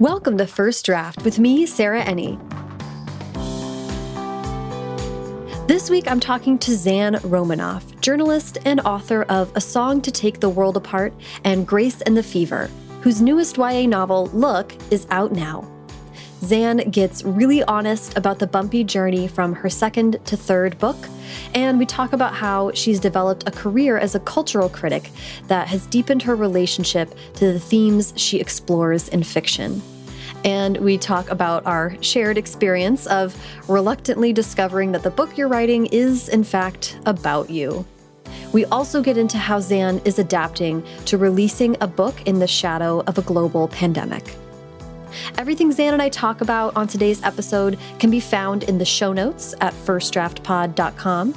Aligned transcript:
Welcome 0.00 0.38
to 0.38 0.46
First 0.46 0.86
Draft 0.86 1.26
with 1.26 1.38
me, 1.38 1.66
Sarah 1.66 2.02
Enni. 2.02 2.38
This 5.68 5.90
week 5.90 6.10
I'm 6.10 6.20
talking 6.20 6.58
to 6.60 6.74
Zan 6.74 7.20
Romanoff, 7.22 7.84
journalist 8.00 8.56
and 8.64 8.80
author 8.80 9.24
of 9.24 9.52
A 9.56 9.60
Song 9.60 10.00
to 10.00 10.10
Take 10.10 10.40
the 10.40 10.48
World 10.48 10.78
Apart 10.78 11.12
and 11.44 11.66
Grace 11.66 12.00
and 12.00 12.16
the 12.16 12.22
Fever, 12.22 12.70
whose 13.02 13.20
newest 13.20 13.58
YA 13.58 13.82
novel, 13.82 14.28
Look, 14.32 14.72
is 14.90 15.06
out 15.10 15.32
now. 15.32 15.69
Zan 16.42 16.78
gets 16.90 17.22
really 17.22 17.62
honest 17.64 18.16
about 18.16 18.38
the 18.38 18.46
bumpy 18.46 18.82
journey 18.82 19.28
from 19.28 19.52
her 19.52 19.68
second 19.68 20.18
to 20.24 20.36
third 20.36 20.78
book, 20.78 20.96
and 21.54 21.78
we 21.78 21.84
talk 21.84 22.12
about 22.14 22.34
how 22.34 22.72
she's 22.72 22.98
developed 22.98 23.46
a 23.46 23.50
career 23.50 23.98
as 23.98 24.14
a 24.14 24.20
cultural 24.20 24.68
critic 24.68 25.10
that 25.48 25.68
has 25.68 25.86
deepened 25.86 26.22
her 26.22 26.34
relationship 26.34 27.14
to 27.34 27.52
the 27.52 27.60
themes 27.60 28.14
she 28.16 28.40
explores 28.40 29.08
in 29.08 29.22
fiction. 29.22 29.82
And 30.42 30.78
we 30.78 30.96
talk 30.96 31.28
about 31.30 31.66
our 31.66 31.94
shared 32.02 32.38
experience 32.38 33.06
of 33.08 33.36
reluctantly 33.68 34.32
discovering 34.32 34.92
that 34.92 35.02
the 35.02 35.10
book 35.10 35.36
you're 35.36 35.48
writing 35.48 35.86
is, 35.86 36.30
in 36.30 36.44
fact, 36.44 36.98
about 37.04 37.50
you. 37.50 37.84
We 38.54 38.64
also 38.66 39.02
get 39.02 39.18
into 39.18 39.36
how 39.36 39.60
Zan 39.60 40.00
is 40.06 40.18
adapting 40.18 40.82
to 41.04 41.18
releasing 41.18 41.76
a 41.82 41.86
book 41.86 42.22
in 42.26 42.38
the 42.38 42.46
shadow 42.46 43.00
of 43.00 43.18
a 43.18 43.22
global 43.22 43.68
pandemic. 43.68 44.34
Everything 45.38 45.72
Zan 45.72 45.92
and 45.92 46.02
I 46.02 46.08
talk 46.08 46.40
about 46.40 46.76
on 46.76 46.86
today's 46.86 47.22
episode 47.22 47.78
can 47.98 48.10
be 48.10 48.20
found 48.20 48.64
in 48.64 48.78
the 48.78 48.84
show 48.84 49.12
notes 49.12 49.54
at 49.60 49.72
firstdraftpod.com. 49.72 51.34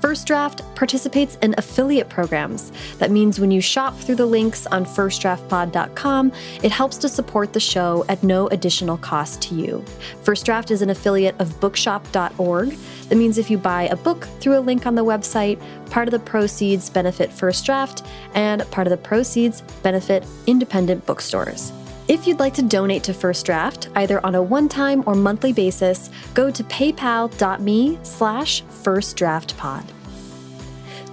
First 0.00 0.26
Draft 0.26 0.62
participates 0.74 1.36
in 1.36 1.54
affiliate 1.58 2.08
programs. 2.08 2.72
That 2.98 3.10
means 3.10 3.40
when 3.40 3.50
you 3.50 3.60
shop 3.60 3.96
through 3.98 4.16
the 4.16 4.26
links 4.26 4.66
on 4.66 4.84
firstdraftpod.com, 4.84 6.32
it 6.62 6.70
helps 6.70 6.96
to 6.98 7.08
support 7.08 7.52
the 7.52 7.60
show 7.60 8.04
at 8.08 8.22
no 8.22 8.46
additional 8.48 8.96
cost 8.98 9.42
to 9.42 9.54
you. 9.54 9.84
First 10.22 10.46
Draft 10.46 10.70
is 10.70 10.82
an 10.82 10.90
affiliate 10.90 11.38
of 11.40 11.58
bookshop.org. 11.60 12.76
That 13.08 13.16
means 13.16 13.38
if 13.38 13.50
you 13.50 13.58
buy 13.58 13.84
a 13.84 13.96
book 13.96 14.26
through 14.40 14.58
a 14.58 14.60
link 14.60 14.86
on 14.86 14.94
the 14.94 15.04
website, 15.04 15.60
part 15.90 16.08
of 16.08 16.12
the 16.12 16.18
proceeds 16.18 16.90
benefit 16.90 17.32
First 17.32 17.64
Draft, 17.64 18.04
and 18.34 18.68
part 18.70 18.86
of 18.86 18.90
the 18.90 18.96
proceeds 18.96 19.62
benefit 19.82 20.24
independent 20.46 21.06
bookstores. 21.06 21.72
If 22.08 22.24
you'd 22.24 22.38
like 22.38 22.54
to 22.54 22.62
donate 22.62 23.02
to 23.04 23.12
First 23.12 23.44
Draft, 23.46 23.88
either 23.96 24.24
on 24.24 24.36
a 24.36 24.42
one-time 24.42 25.02
or 25.06 25.16
monthly 25.16 25.52
basis, 25.52 26.08
go 26.34 26.52
to 26.52 26.62
paypal.me 26.62 27.98
slash 28.04 28.62
firstdraftpod. 28.62 29.84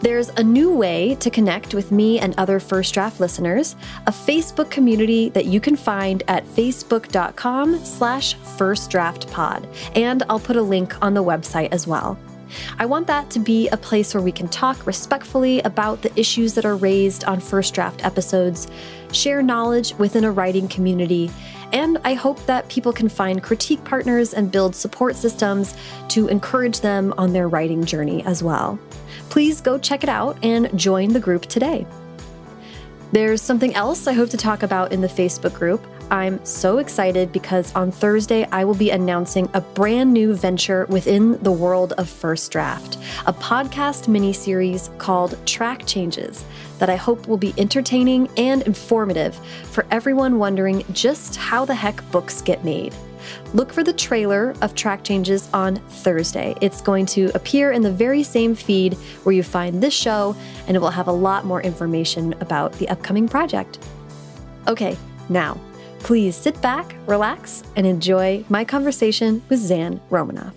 There's 0.01 0.29
a 0.29 0.43
new 0.43 0.71
way 0.71 1.15
to 1.15 1.31
connect 1.31 1.73
with 1.73 1.91
me 1.91 2.19
and 2.19 2.35
other 2.37 2.59
First 2.59 2.93
Draft 2.93 3.19
listeners, 3.19 3.75
a 4.05 4.11
Facebook 4.11 4.69
community 4.69 5.29
that 5.29 5.45
you 5.45 5.59
can 5.59 5.75
find 5.75 6.21
at 6.27 6.45
facebook.com 6.45 7.83
slash 7.83 8.35
firstdraftpod, 8.37 9.65
and 9.95 10.21
I'll 10.29 10.39
put 10.39 10.57
a 10.57 10.61
link 10.61 11.01
on 11.01 11.15
the 11.15 11.23
website 11.23 11.71
as 11.71 11.87
well. 11.87 12.19
I 12.77 12.85
want 12.85 13.07
that 13.07 13.31
to 13.31 13.39
be 13.39 13.67
a 13.69 13.77
place 13.77 14.13
where 14.13 14.21
we 14.21 14.31
can 14.31 14.47
talk 14.47 14.85
respectfully 14.85 15.59
about 15.61 16.03
the 16.03 16.19
issues 16.19 16.53
that 16.53 16.65
are 16.65 16.75
raised 16.75 17.23
on 17.23 17.39
First 17.39 17.73
Draft 17.73 18.05
episodes, 18.05 18.67
share 19.13 19.41
knowledge 19.41 19.93
within 19.95 20.23
a 20.23 20.31
writing 20.31 20.67
community, 20.67 21.31
and 21.71 21.97
I 22.03 22.13
hope 22.13 22.45
that 22.45 22.69
people 22.69 22.93
can 22.93 23.09
find 23.09 23.41
critique 23.41 23.83
partners 23.83 24.33
and 24.33 24.51
build 24.51 24.75
support 24.75 25.15
systems 25.15 25.75
to 26.09 26.27
encourage 26.27 26.81
them 26.81 27.13
on 27.17 27.33
their 27.33 27.47
writing 27.47 27.83
journey 27.85 28.23
as 28.25 28.43
well. 28.43 28.77
Please 29.29 29.61
go 29.61 29.77
check 29.77 30.03
it 30.03 30.09
out 30.09 30.37
and 30.43 30.77
join 30.77 31.13
the 31.13 31.19
group 31.19 31.47
today. 31.47 31.87
There's 33.11 33.41
something 33.41 33.75
else 33.75 34.07
I 34.07 34.13
hope 34.13 34.29
to 34.31 34.37
talk 34.37 34.63
about 34.63 34.91
in 34.91 35.01
the 35.01 35.07
Facebook 35.07 35.53
group. 35.53 35.85
I'm 36.13 36.45
so 36.45 36.77
excited 36.77 37.31
because 37.31 37.73
on 37.73 37.89
Thursday 37.89 38.47
I 38.51 38.65
will 38.65 38.75
be 38.75 38.91
announcing 38.91 39.49
a 39.55 39.61
brand 39.61 40.13
new 40.13 40.35
venture 40.35 40.85
within 40.87 41.41
the 41.41 41.51
world 41.51 41.93
of 41.93 42.07
First 42.07 42.51
Draft, 42.51 42.99
a 43.25 43.33
podcast 43.33 44.07
mini-series 44.07 44.91
called 44.99 45.43
Track 45.47 45.87
Changes 45.87 46.45
that 46.77 46.87
I 46.87 46.97
hope 46.97 47.27
will 47.27 47.37
be 47.37 47.55
entertaining 47.57 48.29
and 48.37 48.61
informative 48.61 49.33
for 49.71 49.87
everyone 49.89 50.37
wondering 50.37 50.85
just 50.91 51.35
how 51.35 51.65
the 51.65 51.73
heck 51.73 51.99
books 52.11 52.43
get 52.43 52.63
made. 52.63 52.93
Look 53.55 53.73
for 53.73 53.83
the 53.83 53.91
trailer 53.91 54.53
of 54.61 54.75
Track 54.75 55.03
Changes 55.03 55.49
on 55.51 55.77
Thursday. 55.77 56.53
It's 56.61 56.79
going 56.79 57.07
to 57.07 57.31
appear 57.33 57.71
in 57.71 57.81
the 57.81 57.91
very 57.91 58.21
same 58.21 58.53
feed 58.53 58.93
where 59.23 59.33
you 59.33 59.41
find 59.41 59.81
this 59.81 59.95
show, 59.95 60.35
and 60.67 60.77
it 60.77 60.79
will 60.79 60.91
have 60.91 61.07
a 61.07 61.11
lot 61.11 61.43
more 61.43 61.63
information 61.63 62.33
about 62.33 62.71
the 62.73 62.87
upcoming 62.89 63.27
project. 63.27 63.79
Okay, 64.67 64.95
now, 65.27 65.59
please 66.03 66.35
sit 66.35 66.61
back, 66.61 66.95
relax, 67.07 67.63
and 67.75 67.87
enjoy 67.87 68.43
my 68.49 68.63
conversation 68.63 69.41
with 69.49 69.59
Zan 69.59 69.99
Romanoff. 70.09 70.53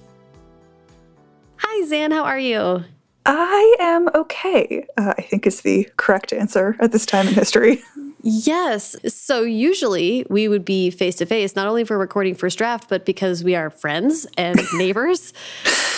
Hi, 1.59 1.87
Zan, 1.87 2.11
how 2.11 2.25
are 2.25 2.39
you? 2.39 2.84
I 3.25 3.77
am 3.81 4.09
okay, 4.15 4.87
uh, 4.97 5.15
I 5.17 5.23
think 5.23 5.47
is 5.47 5.62
the 5.62 5.89
correct 5.97 6.33
answer 6.33 6.77
at 6.81 6.93
this 6.93 7.06
time 7.06 7.27
in 7.29 7.35
history. 7.35 7.83
Yes. 8.28 8.97
So 9.06 9.42
usually 9.42 10.26
we 10.28 10.48
would 10.48 10.64
be 10.64 10.91
face 10.91 11.14
to 11.16 11.26
face, 11.26 11.54
not 11.54 11.69
only 11.69 11.84
for 11.84 11.97
recording 11.97 12.34
first 12.34 12.59
draft, 12.59 12.88
but 12.88 13.06
because 13.06 13.44
we 13.44 13.54
are 13.54 13.70
friends 13.70 14.26
and 14.37 14.60
neighbors. 14.75 15.32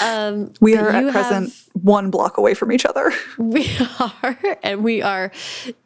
Um, 0.02 0.52
we 0.60 0.76
are 0.76 0.90
at 0.90 1.10
present 1.10 1.46
have, 1.46 1.68
one 1.72 2.10
block 2.10 2.36
away 2.36 2.52
from 2.52 2.70
each 2.70 2.84
other. 2.84 3.10
We 3.38 3.70
are, 3.98 4.58
and 4.62 4.84
we 4.84 5.00
are 5.00 5.32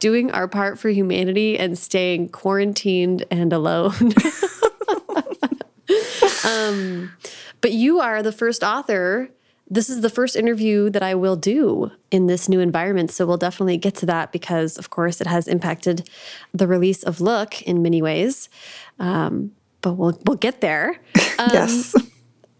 doing 0.00 0.32
our 0.32 0.48
part 0.48 0.80
for 0.80 0.88
humanity 0.88 1.56
and 1.58 1.78
staying 1.78 2.30
quarantined 2.30 3.24
and 3.30 3.52
alone. 3.52 3.94
um, 6.44 7.12
but 7.60 7.70
you 7.70 8.00
are 8.00 8.20
the 8.20 8.32
first 8.32 8.64
author 8.64 9.30
this 9.72 9.88
is 9.88 10.02
the 10.02 10.10
first 10.10 10.36
interview 10.36 10.90
that 10.90 11.02
I 11.02 11.14
will 11.14 11.34
do 11.34 11.90
in 12.10 12.26
this 12.26 12.46
new 12.46 12.60
environment. 12.60 13.10
So 13.10 13.24
we'll 13.24 13.38
definitely 13.38 13.78
get 13.78 13.94
to 13.96 14.06
that 14.06 14.30
because, 14.30 14.76
of 14.76 14.90
course, 14.90 15.18
it 15.22 15.26
has 15.26 15.48
impacted 15.48 16.10
the 16.52 16.66
release 16.66 17.02
of 17.02 17.22
Look 17.22 17.62
in 17.62 17.80
many 17.80 18.02
ways. 18.02 18.50
Um, 18.98 19.52
but 19.80 19.94
we'll 19.94 20.18
we'll 20.26 20.36
get 20.36 20.60
there. 20.60 21.00
Um, 21.38 21.48
yes. 21.50 21.96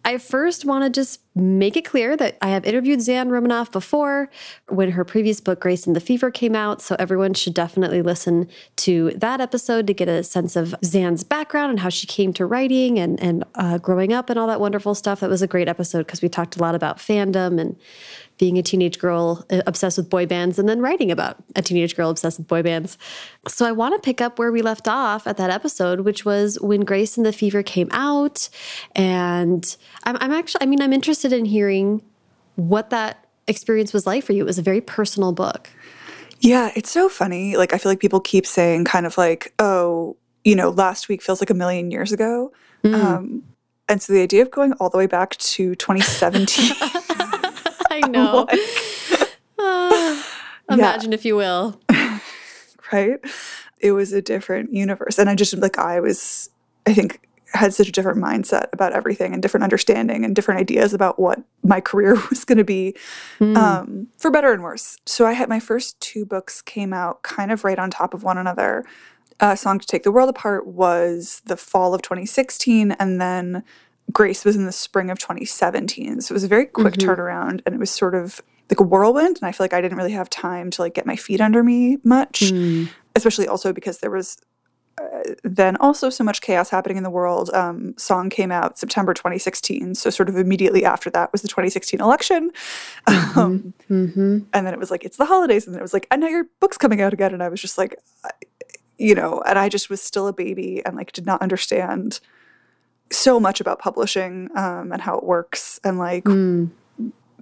I 0.05 0.19
first 0.19 0.65
want 0.65 0.85
to 0.85 0.91
just 0.91 1.21
make 1.35 1.77
it 1.77 1.85
clear 1.85 2.17
that 2.17 2.37
I 2.43 2.49
have 2.49 2.65
interviewed 2.65 3.01
Zan 3.01 3.31
Romanoff 3.31 3.71
before 3.71 4.31
when 4.69 4.91
her 4.93 5.05
previous 5.05 5.41
book, 5.41 5.61
Grace 5.61 5.87
and 5.87 5.95
the 5.95 6.01
Fever, 6.01 6.31
came 6.31 6.55
out. 6.55 6.83
So 6.83 6.97
everyone 6.99 7.35
should 7.35 7.55
definitely 7.55 8.03
listen 8.03 8.49
to 8.77 9.13
that 9.13 9.41
episode 9.41 9.87
to 9.87 9.95
get 9.95 10.09
a 10.09 10.25
sense 10.25 10.57
of 10.57 10.75
Zan's 10.85 11.25
background 11.25 11.71
and 11.71 11.81
how 11.81 11.89
she 11.89 12.07
came 12.07 12.33
to 12.35 12.45
writing 12.45 12.99
and, 12.99 13.21
and 13.23 13.45
uh, 13.55 13.79
growing 13.79 14.13
up 14.13 14.29
and 14.29 14.39
all 14.39 14.49
that 14.49 14.61
wonderful 14.61 14.95
stuff. 14.95 15.21
That 15.21 15.31
was 15.31 15.43
a 15.43 15.47
great 15.47 15.69
episode 15.69 16.07
because 16.07 16.21
we 16.21 16.29
talked 16.29 16.57
a 16.57 16.61
lot 16.61 16.75
about 16.75 16.99
fandom 16.99 17.61
and 17.61 17.77
being 18.43 18.59
a 18.59 18.63
teenage 18.63 18.99
girl 18.99 19.47
uh, 19.51 19.63
obsessed 19.69 19.97
with 19.97 20.11
boy 20.11 20.27
bands 20.27 20.59
and 20.59 20.69
then 20.69 20.81
writing 20.81 21.13
about 21.13 21.37
a 21.55 21.63
teenage 21.63 21.95
girl 21.95 22.11
obsessed 22.11 22.39
with 22.39 22.49
boy 22.49 22.61
bands. 22.61 22.99
So 23.47 23.65
I 23.65 23.71
want 23.71 23.95
to 23.95 24.05
pick 24.05 24.21
up 24.21 24.37
where 24.37 24.51
we 24.51 24.63
left 24.63 24.89
off 24.89 25.29
at 25.29 25.37
that 25.37 25.49
episode, 25.49 26.01
which 26.01 26.25
was 26.25 26.59
when 26.61 26.81
Grace 26.81 27.17
and 27.17 27.25
the 27.25 27.33
Fever 27.33 27.63
came 27.63 27.89
out. 27.93 28.49
And 28.97 29.77
I'm, 30.03 30.17
I'm 30.21 30.33
actually, 30.33 30.61
I 30.61 30.67
mean, 30.67 30.83
I'm 30.83 30.93
interested 30.93 31.33
in 31.33 31.45
hearing 31.45 32.03
what 32.57 32.91
that 32.91 33.25
experience 33.47 33.93
was 33.93 34.09
like 34.09 34.25
for 34.25 34.33
you. 34.33 34.43
It 34.43 34.47
was 34.47 34.59
a 34.59 34.63
very 34.63 34.81
personal 34.81 35.31
book. 35.31 35.71
Yeah, 36.41 36.73
it's 36.75 36.91
so 36.91 37.09
funny. 37.09 37.57
Like, 37.57 37.73
I 37.73 37.79
feel 37.79 37.93
like 37.93 38.01
people 38.01 38.19
keep 38.19 38.45
saying, 38.45 38.87
kind 38.87 39.07
of 39.07 39.17
like, 39.17 39.55
oh, 39.61 40.17
you 40.43 40.57
know, 40.57 40.71
last 40.71 41.09
week 41.09 41.23
feels 41.23 41.41
like 41.41 41.51
a 41.51 41.55
million 41.55 41.93
years 41.93 42.11
ago. 42.11 42.53
Mm. 42.83 42.95
Um, 42.95 43.43
and 43.89 44.03
so 44.03 44.13
the 44.13 44.23
idea 44.23 44.43
of 44.43 44.51
going 44.51 44.73
all 44.81 44.91
the 44.91 44.99
way 44.99 45.07
back 45.07 45.37
to 45.37 45.77
2017 45.77 46.73
I 48.03 48.09
know. 48.09 48.47
Uh, 49.59 50.23
imagine 50.71 51.13
yeah. 51.13 51.15
if 51.15 51.25
you 51.25 51.37
will. 51.37 51.79
right? 52.93 53.19
It 53.81 53.93
was 53.93 54.13
a 54.13 54.23
different 54.23 54.73
universe. 54.73 55.19
And 55.19 55.29
I 55.29 55.35
just, 55.35 55.55
like, 55.59 55.79
I 55.79 56.01
was, 56.01 56.49
I 56.87 56.95
think, 56.95 57.21
had 57.53 57.75
such 57.75 57.89
a 57.89 57.93
different 57.93 58.23
mindset 58.23 58.69
about 58.73 58.93
everything 58.93 59.35
and 59.35 59.43
different 59.43 59.65
understanding 59.65 60.25
and 60.25 60.35
different 60.35 60.61
ideas 60.61 60.95
about 60.95 61.21
what 61.21 61.41
my 61.63 61.81
career 61.81 62.15
was 62.31 62.45
going 62.45 62.59
to 62.59 62.65
be 62.65 62.97
mm. 63.39 63.57
um, 63.57 64.09
for 64.17 64.31
better 64.31 64.53
and 64.53 64.63
worse. 64.63 64.97
So 65.05 65.27
I 65.27 65.33
had 65.33 65.49
my 65.49 65.61
first 65.61 66.01
two 66.01 66.25
books 66.25 66.63
came 66.63 66.95
out 66.95 67.23
kind 67.23 67.53
of 67.53 67.63
right 67.63 67.79
on 67.79 67.91
top 67.91 68.15
of 68.15 68.23
one 68.23 68.39
another. 68.39 68.87
Uh, 69.39 69.55
Song 69.55 69.79
to 69.79 69.87
Take 69.87 70.05
the 70.05 70.13
World 70.13 70.31
Apart 70.31 70.67
was 70.67 71.43
the 71.45 71.57
fall 71.57 71.95
of 71.95 72.01
2016, 72.01 72.93
and 72.93 73.21
then 73.21 73.65
Grace 74.11 74.45
was 74.45 74.57
in 74.57 74.67
the 74.67 74.73
spring 74.73 75.11
of 75.11 75.19
2017. 75.19 76.21
So 76.21 76.33
it 76.33 76.35
was 76.35 76.45
a 76.45 76.49
very 76.49 76.67
quick 76.67 76.95
mm-hmm. 76.95 77.09
turnaround 77.09 77.61
and 77.65 77.75
it 77.75 77.79
was 77.79 77.91
sort 77.91 78.15
of 78.15 78.41
like 78.71 78.81
a 78.81 78.83
whirlwind. 78.83 79.39
And 79.41 79.49
I 79.49 79.53
feel 79.53 79.65
like 79.65 79.75
I 79.75 79.81
didn't 79.81 79.99
really 79.99 80.13
have 80.13 80.31
time 80.31 80.71
to 80.71 80.83
like 80.83 80.95
get 80.95 81.07
my 81.07 81.17
feet 81.17 81.41
under 81.41 81.63
me 81.63 81.99
much, 82.05 82.41
mm. 82.41 82.89
especially 83.15 83.49
also 83.49 83.73
because 83.73 83.99
there 83.99 84.11
was 84.11 84.39
uh, 85.01 85.35
then 85.43 85.77
also 85.77 86.11
so 86.11 86.23
much 86.23 86.43
chaos 86.43 86.69
happening 86.69 86.97
in 86.97 87.03
the 87.03 87.11
world. 87.11 87.51
Um, 87.55 87.95
Song 87.97 88.29
came 88.29 88.51
out 88.51 88.79
September 88.79 89.15
2016. 89.15 89.95
So 89.95 90.11
sort 90.11 90.29
of 90.29 90.37
immediately 90.37 90.85
after 90.85 91.09
that 91.11 91.33
was 91.33 91.43
the 91.43 91.49
2016 91.49 92.01
election. 92.01 92.51
Mm-hmm. 93.09 93.39
Um, 93.39 93.75
mm-hmm. 93.91 94.39
And 94.53 94.67
then 94.67 94.75
it 94.75 94.79
was 94.79 94.91
like, 94.91 95.05
it's 95.05 95.17
the 95.17 95.25
holidays. 95.25 95.67
And 95.67 95.75
then 95.75 95.81
it 95.81 95.83
was 95.83 95.95
like, 95.95 96.07
and 96.11 96.21
now 96.21 96.29
your 96.29 96.45
book's 96.61 96.77
coming 96.77 97.01
out 97.01 97.13
again. 97.13 97.33
And 97.33 97.43
I 97.43 97.49
was 97.49 97.61
just 97.61 97.79
like, 97.79 97.97
you 98.99 99.15
know, 99.15 99.43
and 99.47 99.59
I 99.59 99.69
just 99.69 99.89
was 99.89 100.03
still 100.03 100.29
a 100.29 100.33
baby 100.33 100.83
and 100.85 100.97
like 100.97 101.13
did 101.13 101.27
not 101.27 101.41
understand 101.41 102.21
so 103.13 103.39
much 103.41 103.61
about 103.61 103.79
publishing 103.79 104.49
um, 104.57 104.93
and 104.93 105.03
how 105.03 105.17
it 105.17 105.25
works. 105.25 105.79
And 105.85 105.99
like, 105.99 106.25
Mm. 106.25 106.71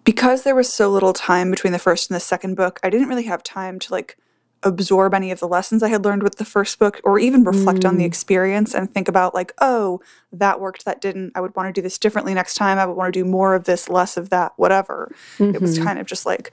because 0.05 0.43
there 0.43 0.55
was 0.55 0.73
so 0.73 0.91
little 0.91 1.13
time 1.13 1.51
between 1.51 1.73
the 1.73 1.79
first 1.79 2.11
and 2.11 2.17
the 2.17 2.21
second 2.21 2.55
book, 2.57 2.81
I 2.83 2.91
didn't 2.91 3.09
really 3.09 3.25
have 3.25 3.43
time 3.43 3.79
to 3.81 3.93
like 3.93 4.17
absorb 4.63 5.15
any 5.15 5.31
of 5.31 5.41
the 5.41 5.49
lessons 5.49 5.83
I 5.83 5.89
had 5.89 6.05
learned 6.05 6.23
with 6.23 6.37
the 6.37 6.45
first 6.45 6.79
book 6.79 7.01
or 7.03 7.19
even 7.19 7.45
reflect 7.45 7.85
on 7.87 7.97
the 7.97 8.05
Mm. 8.05 8.09
experience 8.09 8.75
and 8.75 8.93
think 8.93 9.09
about 9.09 9.35
like, 9.35 9.53
oh, 9.59 10.01
that 10.33 10.61
worked, 10.61 10.85
that 10.85 11.01
didn't. 11.01 11.33
I 11.35 11.41
would 11.41 11.57
want 11.57 11.69
to 11.69 11.73
do 11.73 11.83
this 11.83 11.97
differently 11.99 12.35
next 12.35 12.57
time. 12.57 12.79
I 12.79 12.85
would 12.85 12.97
want 12.97 13.13
to 13.13 13.19
do 13.21 13.25
more 13.25 13.55
of 13.55 13.65
this, 13.65 13.89
less 13.89 14.17
of 14.19 14.29
that, 14.31 14.53
whatever. 14.57 15.11
It 15.39 15.61
was 15.63 15.79
Mhm. 15.79 15.85
kind 15.85 15.99
of 15.99 16.05
just 16.07 16.27
like, 16.27 16.53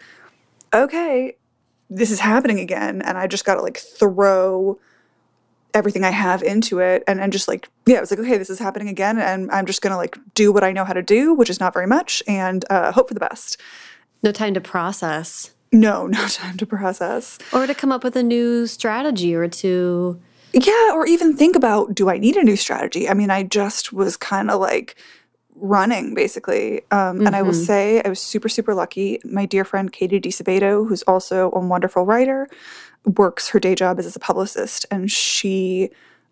okay, 0.74 1.36
this 1.90 2.12
is 2.12 2.20
happening 2.22 2.60
again. 2.60 3.02
And 3.02 3.18
I 3.18 3.28
just 3.28 3.44
got 3.46 3.56
to 3.56 3.62
like 3.62 3.78
throw 3.78 4.80
everything 5.78 6.04
I 6.04 6.10
have 6.10 6.44
into 6.44 6.80
it 6.80 7.04
and, 7.08 7.22
and 7.22 7.32
just 7.32 7.48
like, 7.48 7.70
yeah, 7.86 7.98
it 7.98 8.02
was 8.02 8.12
like, 8.12 8.20
okay, 8.20 8.38
this 8.38 8.50
is 8.50 8.60
happening 8.60 8.90
again. 8.90 9.18
And 9.20 9.50
I'm 9.52 9.66
just 9.66 9.82
going 9.82 9.92
to 9.92 9.98
like 9.98 10.18
do 10.34 10.52
what 10.52 10.64
I 10.64 10.72
know 10.72 10.84
how 10.84 10.94
to 10.94 11.04
do, 11.04 11.34
which 11.34 11.50
is 11.50 11.60
not 11.60 11.74
very 11.74 11.88
much, 11.88 12.22
and 12.28 12.66
uh, 12.70 12.92
hope 12.92 13.08
for 13.08 13.14
the 13.14 13.20
best. 13.20 13.58
no 14.24 14.32
time 14.32 14.54
to 14.56 14.62
process 14.62 15.52
No, 15.72 16.08
no 16.18 16.28
time 16.28 16.58
to 16.58 16.66
process. 16.66 17.38
or 17.54 17.68
to 17.68 17.76
come 17.76 17.92
up 17.92 18.04
with 18.04 18.16
a 18.16 18.24
new 18.24 18.68
strategy 18.68 19.36
or 19.36 19.48
to 19.48 20.20
Yeah, 20.54 20.92
or 20.94 21.06
even 21.06 21.36
think 21.38 21.56
about 21.56 21.94
do 21.94 22.10
I 22.10 22.18
need 22.18 22.36
a 22.38 22.44
new 22.44 22.56
strategy? 22.56 23.08
I 23.08 23.14
mean, 23.14 23.30
I 23.30 23.44
just 23.44 23.94
was 23.94 24.18
kind 24.18 24.50
of 24.50 24.60
like 24.60 24.96
running 25.60 26.14
basically. 26.14 26.82
Um, 26.92 27.26
And 27.26 27.36
I 27.36 27.42
will 27.42 27.52
Mhm. 27.52 27.66
say 27.66 28.02
I 28.06 28.10
was 28.10 28.22
super, 28.22 28.50
super 28.50 28.74
lucky. 28.76 29.20
My 29.26 29.46
dear 29.46 29.66
friend 29.66 29.92
Catie 29.92 30.20
DiSabato, 30.22 30.88
who's 30.88 31.04
also 31.04 31.52
a 31.54 31.60
wonderful 31.60 32.06
writer, 32.06 32.48
works 33.18 33.50
her 33.50 33.60
day 33.60 33.74
job 33.76 34.00
as 34.00 34.16
a 34.16 34.20
publicist, 34.20 34.86
and 34.92 35.10
she 35.12 35.90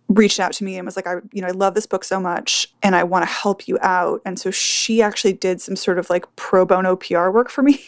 reached 0.10 0.39
out 0.39 0.51
to 0.54 0.63
me 0.63 0.77
and 0.77 0.86
was 0.86 0.95
like, 0.95 1.07
I, 1.07 1.16
you 1.33 1.42
know, 1.42 1.48
I 1.48 1.51
love 1.51 1.74
this 1.74 1.88
book 1.88 2.04
so 2.04 2.19
much 2.19 2.72
and 2.83 2.95
I 2.95 3.04
want 3.04 3.24
to 3.24 3.31
help 3.31 3.68
you 3.68 3.80
out. 3.81 4.22
And 4.24 4.38
so 4.39 4.51
she 4.51 5.01
actually 5.01 5.33
did 5.33 5.60
some 5.62 5.75
sort 5.75 5.98
of 5.98 6.10
like 6.12 6.25
pro 6.36 6.63
bono 6.63 6.95
PR 6.95 7.30
work 7.31 7.50
for 7.50 7.63
me. 7.63 7.81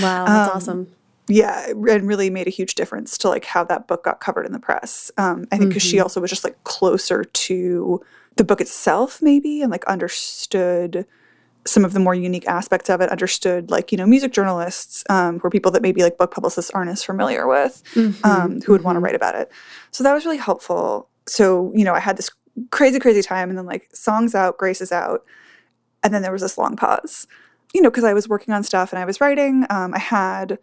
wow, 0.00 0.24
that's 0.24 0.48
Um, 0.48 0.54
awesome. 0.56 0.86
yeah 1.28 1.66
and 1.68 2.06
really 2.08 2.30
made 2.30 2.46
a 2.46 2.50
huge 2.50 2.74
difference 2.74 3.16
to 3.18 3.28
like 3.28 3.44
how 3.44 3.64
that 3.64 3.86
book 3.86 4.02
got 4.04 4.20
covered 4.20 4.44
in 4.44 4.52
the 4.52 4.58
press 4.58 5.10
um 5.18 5.46
i 5.52 5.56
think 5.56 5.70
because 5.70 5.82
she 5.82 5.96
Mhm. 5.98 6.02
also 6.02 6.20
was 6.20 6.28
just 6.30 6.42
like 6.42 6.62
closer 6.64 7.22
to 7.24 8.00
the 8.36 8.44
book 8.44 8.60
itself 8.60 9.20
maybe 9.22 9.62
and 9.62 9.70
like 9.70 9.84
understood 9.86 11.06
some 11.64 11.84
of 11.84 11.92
the 11.92 12.00
more 12.00 12.14
unique 12.14 12.46
aspects 12.48 12.90
of 12.90 13.00
it 13.00 13.08
understood 13.10 13.70
like 13.70 13.92
you 13.92 13.98
know 13.98 14.06
music 14.06 14.32
journalists 14.32 15.04
um, 15.10 15.38
who 15.38 15.46
are 15.46 15.50
people 15.50 15.70
that 15.70 15.82
maybe 15.82 16.02
like 16.02 16.18
book 16.18 16.32
publicists 16.32 16.70
aren't 16.72 16.90
as 16.90 17.04
familiar 17.04 17.46
with 17.46 17.82
Mhm, 17.94 18.24
um, 18.24 18.60
who 18.62 18.72
would 18.72 18.82
want 18.82 18.96
to 18.96 19.00
mhm. 19.00 19.04
write 19.04 19.14
about 19.14 19.34
it. 19.36 19.50
So 19.92 20.02
that 20.02 20.12
was 20.12 20.24
really 20.24 20.38
helpful. 20.38 21.08
So 21.26 21.70
you 21.74 21.84
know 21.84 21.94
i 21.94 22.00
had 22.00 22.16
this 22.16 22.30
crazy 22.70 22.98
crazy 22.98 23.22
time 23.22 23.48
and 23.48 23.56
then 23.56 23.66
like 23.66 23.88
songs 23.94 24.34
out 24.34 24.58
grace 24.58 24.80
is 24.80 24.92
out 24.92 25.24
and 26.02 26.12
then 26.12 26.22
there 26.22 26.32
was 26.32 26.42
this 26.42 26.58
long 26.58 26.76
pause. 26.76 27.26
You 27.74 27.80
know 27.80 27.90
because 27.90 28.04
i 28.04 28.12
was 28.12 28.28
working 28.28 28.52
on 28.52 28.62
stuff 28.64 28.92
and 28.92 28.98
i 28.98 29.04
was 29.04 29.20
writing 29.20 29.64
um, 29.70 29.94
i 29.94 29.98
had 29.98 30.58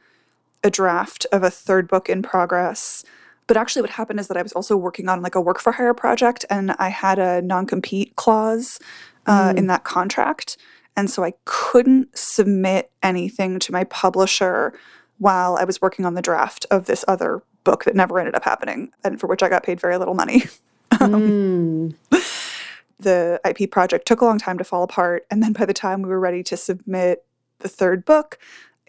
a 0.63 0.69
draft 0.69 1.25
of 1.31 1.41
a 1.43 1.49
third 1.49 1.87
book 1.87 2.09
in 2.09 2.21
progress 2.21 3.03
but 3.49 3.57
actually 3.57 3.81
what 3.81 3.91
happened 3.91 4.19
is 4.19 4.27
that 4.29 4.37
i 4.37 4.41
was 4.41 4.53
also 4.53 4.77
working 4.77 5.09
on 5.09 5.21
like 5.21 5.35
a 5.35 5.41
work 5.41 5.59
for 5.59 5.71
hire 5.73 5.93
project 5.93 6.45
and 6.49 6.71
i 6.79 6.87
had 6.87 7.19
a 7.19 7.41
non-compete 7.41 8.15
clause 8.15 8.79
uh, 9.25 9.51
Mm. 9.51 9.57
in 9.57 9.67
that 9.67 9.83
contract 9.83 10.55
and 10.95 11.09
so 11.09 11.23
i 11.23 11.33
couldn't 11.45 12.07
submit 12.17 12.89
anything 13.03 13.59
to 13.59 13.71
my 13.71 13.83
publisher 13.85 14.73
while 15.17 15.57
i 15.57 15.63
was 15.65 15.81
working 15.81 16.05
on 16.05 16.13
the 16.13 16.21
draft 16.21 16.65
of 16.71 16.85
this 16.85 17.03
other 17.07 17.41
book 17.65 17.83
that 17.83 17.95
never 17.95 18.17
ended 18.19 18.35
up 18.35 18.45
happening 18.45 18.91
and 19.03 19.19
for 19.19 19.27
which 19.27 19.43
i 19.43 19.49
got 19.49 19.63
paid 19.63 19.79
very 19.81 19.97
little 19.97 20.13
money 20.15 20.43
Mm. 20.91 21.93
the 22.99 23.39
IP 23.45 23.71
project 23.71 24.05
took 24.07 24.21
a 24.21 24.25
long 24.25 24.37
time 24.37 24.57
to 24.57 24.63
fall 24.63 24.83
apart. 24.83 25.25
And 25.31 25.41
then 25.41 25.53
by 25.53 25.65
the 25.65 25.73
time 25.73 26.01
we 26.01 26.09
were 26.09 26.19
ready 26.19 26.43
to 26.43 26.57
submit 26.57 27.23
the 27.59 27.69
third 27.69 28.03
book, 28.05 28.37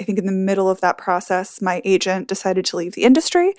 I 0.00 0.04
think 0.04 0.18
in 0.18 0.26
the 0.26 0.32
middle 0.32 0.68
of 0.68 0.80
that 0.80 0.98
process, 0.98 1.60
my 1.60 1.80
agent 1.84 2.26
decided 2.26 2.64
to 2.66 2.76
leave 2.76 2.94
the 2.94 3.04
industry, 3.04 3.54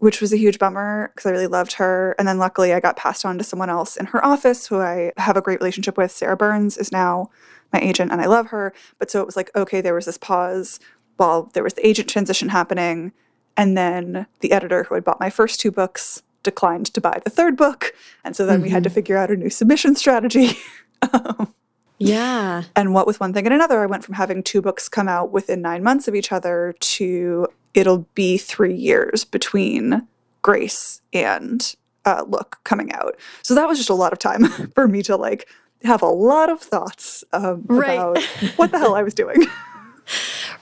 which 0.00 0.20
was 0.20 0.32
a 0.32 0.36
huge 0.36 0.58
bummer 0.58 1.10
because 1.14 1.26
I 1.26 1.30
really 1.30 1.46
loved 1.46 1.72
her. 1.74 2.14
And 2.18 2.26
then 2.26 2.38
luckily, 2.38 2.74
I 2.74 2.80
got 2.80 2.96
passed 2.96 3.24
on 3.24 3.38
to 3.38 3.44
someone 3.44 3.70
else 3.70 3.96
in 3.96 4.06
her 4.06 4.24
office 4.24 4.66
who 4.66 4.80
I 4.80 5.12
have 5.16 5.36
a 5.36 5.42
great 5.42 5.60
relationship 5.60 5.96
with. 5.96 6.10
Sarah 6.10 6.36
Burnes 6.36 6.76
is 6.76 6.90
now 6.90 7.30
my 7.72 7.78
agent, 7.80 8.10
and 8.10 8.20
I 8.20 8.26
love 8.26 8.48
her. 8.48 8.72
But 8.98 9.10
so 9.10 9.20
it 9.20 9.26
was 9.26 9.36
like, 9.36 9.50
okay, 9.54 9.80
there 9.80 9.94
was 9.94 10.06
this 10.06 10.18
pause 10.18 10.80
while 11.16 11.50
there 11.54 11.62
was 11.62 11.74
the 11.74 11.86
agent 11.86 12.08
transition 12.08 12.48
happening. 12.48 13.12
And 13.56 13.76
then 13.76 14.26
the 14.40 14.52
editor 14.52 14.84
who 14.84 14.94
had 14.94 15.04
bought 15.04 15.20
my 15.20 15.30
first 15.30 15.60
two 15.60 15.70
books 15.70 16.22
declined 16.42 16.86
to 16.86 17.00
buy 17.00 17.20
the 17.22 17.30
third 17.30 17.56
book. 17.56 17.92
And 18.24 18.34
so 18.34 18.46
then 18.46 18.62
we 18.62 18.70
had 18.70 18.82
to 18.84 18.90
figure 18.90 19.18
out 19.18 19.30
a 19.30 19.36
new 19.36 19.50
submission 19.50 19.94
strategy. 19.96 20.58
Um, 21.14 21.54
Yeah. 21.98 22.64
and 22.76 22.92
what 22.92 23.06
with 23.06 23.20
one 23.20 23.32
thing 23.32 23.46
and 23.46 23.54
another, 23.54 23.82
I 23.82 23.86
went 23.86 24.04
from 24.04 24.14
having 24.14 24.42
two 24.42 24.60
books 24.60 24.86
come 24.86 25.08
out 25.08 25.32
within 25.32 25.62
nine 25.62 25.82
months 25.82 26.08
of 26.08 26.14
each 26.14 26.30
other 26.30 26.74
to 26.78 27.46
it'll 27.74 28.06
be 28.14 28.36
three 28.38 28.74
years 28.74 29.24
between 29.24 30.06
Grace 30.42 31.00
and 31.12 31.74
uh, 32.04 32.24
Look 32.26 32.58
coming 32.64 32.92
out. 32.92 33.16
So 33.42 33.54
that 33.54 33.68
was 33.68 33.78
just 33.78 33.90
a 33.90 33.94
lot 33.94 34.12
of 34.12 34.18
time 34.18 34.46
for 34.74 34.88
me 34.88 35.02
to 35.04 35.16
like 35.16 35.48
have 35.84 36.02
a 36.02 36.06
lot 36.06 36.50
of 36.50 36.60
thoughts 36.60 37.24
um, 37.32 37.64
Right. 37.66 37.94
about 37.94 38.22
what 38.56 38.70
the 38.70 38.78
hell 38.78 38.94
I 38.94 39.02
was 39.02 39.14
doing. 39.14 39.42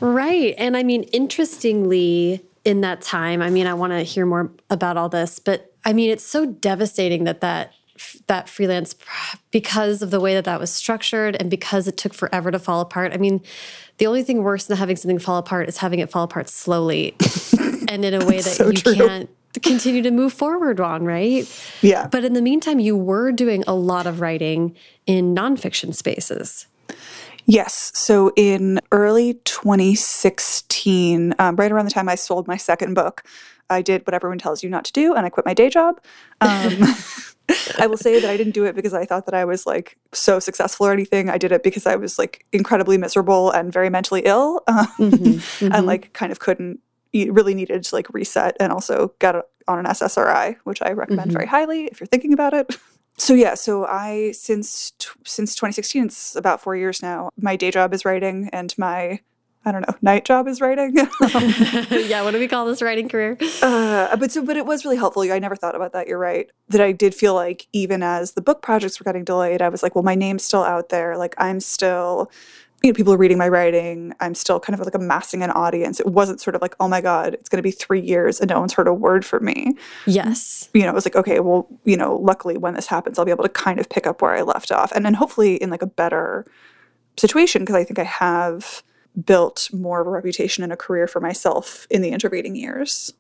Right. 0.01 0.55
And 0.59 0.77
I 0.77 0.83
mean, 0.83 1.05
interestingly, 1.05 2.45
in 2.65 2.83
that 2.83 3.01
time, 3.01 3.41
I 3.41 3.51
mean, 3.51 3.67
I 3.67 3.75
want 3.75 3.93
to 3.93 4.03
hear 4.03 4.27
more 4.27 4.51
about 4.71 4.97
all 4.97 5.09
this, 5.09 5.39
but 5.39 5.73
I 5.85 5.93
mean, 5.93 6.11
it's 6.11 6.25
so 6.25 6.47
devastating 6.47 7.25
that 7.25 7.41
that 7.41 7.73
that 8.27 8.49
freelance 8.49 8.95
because 9.51 10.03
of 10.03 10.11
the 10.11 10.21
way 10.21 10.35
that 10.35 10.45
that 10.45 10.61
was 10.61 10.71
structured 10.73 11.37
and 11.41 11.51
because 11.51 11.89
it 11.89 11.97
took 11.97 12.15
forever 12.15 12.51
to 12.51 12.59
fall 12.59 12.81
apart. 12.81 13.13
I 13.13 13.17
mean, 13.17 13.41
the 13.99 14.07
only 14.07 14.23
thing 14.23 14.43
worse 14.43 14.67
than 14.67 14.77
having 14.77 14.97
something 14.97 15.19
fall 15.19 15.39
apart 15.39 15.69
is 15.69 15.79
having 15.79 15.99
it 15.99 16.11
fall 16.11 16.25
apart 16.25 16.49
slowly 16.49 17.15
and 17.89 18.05
in 18.05 18.15
a 18.15 18.25
way 18.25 18.37
that 18.37 18.43
So 18.43 18.67
you 18.67 18.73
true. 18.75 18.95
can't 18.95 19.31
continue 19.63 20.03
to 20.03 20.11
move 20.11 20.33
forward 20.33 20.79
on, 20.81 21.05
right? 21.05 21.47
yeah. 21.83 22.07
But 22.07 22.25
in 22.25 22.35
the 22.35 22.43
meantime, 22.43 22.79
you 22.79 22.97
were 22.97 23.33
doing 23.33 23.65
a 23.67 23.75
lot 23.75 24.07
of 24.07 24.21
writing 24.21 24.77
in 25.07 25.35
nonfiction 25.35 25.95
spaces. 25.95 26.67
Yes. 27.47 27.91
So 27.95 28.31
in 28.37 28.79
early 28.93 29.35
2016, 29.45 31.35
um, 31.39 31.57
right 31.57 31.73
around 31.73 31.87
the 31.87 31.91
time 31.91 32.09
I 32.09 32.15
sold 32.15 32.47
my 32.47 32.59
second 32.59 32.95
book, 32.95 33.25
I 33.71 33.83
did 33.83 34.07
what 34.07 34.15
everyone 34.15 34.39
tells 34.39 34.63
you 34.63 34.71
not 34.71 34.85
to 34.87 34.93
do 34.93 35.15
and 35.15 35.25
I 35.27 35.29
quit 35.31 35.47
my 35.47 35.55
day 35.55 35.69
job. 35.71 36.01
Um, 36.41 36.79
I 37.79 37.87
will 37.87 37.97
say 37.97 38.19
that 38.21 38.29
I 38.31 38.37
didn't 38.37 38.53
do 38.55 38.65
it 38.65 38.75
because 38.75 38.93
I 38.95 39.05
thought 39.05 39.27
that 39.27 39.35
I 39.35 39.45
was 39.45 39.67
like 39.67 39.97
so 40.13 40.39
successful 40.39 40.87
or 40.87 40.93
anything. 40.93 41.29
I 41.31 41.39
did 41.39 41.53
it 41.53 41.63
because 41.63 41.87
I 41.87 41.97
was 41.97 42.19
like 42.19 42.45
incredibly 42.53 42.99
miserable 42.99 43.51
and 43.51 43.73
very 43.73 43.91
mentally 43.91 44.23
ill 44.25 44.63
um, 44.69 44.87
Mhm, 44.99 45.43
and 45.75 45.87
like 45.87 46.13
kind 46.13 46.33
of 46.33 46.39
couldn't, 46.41 46.81
really 47.15 47.55
needed 47.55 47.83
to 47.85 47.95
like 47.95 48.09
reset 48.13 48.57
and 48.61 48.71
also 48.73 49.15
get 49.19 49.35
on 49.67 49.79
an 49.79 49.87
SSRI, 49.87 50.57
which 50.65 50.83
I 50.83 50.93
recommend 50.93 51.31
Mhm. 51.31 51.35
very 51.35 51.47
highly 51.47 51.85
if 51.87 52.01
you're 52.01 52.07
thinking 52.07 52.33
about 52.33 52.55
it. 52.55 52.77
So 53.21 53.35
yeah, 53.35 53.55
so 53.55 53.85
I 53.85 54.31
since 54.31 54.93
t- 54.93 55.09
since 55.25 55.57
2016, 55.57 56.05
it's 56.05 56.37
about 56.37 56.61
four 56.61 56.77
years 56.77 57.03
now. 57.03 57.31
My 57.37 57.57
day 57.57 57.73
job 57.73 57.93
is 57.93 58.05
writing, 58.05 58.49
and 58.53 58.73
my 58.79 59.19
I 59.69 59.73
don't 59.73 59.87
know 59.87 59.95
night 60.01 60.25
job 60.25 60.49
is 60.49 60.61
writing. 60.61 60.97
yeah, 61.91 62.23
what 62.23 62.31
do 62.31 62.39
we 62.39 62.49
call 62.49 62.65
this 62.65 62.81
writing 62.81 63.09
career? 63.09 63.37
uh, 63.63 64.17
but 64.17 64.33
so, 64.33 64.45
but 64.45 64.57
it 64.57 64.65
was 64.65 64.85
really 64.85 64.97
helpful. 64.97 65.23
I 65.23 65.39
never 65.39 65.57
thought 65.57 65.75
about 65.75 65.93
that. 65.93 66.09
You're 66.09 66.19
right. 66.19 66.51
That 66.69 66.81
I 66.81 66.93
did 66.93 67.15
feel 67.15 67.35
like 67.35 67.67
even 67.73 68.03
as 68.03 68.33
the 68.33 68.41
book 68.41 68.63
projects 68.63 68.99
were 68.99 69.05
getting 69.05 69.25
delayed, 69.25 69.61
I 69.61 69.69
was 69.69 69.83
like, 69.83 69.95
well, 69.95 70.05
my 70.05 70.15
name's 70.15 70.45
still 70.45 70.65
out 70.65 70.89
there. 70.89 71.19
Like 71.19 71.35
I'm 71.37 71.61
still, 71.61 72.31
you 72.83 72.91
know, 72.91 72.95
people 72.95 73.13
are 73.13 73.19
reading 73.19 73.37
my 73.39 73.49
writing. 73.49 74.15
I'm 74.21 74.35
still 74.35 74.61
kind 74.61 74.79
of 74.79 74.85
like 74.85 74.95
amassing 74.95 75.43
an 75.43 75.51
audience. 75.51 76.01
It 76.01 76.07
wasn't 76.07 76.41
sort 76.41 76.55
of 76.55 76.63
like, 76.63 76.75
oh 76.81 76.89
my 76.89 77.01
god, 77.01 77.35
it's 77.35 77.49
going 77.49 77.59
to 77.59 77.63
be 77.63 77.71
three 77.71 78.01
years 78.01 78.41
and 78.41 78.49
no 78.49 78.61
one's 78.61 78.73
heard 78.73 78.89
a 78.89 78.95
word 78.95 79.27
from 79.27 79.45
me. 79.45 79.75
Yes. 80.07 80.71
you 80.73 80.83
know, 80.83 80.91
it 80.91 80.95
was 80.95 81.05
like, 81.05 81.17
okay, 81.17 81.41
well, 81.41 81.69
you 81.85 81.97
know, 81.97 82.17
luckily 82.17 82.57
when 82.57 82.75
this 82.75 82.87
happens, 82.87 83.19
I'll 83.19 83.25
be 83.25 83.31
able 83.31 83.45
to 83.45 83.51
kind 83.51 83.79
of 83.79 83.89
pick 83.89 84.07
up 84.07 84.23
where 84.23 84.35
I 84.35 84.43
left 84.43 84.73
off. 84.73 84.93
And 84.93 85.05
then 85.05 85.15
hopefully 85.15 85.57
in 85.57 85.71
like 85.71 85.83
a 85.83 85.87
better 85.87 86.47
situation, 87.19 87.63
because 87.63 87.75
I 87.75 87.85
think 87.85 87.99
I 87.99 88.05
have 88.05 88.83
built 89.25 89.69
more 89.73 90.01
of 90.01 90.07
a 90.07 90.11
reputation 90.11 90.63
and 90.65 90.73
a 90.73 90.77
career 90.77 91.07
for 91.07 91.21
myself 91.21 91.87
in 91.91 92.03
the 92.03 92.11
intervening 92.11 92.55
years. 92.57 93.13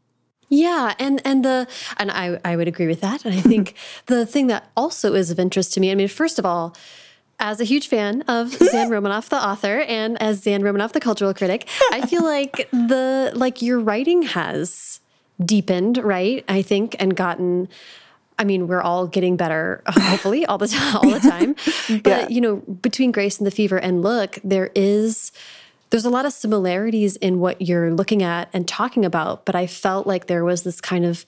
Yeah, 0.50 0.94
and 0.98 1.20
and 1.26 1.44
the 1.44 1.66
and 1.98 2.10
I 2.10 2.38
I 2.44 2.56
would 2.56 2.68
agree 2.68 2.86
with 2.86 3.00
that. 3.02 3.24
And 3.24 3.34
I 3.34 3.40
think 3.40 3.74
the 4.06 4.24
thing 4.24 4.46
that 4.46 4.70
also 4.76 5.14
is 5.14 5.30
of 5.30 5.38
interest 5.38 5.74
to 5.74 5.80
me. 5.80 5.90
I 5.90 5.94
mean, 5.94 6.08
first 6.08 6.38
of 6.38 6.46
all, 6.46 6.74
as 7.38 7.60
a 7.60 7.64
huge 7.64 7.88
fan 7.88 8.22
of 8.22 8.52
Zan 8.70 8.88
Romanoff, 8.88 9.28
the 9.28 9.36
author, 9.44 9.80
and 9.82 10.20
as 10.22 10.42
Zan 10.42 10.62
Romanoff, 10.62 10.92
the 10.92 11.00
cultural 11.00 11.34
critic, 11.34 11.68
I 11.92 12.06
feel 12.06 12.22
like 12.36 12.68
the 12.72 13.30
like 13.34 13.60
your 13.60 13.78
writing 13.78 14.22
has 14.22 15.00
deepened, 15.44 15.98
right? 15.98 16.44
I 16.48 16.62
think, 16.62 16.96
and 16.98 17.14
gotten. 17.14 17.68
I 18.40 18.44
mean, 18.44 18.68
we're 18.68 18.80
all 18.82 19.08
getting 19.08 19.36
better, 19.36 19.82
hopefully, 19.88 20.46
all 20.46 20.58
the 20.58 20.68
time. 20.68 20.96
All 20.96 21.10
the 21.10 21.18
time. 21.18 21.56
But 22.04 22.06
Yeah. 22.06 22.28
you 22.28 22.40
know, 22.40 22.56
between 22.56 23.10
Grace 23.10 23.36
and 23.38 23.46
the 23.46 23.50
Fever 23.50 23.76
and 23.78 24.00
Look, 24.00 24.38
there 24.44 24.70
is 24.76 25.32
there's 25.90 26.04
a 26.04 26.10
lot 26.10 26.26
of 26.26 26.32
similarities 26.32 27.16
in 27.16 27.40
what 27.40 27.62
you're 27.62 27.92
looking 27.92 28.22
at 28.22 28.48
and 28.52 28.66
talking 28.68 29.04
about. 29.04 29.44
But 29.44 29.54
I 29.54 29.66
felt 29.66 30.06
like 30.06 30.26
there 30.26 30.44
was 30.44 30.62
this 30.62 30.80
kind 30.80 31.04
of 31.04 31.24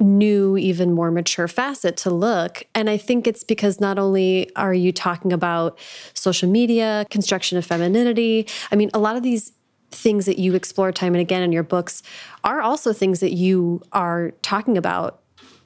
new, 0.00 0.56
even 0.56 0.92
more 0.92 1.10
mature 1.10 1.48
facet 1.48 1.96
to 1.98 2.10
look. 2.10 2.64
And 2.74 2.90
I 2.90 2.96
think 2.96 3.26
it's 3.26 3.44
because 3.44 3.80
not 3.80 3.98
only 3.98 4.54
are 4.56 4.74
you 4.74 4.92
talking 4.92 5.32
about 5.32 5.78
social 6.14 6.48
media, 6.48 7.06
construction 7.10 7.58
of 7.58 7.64
femininity, 7.64 8.48
I 8.72 8.76
mean, 8.76 8.90
a 8.92 8.98
lot 8.98 9.16
of 9.16 9.22
these 9.22 9.52
things 9.90 10.26
that 10.26 10.38
you 10.38 10.54
explore 10.54 10.90
time 10.90 11.14
and 11.14 11.20
again 11.20 11.42
in 11.42 11.52
your 11.52 11.62
books 11.62 12.02
are 12.42 12.60
also 12.60 12.92
things 12.92 13.20
that 13.20 13.32
you 13.32 13.80
are 13.92 14.32
talking 14.42 14.76
about 14.76 15.20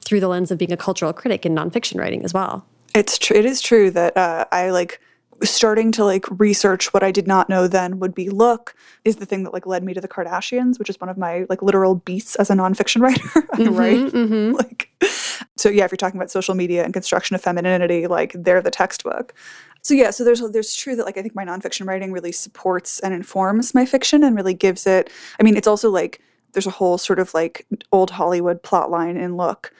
through 0.05 0.19
the 0.19 0.27
lens 0.27 0.51
of 0.51 0.57
being 0.57 0.71
a 0.71 0.77
cultural 0.77 1.11
critic 1.11 1.45
in 1.45 1.55
nonfiction 1.55 1.99
writing 1.99 2.23
as 2.23 2.33
well. 2.33 2.65
It's 2.93 3.17
true. 3.17 3.35
It 3.35 3.45
is 3.45 3.61
true 3.61 3.91
that 3.91 4.15
uh, 4.15 4.45
I 4.51 4.69
like 4.69 4.99
starting 5.43 5.91
to 5.93 6.03
like 6.03 6.25
research 6.39 6.93
what 6.93 7.03
I 7.03 7.11
did 7.11 7.27
not 7.27 7.49
know 7.49 7.67
then 7.67 7.99
would 7.99 8.13
be 8.13 8.29
look 8.29 8.75
is 9.05 9.17
the 9.17 9.25
thing 9.25 9.43
that 9.43 9.53
like 9.53 9.65
led 9.65 9.83
me 9.83 9.93
to 9.93 10.01
the 10.01 10.07
Kardashians, 10.07 10.79
which 10.79 10.89
is 10.89 10.99
one 10.99 11.09
of 11.09 11.17
my 11.17 11.45
like 11.49 11.61
literal 11.61 11.95
beats 11.95 12.35
as 12.35 12.49
a 12.49 12.53
nonfiction 12.53 13.01
writer. 13.01 13.23
Mm-hmm, 13.23 13.75
right? 13.75 14.13
Mm-hmm. 14.13 14.55
Like, 14.55 14.89
so 15.57 15.69
yeah, 15.69 15.85
if 15.85 15.91
you're 15.91 15.97
talking 15.97 16.19
about 16.19 16.31
social 16.31 16.55
media 16.55 16.83
and 16.83 16.93
construction 16.93 17.35
of 17.35 17.41
femininity, 17.41 18.07
like 18.07 18.33
they're 18.35 18.61
the 18.61 18.71
textbook. 18.71 19.33
So 19.81 19.93
yeah, 19.93 20.11
so 20.11 20.23
there's 20.23 20.41
there's 20.51 20.75
true 20.75 20.95
that 20.95 21.05
like 21.05 21.17
I 21.17 21.21
think 21.21 21.35
my 21.35 21.45
nonfiction 21.45 21.87
writing 21.87 22.11
really 22.11 22.31
supports 22.31 22.99
and 22.99 23.13
informs 23.13 23.73
my 23.73 23.85
fiction 23.85 24.23
and 24.23 24.35
really 24.35 24.53
gives 24.53 24.85
it. 24.85 25.09
I 25.39 25.43
mean, 25.43 25.55
it's 25.55 25.67
also 25.67 25.89
like 25.89 26.21
there's 26.53 26.67
a 26.67 26.71
whole 26.71 26.97
sort 26.97 27.19
of 27.19 27.33
like 27.33 27.65
old 27.91 28.11
Hollywood 28.11 28.61
plot 28.63 28.91
line 28.91 29.17
in 29.17 29.37
Look 29.37 29.73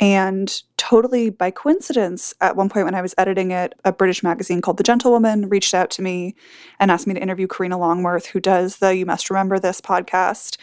and 0.00 0.62
totally 0.76 1.30
by 1.30 1.50
coincidence, 1.50 2.34
at 2.40 2.56
one 2.56 2.68
point 2.68 2.86
when 2.86 2.94
I 2.94 3.02
was 3.02 3.14
editing 3.16 3.50
it, 3.50 3.74
a 3.84 3.92
British 3.92 4.22
magazine 4.22 4.60
called 4.60 4.76
The 4.76 4.82
Gentlewoman 4.82 5.48
reached 5.48 5.74
out 5.74 5.90
to 5.90 6.02
me 6.02 6.34
and 6.80 6.90
asked 6.90 7.06
me 7.06 7.14
to 7.14 7.22
interview 7.22 7.46
Karina 7.46 7.78
Longworth, 7.78 8.26
who 8.26 8.40
does 8.40 8.78
the 8.78 8.96
You 8.96 9.06
Must 9.06 9.30
Remember 9.30 9.58
This 9.58 9.80
podcast. 9.80 10.56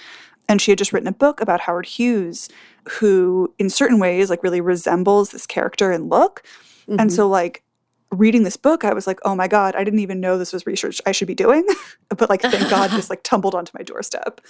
And 0.49 0.61
she 0.61 0.71
had 0.71 0.77
just 0.77 0.91
written 0.91 1.07
a 1.07 1.13
book 1.13 1.41
about 1.41 1.61
Howard 1.61 1.85
Hughes, 1.85 2.49
who 2.89 3.53
in 3.59 3.69
certain 3.69 3.99
ways 3.99 4.29
like 4.29 4.43
really 4.43 4.61
resembles 4.61 5.29
this 5.29 5.45
character 5.45 5.91
and 5.91 6.09
look. 6.09 6.43
Mm-hmm. 6.87 6.99
And 6.99 7.13
so 7.13 7.27
like 7.27 7.63
reading 8.11 8.43
this 8.43 8.57
book, 8.57 8.83
I 8.83 8.93
was 8.93 9.05
like, 9.05 9.19
oh 9.23 9.35
my 9.35 9.47
God, 9.47 9.75
I 9.75 9.83
didn't 9.83 9.99
even 9.99 10.19
know 10.19 10.37
this 10.37 10.51
was 10.51 10.65
research 10.65 10.99
I 11.05 11.11
should 11.11 11.27
be 11.27 11.35
doing. 11.35 11.65
but 12.09 12.29
like, 12.29 12.41
thank 12.41 12.69
God 12.69 12.89
this 12.91 13.09
like 13.09 13.23
tumbled 13.23 13.55
onto 13.55 13.71
my 13.77 13.83
doorstep. 13.83 14.41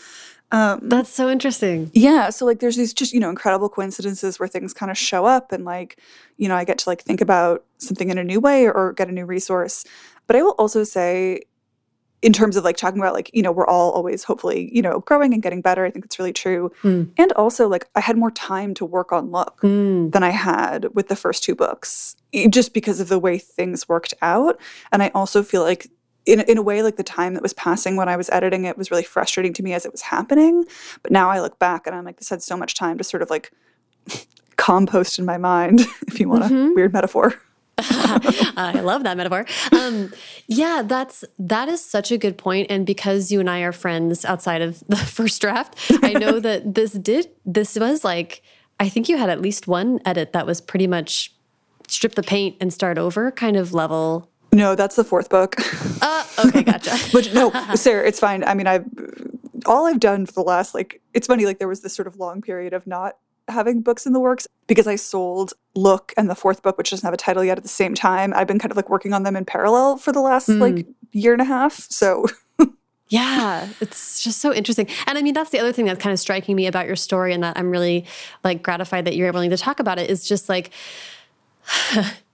Um, 0.51 0.79
That's 0.83 1.09
so 1.09 1.29
interesting. 1.29 1.91
Yeah. 1.93 2.29
So 2.31 2.45
like 2.45 2.59
there's 2.59 2.75
these 2.75 2.93
just, 2.93 3.13
you 3.13 3.19
know, 3.19 3.29
incredible 3.29 3.69
coincidences 3.69 4.39
where 4.39 4.47
things 4.47 4.73
kind 4.73 4.91
of 4.91 4.97
show 4.97 5.25
up 5.25 5.51
and 5.51 5.63
like, 5.63 5.99
you 6.37 6.47
know, 6.47 6.55
I 6.55 6.63
get 6.63 6.79
to 6.79 6.89
like 6.89 7.01
think 7.01 7.21
about 7.21 7.65
something 7.77 8.09
in 8.09 8.17
a 8.17 8.23
new 8.23 8.39
way 8.39 8.65
or, 8.65 8.93
get 8.93 9.07
a 9.07 9.11
new 9.11 9.25
resource. 9.25 9.85
But 10.25 10.35
I 10.35 10.41
will 10.41 10.55
also 10.57 10.83
say 10.83 11.41
in 12.21 12.33
terms 12.33 12.57
of 12.57 12.63
like 12.63 12.75
talking 12.75 12.99
about 12.99 13.13
like 13.13 13.29
you 13.33 13.41
know 13.41 13.51
we're 13.51 13.67
all 13.67 13.91
always 13.91 14.23
hopefully 14.23 14.69
you 14.73 14.81
know 14.81 14.99
growing 15.01 15.33
and 15.33 15.41
getting 15.41 15.61
better 15.61 15.85
i 15.85 15.91
think 15.91 16.03
it's 16.03 16.19
really 16.19 16.33
true 16.33 16.71
mm. 16.83 17.09
and 17.17 17.31
also 17.33 17.67
like 17.67 17.87
i 17.95 17.99
had 18.01 18.17
more 18.17 18.31
time 18.31 18.73
to 18.73 18.83
work 18.83 19.11
on 19.11 19.31
look 19.31 19.59
mm. 19.61 20.11
than 20.11 20.23
i 20.23 20.29
had 20.29 20.87
with 20.93 21.07
the 21.07 21.15
first 21.15 21.43
two 21.43 21.55
books 21.55 22.15
just 22.49 22.73
because 22.73 22.99
of 22.99 23.07
the 23.07 23.19
way 23.19 23.37
things 23.37 23.87
worked 23.87 24.13
out 24.21 24.59
and 24.91 25.01
i 25.01 25.09
also 25.15 25.41
feel 25.41 25.61
like 25.61 25.89
in, 26.25 26.41
in 26.41 26.57
a 26.57 26.61
way 26.61 26.83
like 26.83 26.97
the 26.97 27.03
time 27.03 27.33
that 27.33 27.43
was 27.43 27.53
passing 27.53 27.95
when 27.95 28.09
i 28.09 28.15
was 28.15 28.29
editing 28.29 28.65
it 28.65 28.77
was 28.77 28.91
really 28.91 29.03
frustrating 29.03 29.53
to 29.53 29.63
me 29.63 29.73
as 29.73 29.85
it 29.85 29.91
was 29.91 30.01
happening 30.01 30.65
but 31.01 31.11
now 31.11 31.29
i 31.29 31.39
look 31.39 31.59
back 31.59 31.87
and 31.87 31.95
i'm 31.95 32.05
like 32.05 32.17
this 32.17 32.29
had 32.29 32.41
so 32.41 32.57
much 32.57 32.75
time 32.75 32.97
to 32.97 33.03
sort 33.03 33.21
of 33.21 33.29
like 33.29 33.51
compost 34.57 35.19
in 35.19 35.25
my 35.25 35.37
mind 35.37 35.81
if 36.07 36.19
you 36.19 36.27
want 36.27 36.43
mm-hmm. 36.43 36.71
a 36.71 36.73
weird 36.73 36.93
metaphor 36.93 37.33
I 37.81 38.81
love 38.83 39.03
that 39.03 39.15
metaphor. 39.15 39.45
Um, 39.71 40.11
yeah, 40.47 40.81
that's 40.85 41.23
that 41.37 41.69
is 41.69 41.83
such 41.83 42.11
a 42.11 42.17
good 42.17 42.37
point. 42.37 42.69
And 42.69 42.85
because 42.85 43.31
you 43.31 43.39
and 43.39 43.49
I 43.49 43.61
are 43.61 43.71
friends 43.71 44.25
outside 44.25 44.61
of 44.61 44.83
the 44.89 44.97
first 44.97 45.39
draft, 45.39 45.75
I 46.03 46.11
know 46.11 46.41
that 46.41 46.75
this 46.75 46.91
did 46.91 47.29
this 47.45 47.79
was 47.79 48.03
like 48.03 48.41
I 48.79 48.89
think 48.89 49.09
you 49.09 49.17
had 49.17 49.29
at 49.29 49.41
least 49.41 49.67
one 49.67 49.99
edit 50.05 50.33
that 50.33 50.45
was 50.45 50.61
pretty 50.61 50.87
much 50.87 51.33
strip 51.87 52.15
the 52.15 52.23
paint 52.23 52.55
and 52.61 52.73
start 52.73 52.97
over 52.97 53.31
kind 53.31 53.57
of 53.57 53.73
level. 53.73 54.29
No, 54.51 54.75
that's 54.75 54.95
the 54.95 55.03
fourth 55.03 55.29
book. 55.29 55.55
Uh, 56.01 56.25
okay, 56.45 56.63
gotcha. 56.63 56.97
but 57.13 57.33
no, 57.33 57.51
Sarah, 57.75 58.07
it's 58.07 58.21
fine. 58.21 58.41
I 58.45 58.53
mean, 58.53 58.67
I've 58.67 58.85
all 59.65 59.85
I've 59.85 59.99
done 59.99 60.25
for 60.25 60.31
the 60.31 60.41
last 60.41 60.73
like 60.73 61.01
it's 61.13 61.27
funny 61.27 61.45
like 61.45 61.59
there 61.59 61.67
was 61.67 61.81
this 61.81 61.93
sort 61.93 62.07
of 62.07 62.15
long 62.15 62.41
period 62.41 62.71
of 62.71 62.87
not 62.87 63.17
having 63.49 63.81
books 63.81 64.05
in 64.05 64.13
the 64.13 64.19
works 64.19 64.47
because 64.67 64.87
I 64.87 64.95
sold 64.95 65.53
Look 65.75 66.13
and 66.17 66.29
the 66.29 66.35
fourth 66.35 66.63
book, 66.63 66.77
which 66.77 66.91
doesn't 66.91 67.05
have 67.05 67.13
a 67.13 67.17
title 67.17 67.43
yet, 67.43 67.57
at 67.57 67.63
the 67.63 67.69
same 67.69 67.95
time. 67.95 68.33
I've 68.33 68.47
been 68.47 68.59
kind 68.59 68.71
of 68.71 68.77
like 68.77 68.89
working 68.89 69.13
on 69.13 69.23
them 69.23 69.35
in 69.35 69.45
parallel 69.45 69.97
for 69.97 70.11
the 70.11 70.21
last 70.21 70.47
mm. 70.47 70.59
like 70.59 70.87
year 71.11 71.33
and 71.33 71.41
a 71.41 71.45
half. 71.45 71.73
So. 71.89 72.25
yeah, 73.09 73.67
it's 73.81 74.23
just 74.23 74.39
so 74.39 74.53
interesting. 74.53 74.87
And 75.07 75.17
I 75.17 75.21
mean, 75.21 75.33
that's 75.33 75.49
the 75.49 75.59
other 75.59 75.71
thing 75.71 75.85
that's 75.85 76.01
kind 76.01 76.13
of 76.13 76.19
striking 76.19 76.55
me 76.55 76.67
about 76.67 76.87
your 76.87 76.95
story, 76.95 77.33
and 77.33 77.43
that 77.43 77.57
I'm 77.57 77.71
really 77.71 78.05
like 78.43 78.63
gratified 78.63 79.05
that 79.05 79.15
you're 79.15 79.31
willing 79.31 79.49
to 79.49 79.57
talk 79.57 79.79
about 79.79 79.99
it 79.99 80.09
is 80.09 80.27
just 80.27 80.47
like 80.49 80.71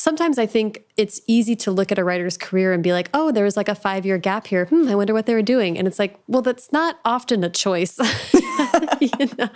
sometimes 0.00 0.38
I 0.38 0.46
think 0.46 0.84
it's 0.96 1.20
easy 1.26 1.54
to 1.56 1.70
look 1.70 1.92
at 1.92 1.98
a 1.98 2.04
writer's 2.04 2.36
career 2.36 2.72
and 2.72 2.82
be 2.82 2.92
like, 2.92 3.10
oh, 3.14 3.30
there 3.30 3.44
was 3.44 3.56
like 3.56 3.68
a 3.68 3.74
five 3.74 4.06
year 4.06 4.18
gap 4.18 4.46
here. 4.46 4.66
Hmm, 4.66 4.88
I 4.88 4.94
wonder 4.94 5.12
what 5.12 5.26
they 5.26 5.34
were 5.34 5.42
doing. 5.42 5.78
And 5.78 5.86
it's 5.86 5.98
like, 5.98 6.18
well, 6.26 6.42
that's 6.42 6.72
not 6.72 6.98
often 7.04 7.44
a 7.44 7.50
choice. 7.50 7.98
you 9.00 9.26
know? 9.38 9.48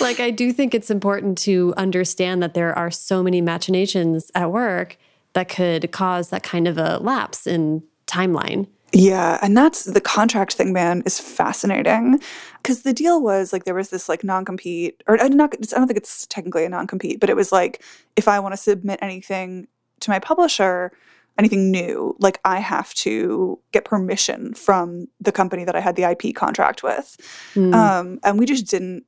Like, 0.00 0.20
I 0.20 0.30
do 0.30 0.52
think 0.52 0.74
it's 0.74 0.90
important 0.90 1.38
to 1.38 1.74
understand 1.76 2.42
that 2.42 2.54
there 2.54 2.76
are 2.76 2.90
so 2.90 3.22
many 3.22 3.40
machinations 3.40 4.30
at 4.34 4.50
work 4.50 4.96
that 5.32 5.48
could 5.48 5.92
cause 5.92 6.30
that 6.30 6.42
kind 6.42 6.66
of 6.66 6.78
a 6.78 6.98
lapse 6.98 7.46
in 7.46 7.82
timeline. 8.06 8.66
Yeah, 8.92 9.38
and 9.40 9.56
that's 9.56 9.84
the 9.84 10.00
contract 10.00 10.54
thing, 10.54 10.72
man, 10.72 11.02
is 11.06 11.20
fascinating. 11.20 12.20
Because 12.56 12.82
the 12.82 12.92
deal 12.92 13.22
was 13.22 13.52
like 13.52 13.64
there 13.64 13.74
was 13.74 13.90
this 13.90 14.08
like 14.08 14.24
non 14.24 14.44
compete, 14.44 15.02
or 15.06 15.16
not, 15.16 15.54
I 15.54 15.76
don't 15.76 15.86
think 15.86 15.96
it's 15.96 16.26
technically 16.26 16.64
a 16.64 16.68
non 16.68 16.88
compete, 16.88 17.20
but 17.20 17.30
it 17.30 17.36
was 17.36 17.52
like 17.52 17.82
if 18.16 18.26
I 18.26 18.40
want 18.40 18.52
to 18.52 18.56
submit 18.56 18.98
anything 19.00 19.68
to 20.00 20.10
my 20.10 20.18
publisher 20.18 20.92
anything 21.38 21.70
new, 21.70 22.14
like 22.18 22.38
I 22.44 22.60
have 22.60 22.92
to 22.94 23.58
get 23.72 23.84
permission 23.84 24.52
from 24.54 25.08
the 25.20 25.32
company 25.32 25.64
that 25.64 25.74
I 25.74 25.80
had 25.80 25.96
the 25.96 26.02
IP 26.02 26.34
contract 26.34 26.82
with. 26.82 27.16
Mm. 27.54 27.74
Um, 27.74 28.20
and 28.22 28.38
we 28.38 28.44
just 28.44 28.66
didn't 28.66 29.04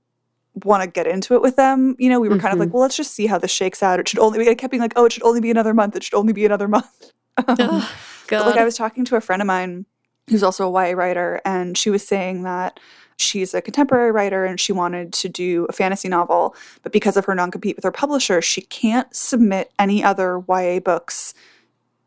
want 0.64 0.82
to 0.82 0.88
get 0.88 1.06
into 1.06 1.34
it 1.34 1.42
with 1.42 1.56
them. 1.56 1.94
You 1.98 2.08
know, 2.08 2.20
we 2.20 2.28
were 2.28 2.36
mm-hmm. 2.36 2.42
kind 2.42 2.52
of 2.54 2.58
like, 2.58 2.68
mm-hmm. 2.68 2.76
well, 2.76 2.82
let's 2.82 2.96
just 2.96 3.14
see 3.14 3.26
how 3.26 3.38
this 3.38 3.50
shakes 3.50 3.82
out. 3.82 4.00
It 4.00 4.08
should 4.08 4.18
only 4.18 4.38
be, 4.38 4.48
I 4.48 4.54
kept 4.54 4.70
being 4.70 4.80
like, 4.80 4.94
oh, 4.96 5.04
it 5.04 5.12
should 5.12 5.22
only 5.24 5.40
be 5.40 5.50
another 5.50 5.74
month. 5.74 5.94
It 5.94 6.04
should 6.04 6.16
only 6.16 6.32
be 6.32 6.46
another 6.46 6.68
month. 6.76 7.12
um, 7.36 7.56
oh, 7.58 7.94
but 8.28 8.46
like 8.46 8.56
I 8.56 8.64
was 8.64 8.76
talking 8.76 9.04
to 9.06 9.16
a 9.16 9.20
friend 9.20 9.42
of 9.42 9.46
mine 9.46 9.86
who's 10.28 10.42
also 10.42 10.74
a 10.74 10.88
YA 10.88 10.96
writer, 10.96 11.40
and 11.44 11.76
she 11.76 11.90
was 11.90 12.06
saying 12.06 12.44
that 12.44 12.78
she's 13.22 13.54
a 13.54 13.62
contemporary 13.62 14.10
writer 14.10 14.44
and 14.44 14.58
she 14.58 14.72
wanted 14.72 15.12
to 15.14 15.28
do 15.28 15.66
a 15.68 15.72
fantasy 15.72 16.08
novel, 16.08 16.54
but 16.82 16.92
because 16.92 17.16
of 17.16 17.24
her 17.24 17.34
non 17.34 17.50
compete 17.50 17.76
with 17.76 17.84
her 17.84 17.92
publisher, 17.92 18.42
she 18.42 18.62
can't 18.62 19.14
submit 19.14 19.72
any 19.78 20.02
other 20.02 20.42
YA 20.48 20.80
books, 20.80 21.34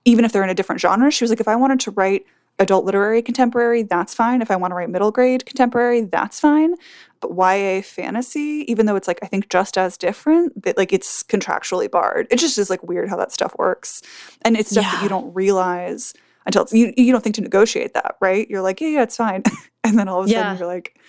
even 0.04 0.26
if 0.26 0.32
they're 0.32 0.44
in 0.44 0.50
a 0.50 0.56
different 0.56 0.82
genre. 0.82 1.10
She 1.12 1.24
was 1.24 1.32
like, 1.32 1.40
if 1.40 1.48
I 1.48 1.56
wanted 1.56 1.80
to 1.82 1.92
write 1.92 2.26
adult 2.60 2.86
literary 2.86 3.22
contemporary, 3.22 3.84
that's 3.84 4.14
fine. 4.14 4.42
If 4.42 4.50
I 4.50 4.56
want 4.56 4.72
to 4.72 4.76
write 4.76 4.90
middle 4.90 5.12
grade 5.12 5.46
contemporary, 5.46 6.02
that's 6.02 6.40
fine. 6.40 6.76
But 7.20 7.32
YA 7.36 7.82
fantasy, 7.82 8.66
even 8.68 8.86
though 8.86 8.96
it's 8.96 9.08
like 9.08 9.20
I 9.24 9.28
think 9.28 9.50
just 9.50 9.78
as 9.78 9.98
different, 9.98 10.64
that 10.64 10.78
like 10.78 10.94
it's 10.94 11.24
contractually 11.24 11.90
barred. 11.90 12.28
It 12.30 12.38
just 12.38 12.58
is 12.58 12.70
like 12.70 12.84
weird 12.84 13.10
how 13.10 13.18
that 13.18 13.32
stuff 13.32 13.56
works. 13.58 14.02
And 14.44 14.56
it's 14.56 14.72
stuff 14.72 14.86
yeah. 14.86 14.92
that 14.92 15.04
you 15.04 15.10
don't 15.10 15.34
realize 15.34 16.14
until 16.46 16.64
it's, 16.64 16.74
you 16.74 16.94
you 16.98 17.12
don't 17.12 17.24
think 17.24 17.36
to 17.36 17.42
negotiate 17.42 17.94
that, 17.94 18.18
right? 18.22 18.50
You're 18.50 18.62
like, 18.62 18.82
yeah, 18.82 18.90
yeah, 18.90 19.04
it's 19.04 19.18
fine. 19.18 19.44
and 19.84 19.98
then 19.98 20.08
all 20.08 20.22
of 20.22 20.28
a 20.28 20.30
yeah. 20.30 20.44
sudden 20.44 20.58
you're 20.60 20.68
like, 20.68 21.00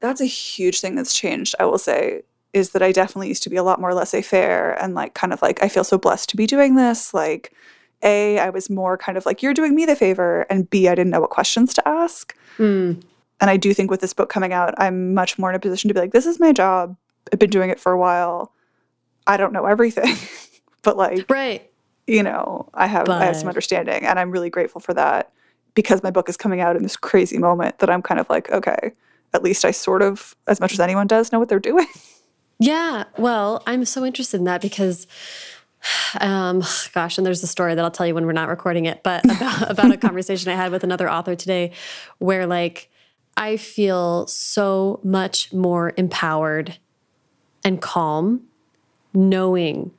that's 0.00 0.20
a 0.20 0.26
huge 0.26 0.80
thing 0.80 0.94
that's 0.94 1.14
changed, 1.14 1.54
I 1.58 1.64
will 1.64 1.78
say, 1.78 2.22
is 2.52 2.70
that 2.70 2.82
I 2.82 2.92
definitely 2.92 3.28
used 3.28 3.42
to 3.44 3.50
be 3.50 3.56
a 3.56 3.62
lot 3.62 3.80
more 3.80 3.94
laissez 3.94 4.22
faire 4.22 4.72
and 4.82 4.94
like 4.94 5.14
kind 5.14 5.32
of 5.32 5.42
like, 5.42 5.62
I 5.62 5.68
feel 5.68 5.84
so 5.84 5.98
blessed 5.98 6.28
to 6.30 6.36
be 6.36 6.46
doing 6.46 6.76
this. 6.76 7.12
Like, 7.12 7.52
A, 8.02 8.38
I 8.38 8.50
was 8.50 8.70
more 8.70 8.96
kind 8.96 9.18
of 9.18 9.26
like, 9.26 9.42
you're 9.42 9.54
doing 9.54 9.74
me 9.74 9.86
the 9.86 9.96
favor. 9.96 10.46
And 10.50 10.68
B, 10.68 10.88
I 10.88 10.94
didn't 10.94 11.10
know 11.10 11.20
what 11.20 11.30
questions 11.30 11.74
to 11.74 11.88
ask. 11.88 12.36
Mm. 12.58 13.02
And 13.40 13.50
I 13.50 13.56
do 13.56 13.72
think 13.72 13.90
with 13.90 14.00
this 14.00 14.12
book 14.12 14.30
coming 14.30 14.52
out, 14.52 14.74
I'm 14.78 15.14
much 15.14 15.38
more 15.38 15.50
in 15.50 15.56
a 15.56 15.60
position 15.60 15.88
to 15.88 15.94
be 15.94 16.00
like, 16.00 16.12
this 16.12 16.26
is 16.26 16.40
my 16.40 16.52
job. 16.52 16.96
I've 17.32 17.38
been 17.38 17.50
doing 17.50 17.70
it 17.70 17.80
for 17.80 17.92
a 17.92 17.98
while. 17.98 18.52
I 19.26 19.36
don't 19.36 19.52
know 19.52 19.66
everything, 19.66 20.16
but 20.82 20.96
like, 20.96 21.26
right. 21.28 21.70
You 22.08 22.22
know, 22.22 22.68
I 22.72 22.86
have 22.86 23.04
but... 23.04 23.20
I 23.20 23.26
have 23.26 23.36
some 23.36 23.48
understanding, 23.48 24.04
and 24.04 24.18
I'm 24.18 24.30
really 24.30 24.50
grateful 24.50 24.80
for 24.80 24.94
that 24.94 25.30
because 25.74 26.02
my 26.02 26.10
book 26.10 26.28
is 26.28 26.36
coming 26.36 26.60
out 26.60 26.74
in 26.74 26.82
this 26.82 26.96
crazy 26.96 27.38
moment 27.38 27.78
that 27.78 27.90
I'm 27.90 28.02
kind 28.02 28.18
of 28.18 28.28
like, 28.30 28.50
okay, 28.50 28.92
at 29.34 29.42
least 29.42 29.64
I 29.64 29.70
sort 29.70 30.00
of, 30.00 30.34
as 30.46 30.58
much 30.58 30.72
as 30.72 30.80
anyone 30.80 31.06
does, 31.06 31.30
know 31.30 31.38
what 31.38 31.48
they're 31.48 31.60
doing. 31.60 31.86
Yeah. 32.60 33.04
Well, 33.16 33.62
I'm 33.68 33.84
so 33.84 34.04
interested 34.04 34.38
in 34.38 34.44
that 34.46 34.60
because, 34.60 35.06
um, 36.20 36.64
gosh, 36.92 37.16
and 37.16 37.24
there's 37.24 37.40
a 37.44 37.46
story 37.46 37.76
that 37.76 37.84
I'll 37.84 37.90
tell 37.92 38.04
you 38.04 38.16
when 38.16 38.26
we're 38.26 38.32
not 38.32 38.48
recording 38.48 38.86
it, 38.86 39.04
but 39.04 39.24
about, 39.30 39.70
about 39.70 39.92
a 39.92 39.96
conversation 40.08 40.50
I 40.50 40.56
had 40.56 40.72
with 40.72 40.82
another 40.82 41.08
author 41.08 41.36
today 41.36 41.70
where, 42.18 42.48
like, 42.48 42.90
I 43.36 43.58
feel 43.58 44.26
so 44.26 44.98
much 45.04 45.52
more 45.52 45.92
empowered 45.96 46.78
and 47.64 47.80
calm 47.80 48.42
knowing 49.14 49.92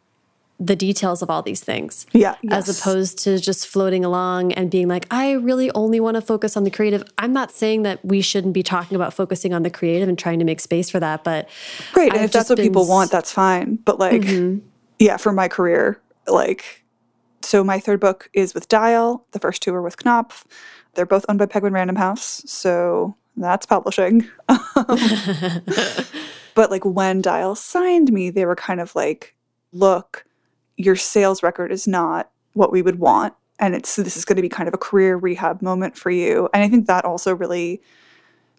the 0.59 0.75
details 0.75 1.21
of 1.21 1.29
all 1.29 1.41
these 1.41 1.61
things. 1.61 2.05
Yeah. 2.11 2.35
As 2.49 2.67
opposed 2.67 3.17
to 3.19 3.39
just 3.39 3.65
floating 3.65 4.03
along 4.03 4.51
and 4.53 4.69
being 4.69 4.89
like, 4.89 5.07
I 5.09 5.31
really 5.31 5.71
only 5.71 6.01
want 6.01 6.15
to 6.15 6.21
focus 6.21 6.57
on 6.57 6.65
the 6.65 6.69
creative. 6.69 7.03
I'm 7.17 7.31
not 7.31 7.49
saying 7.51 7.83
that 7.83 8.03
we 8.03 8.21
shouldn't 8.21 8.53
be 8.53 8.61
talking 8.61 8.95
about 8.95 9.13
focusing 9.13 9.53
on 9.53 9.63
the 9.63 9.69
creative 9.69 10.09
and 10.09 10.19
trying 10.19 10.37
to 10.39 10.45
make 10.45 10.59
space 10.59 10.89
for 10.89 10.99
that, 10.99 11.23
but 11.23 11.47
Right. 11.95 12.13
And 12.13 12.25
if 12.25 12.31
that's 12.33 12.49
what 12.49 12.59
people 12.59 12.85
want, 12.85 13.09
that's 13.09 13.31
fine. 13.31 13.77
But 13.85 13.99
like, 13.99 14.21
Mhm. 14.21 14.59
yeah, 14.99 15.15
for 15.15 15.31
my 15.31 15.47
career, 15.47 16.01
like, 16.27 16.83
so 17.41 17.63
my 17.63 17.79
third 17.79 18.01
book 18.01 18.29
is 18.33 18.53
with 18.53 18.67
Dial. 18.67 19.25
The 19.31 19.39
first 19.39 19.61
two 19.61 19.73
are 19.73 19.81
with 19.81 20.03
Knopf. 20.03 20.43
They're 20.95 21.05
both 21.05 21.25
owned 21.29 21.39
by 21.39 21.45
Penguin 21.45 21.71
Random 21.71 21.95
House. 21.95 22.43
So 22.45 23.15
that's 23.37 23.65
publishing. 23.65 24.27
but 26.53 26.69
like 26.69 26.83
when 26.83 27.21
Dial 27.21 27.55
signed 27.55 28.11
me, 28.11 28.29
they 28.29 28.45
were 28.45 28.55
kind 28.55 28.81
of 28.81 28.93
like, 28.95 29.35
look, 29.71 30.25
your 30.79 30.95
sales 30.95 31.43
record 31.43 31.71
is 31.71 31.88
not 31.88 32.31
what 32.53 32.71
we 32.71 32.81
would 32.81 33.00
want. 33.00 33.33
And 33.59 33.75
it's 33.75 33.98
this 33.98 34.15
is 34.15 34.24
going 34.24 34.38
to 34.38 34.41
be 34.41 34.48
kind 34.48 34.69
of 34.69 34.74
a 34.74 34.77
career 34.77 35.17
rehab 35.17 35.62
moment 35.62 35.98
for 35.98 36.09
you. 36.09 36.50
And 36.53 36.63
I 36.63 36.69
think 36.69 36.88
that 36.88 37.03
also 37.03 37.36
really 37.36 37.81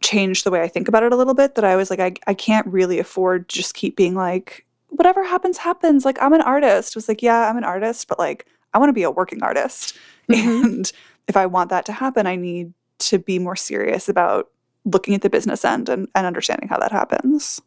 changed 0.02 0.44
the 0.44 0.50
way 0.50 0.60
I 0.60 0.68
think 0.68 0.86
about 0.86 1.02
it 1.02 1.12
a 1.12 1.16
little 1.16 1.32
bit. 1.32 1.54
That 1.54 1.64
I 1.64 1.76
was 1.76 1.88
like, 1.88 1.98
I, 1.98 2.12
I 2.26 2.34
can't 2.34 2.66
really 2.66 2.98
afford 2.98 3.48
to 3.48 3.56
just 3.56 3.72
keep 3.74 3.96
being 3.96 4.14
like, 4.14 4.66
whatever 4.88 5.24
happens, 5.24 5.56
happens. 5.56 6.04
Like, 6.04 6.20
I'm 6.20 6.34
an 6.34 6.42
artist. 6.42 6.90
It 6.90 6.96
was 6.96 7.08
like, 7.08 7.22
yeah, 7.22 7.48
I'm 7.48 7.56
an 7.56 7.64
artist, 7.64 8.06
but 8.06 8.18
like, 8.18 8.46
I 8.74 8.78
want 8.78 8.90
to 8.90 8.94
be 8.94 9.02
a 9.02 9.10
working 9.10 9.42
artist. 9.42 9.96
Mhm. 10.30 10.64
And 10.64 10.92
if 11.26 11.36
I 11.36 11.46
want 11.46 11.70
that 11.70 11.84
to 11.86 11.92
happen, 11.92 12.24
I 12.24 12.36
need 12.36 12.72
to 13.00 13.18
be 13.18 13.40
more 13.40 13.56
serious 13.56 14.08
about 14.08 14.48
looking 14.84 15.12
at 15.12 15.22
the 15.22 15.30
business 15.30 15.64
end 15.64 15.88
and, 15.88 16.06
and 16.14 16.24
understanding 16.24 16.68
how 16.68 16.78
that 16.78 16.92
happens. 16.92 17.60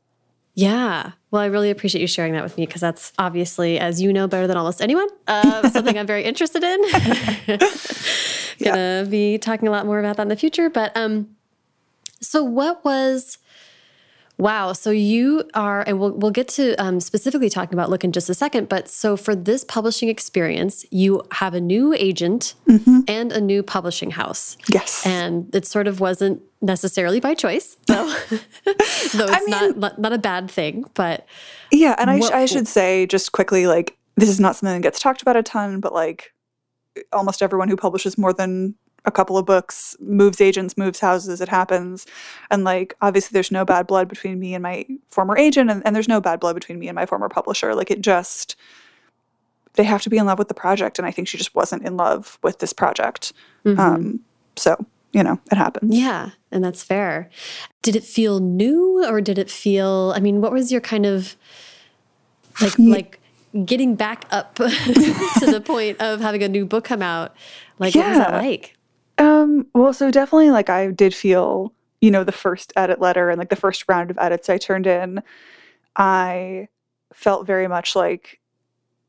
Yeah. 0.55 1.11
Well, 1.31 1.41
I 1.41 1.47
really 1.47 1.71
appreciate 1.71 2.01
you 2.01 2.07
sharing 2.07 2.33
that 2.33 2.43
with 2.43 2.57
me 2.57 2.65
because 2.65 2.81
that's 2.81 3.11
obviously, 3.17 3.79
as 3.79 4.01
you 4.01 4.13
know 4.13 4.27
better 4.27 4.45
than 4.45 4.55
almost 4.55 4.81
anyone, 4.81 5.07
uh, 5.27 5.69
something 5.69 5.97
I'm 5.97 6.05
very 6.05 6.23
interested 6.23 6.63
in. 6.63 7.59
Gonna 8.63 9.07
be 9.09 9.39
talking 9.39 9.67
a 9.67 9.71
lot 9.71 9.85
more 9.85 9.99
about 9.99 10.17
that 10.17 10.23
in 10.23 10.27
the 10.27 10.35
future. 10.35 10.69
But 10.69 10.95
um, 10.95 11.35
so 12.21 12.43
what 12.43 12.85
was? 12.85 13.39
Wow. 14.37 14.73
So 14.73 14.89
you 14.89 15.43
are, 15.53 15.83
and 15.85 15.99
we'll 15.99 16.11
we'll 16.11 16.31
get 16.31 16.47
to 16.49 16.75
um, 16.83 16.99
specifically 16.99 17.49
talking 17.49 17.73
about 17.73 17.89
look 17.89 18.03
in 18.03 18.11
just 18.11 18.29
a 18.29 18.33
second. 18.33 18.67
But 18.67 18.89
so 18.89 19.15
for 19.15 19.35
this 19.35 19.63
publishing 19.63 20.09
experience, 20.09 20.85
you 20.91 21.21
have 21.31 21.53
a 21.53 21.61
new 21.61 21.93
agent 21.93 22.55
and 23.07 23.31
a 23.31 23.39
new 23.39 23.61
publishing 23.63 24.11
house. 24.11 24.57
Yes. 24.73 25.05
And 25.05 25.53
it 25.55 25.65
sort 25.65 25.87
of 25.87 25.99
wasn't 25.99 26.41
necessarily 26.61 27.19
by 27.19 27.35
choice, 27.35 27.77
though. 27.87 28.07
though 28.29 29.27
it's 29.27 29.47
not, 29.47 29.77
not 29.77 29.99
not 29.99 30.13
a 30.13 30.17
bad 30.17 30.49
thing, 30.49 30.85
but 30.93 31.27
Yeah, 31.71 31.95
and 31.97 32.09
I, 32.09 32.17
sh- 32.17 32.21
What- 32.21 32.33
I 32.33 32.45
should 32.45 32.67
say 32.67 33.05
just 33.05 33.31
quickly, 33.33 33.67
like 33.67 33.97
this 34.15 34.29
is 34.29 34.39
not 34.39 34.55
something 34.55 34.73
that 34.75 34.83
gets 34.83 34.99
talked 34.99 35.21
about 35.21 35.35
a 35.35 35.43
ton, 35.43 35.79
but 35.79 35.93
like 35.93 36.33
almost 37.11 37.41
everyone 37.41 37.69
who 37.69 37.75
publishes 37.75 38.17
more 38.17 38.33
than 38.33 38.75
a 39.05 39.11
couple 39.11 39.37
of 39.37 39.45
books 39.45 39.95
moves 39.99 40.39
agents, 40.41 40.77
moves 40.77 40.99
houses. 40.99 41.41
It 41.41 41.49
happens, 41.49 42.05
and 42.49 42.63
like 42.63 42.95
obviously, 43.01 43.33
there's 43.33 43.51
no 43.51 43.65
bad 43.65 43.85
blood 43.87 44.07
between 44.07 44.39
me 44.39 44.53
and 44.53 44.63
my 44.63 44.85
former 45.09 45.37
agent, 45.37 45.69
and, 45.69 45.81
and 45.85 45.95
there's 45.95 46.07
no 46.07 46.21
bad 46.21 46.39
blood 46.39 46.53
between 46.55 46.79
me 46.79 46.87
and 46.87 46.95
my 46.95 47.05
former 47.05 47.29
publisher. 47.29 47.75
Like 47.75 47.91
it 47.91 48.01
just 48.01 48.55
they 49.75 49.83
have 49.83 50.01
to 50.03 50.09
be 50.09 50.17
in 50.17 50.25
love 50.25 50.37
with 50.39 50.47
the 50.49 50.53
project, 50.53 50.99
and 50.99 51.05
I 51.07 51.11
think 51.11 51.27
she 51.27 51.37
just 51.37 51.55
wasn't 51.55 51.83
in 51.83 51.97
love 51.97 52.37
with 52.43 52.59
this 52.59 52.73
project. 52.73 53.33
Um, 53.65 54.19
so 54.55 54.85
you 55.11 55.21
know, 55.23 55.39
it 55.51 55.57
happens. 55.57 55.95
yeah, 55.95 56.31
and 56.51 56.63
that's 56.63 56.81
fair. 56.83 57.29
Did 57.83 57.95
it 57.95 58.03
feel 58.03 58.39
new 58.39 59.05
or 59.07 59.21
did 59.21 59.37
it 59.37 59.49
feel, 59.51 60.11
I 60.15 60.19
mean, 60.19 60.41
what 60.41 60.51
was 60.51 60.71
your 60.71 60.81
kind 60.81 61.05
of 61.05 61.35
like, 62.59 62.79
like 62.79 63.19
getting 63.65 63.93
back 63.95 64.25
up 64.31 64.55
to 64.55 64.63
the 65.45 65.61
point 65.63 66.01
of 66.01 66.19
having 66.19 66.41
a 66.41 66.49
new 66.49 66.65
book 66.65 66.83
come 66.85 67.03
out? 67.03 67.35
Like, 67.77 67.93
what 67.93 68.07
was 68.07 68.17
that 68.17 68.31
Yeah. 68.31 68.37
like? 68.41 68.75
Um, 69.17 69.67
well, 69.73 69.93
so 69.93 70.09
definitely 70.11 70.51
like 70.51 70.69
I 70.69 70.87
did 70.91 71.13
feel, 71.13 71.73
you 72.01 72.11
know, 72.11 72.23
the 72.23 72.31
first 72.31 72.73
edit 72.75 72.99
letter 72.99 73.29
and 73.29 73.37
like 73.39 73.49
the 73.49 73.55
first 73.55 73.85
round 73.87 74.09
of 74.11 74.17
edits 74.17 74.49
I 74.49 74.57
turned 74.57 74.87
in, 74.87 75.21
I 75.95 76.67
felt 77.13 77.45
very 77.45 77.67
much 77.67 77.95
like, 77.95 78.39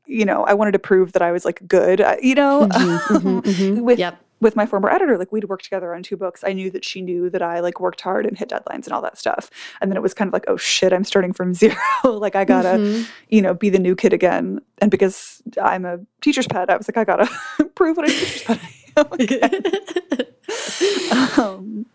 you 0.06 0.24
know, 0.26 0.44
I 0.44 0.52
wanted 0.54 0.72
to 0.72 0.78
prove 0.78 1.12
that 1.12 1.22
I 1.22 1.32
was 1.32 1.44
like 1.44 1.66
good, 1.66 2.00
uh, 2.00 2.16
you 2.20 2.34
know, 2.34 2.66
Mhm, 2.70 2.98
mhm, 3.08 3.42
mhm. 3.44 3.82
with 3.82 3.98
Yep. 3.98 4.20
with 4.40 4.56
my 4.56 4.66
former 4.66 4.90
editor, 4.90 5.16
like 5.16 5.32
we'd 5.32 5.44
worked 5.44 5.64
together 5.64 5.94
on 5.94 6.02
two 6.02 6.18
books. 6.18 6.44
I 6.44 6.52
knew 6.52 6.70
that 6.72 6.84
she 6.84 7.00
knew 7.00 7.30
that 7.30 7.40
I 7.40 7.60
like 7.60 7.80
worked 7.80 8.02
hard 8.02 8.26
and 8.26 8.36
hit 8.36 8.50
deadlines 8.50 8.84
and 8.84 8.92
all 8.92 9.00
that 9.00 9.16
stuff. 9.16 9.48
And 9.80 9.90
then 9.90 9.96
it 9.96 10.02
was 10.02 10.12
kind 10.12 10.28
of 10.28 10.34
like, 10.34 10.44
oh 10.48 10.58
shit, 10.58 10.92
I'm 10.92 11.04
starting 11.04 11.32
from 11.32 11.54
zero. 11.62 11.74
like 12.04 12.36
I 12.36 12.44
gotta, 12.44 12.76
Mhm. 12.78 13.06
you 13.30 13.40
know, 13.40 13.54
be 13.54 13.70
the 13.70 13.78
new 13.78 13.96
kid 13.96 14.12
again. 14.12 14.60
And 14.82 14.90
because 14.90 15.42
I'm 15.62 15.86
a 15.86 16.00
teacher's 16.20 16.46
pet, 16.46 16.68
I 16.68 16.76
was 16.76 16.86
like, 16.86 16.98
I 16.98 17.04
gotta 17.04 17.30
prove 17.74 17.96
what 17.96 18.06
a 18.10 18.12
teacher's 18.12 18.42
pet. 18.42 18.60
um, 21.36 21.86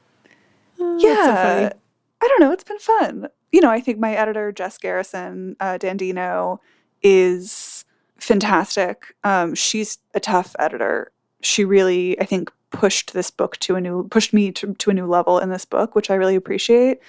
Oh, 0.82 0.98
that's 0.98 1.26
so 1.26 1.32
yeah, 1.62 1.74
I 2.22 2.28
don't 2.28 2.40
know. 2.40 2.52
It's 2.52 2.64
been 2.64 2.80
fun. 2.80 3.28
You 3.52 3.62
know, 3.62 3.70
I 3.70 3.82
think 3.82 4.00
my 4.00 4.14
editor 4.14 4.52
Jess 4.52 4.78
Garrison 4.78 5.56
uh, 5.60 5.78
Dandino 5.78 6.60
is 7.02 7.86
fantastic. 8.18 9.16
Um, 9.24 9.56
she's 9.56 9.98
a 10.14 10.20
tough 10.20 10.56
editor. 10.60 11.12
She 11.42 11.66
really, 11.66 12.20
I 12.20 12.26
think, 12.26 12.52
pushed 12.72 13.14
this 13.14 13.32
book 13.32 13.58
to 13.58 13.76
a 13.76 13.82
new, 13.82 14.08
pushed 14.10 14.34
me 14.34 14.52
to, 14.54 14.74
to 14.74 14.90
a 14.90 14.94
new 14.94 15.08
level 15.08 15.40
in 15.40 15.50
this 15.50 15.66
book, 15.66 15.96
which 15.96 16.10
I 16.10 16.16
really 16.16 16.36
appreciate. 16.36 17.00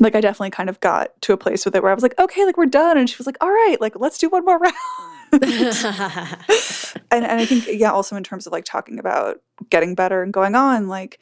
Like, 0.00 0.14
I 0.14 0.20
definitely 0.20 0.50
kind 0.50 0.68
of 0.68 0.80
got 0.80 1.20
to 1.22 1.32
a 1.32 1.36
place 1.36 1.64
with 1.64 1.74
it 1.76 1.82
where 1.82 1.92
I 1.92 1.94
was 1.94 2.02
like, 2.02 2.18
okay, 2.18 2.44
like 2.44 2.56
we're 2.56 2.66
done, 2.66 2.98
and 2.98 3.08
she 3.08 3.16
was 3.16 3.26
like, 3.26 3.36
all 3.40 3.50
right, 3.50 3.76
like 3.80 3.98
let's 3.98 4.18
do 4.18 4.28
one 4.28 4.44
more 4.44 4.58
round. 4.58 4.74
and, 7.10 7.24
and 7.24 7.40
I 7.40 7.44
think, 7.46 7.66
yeah, 7.68 7.92
also 7.92 8.16
in 8.16 8.24
terms 8.24 8.46
of 8.46 8.52
like 8.52 8.64
talking 8.64 8.98
about 8.98 9.40
getting 9.70 9.94
better 9.94 10.22
and 10.22 10.32
going 10.32 10.54
on, 10.54 10.88
like 10.88 11.18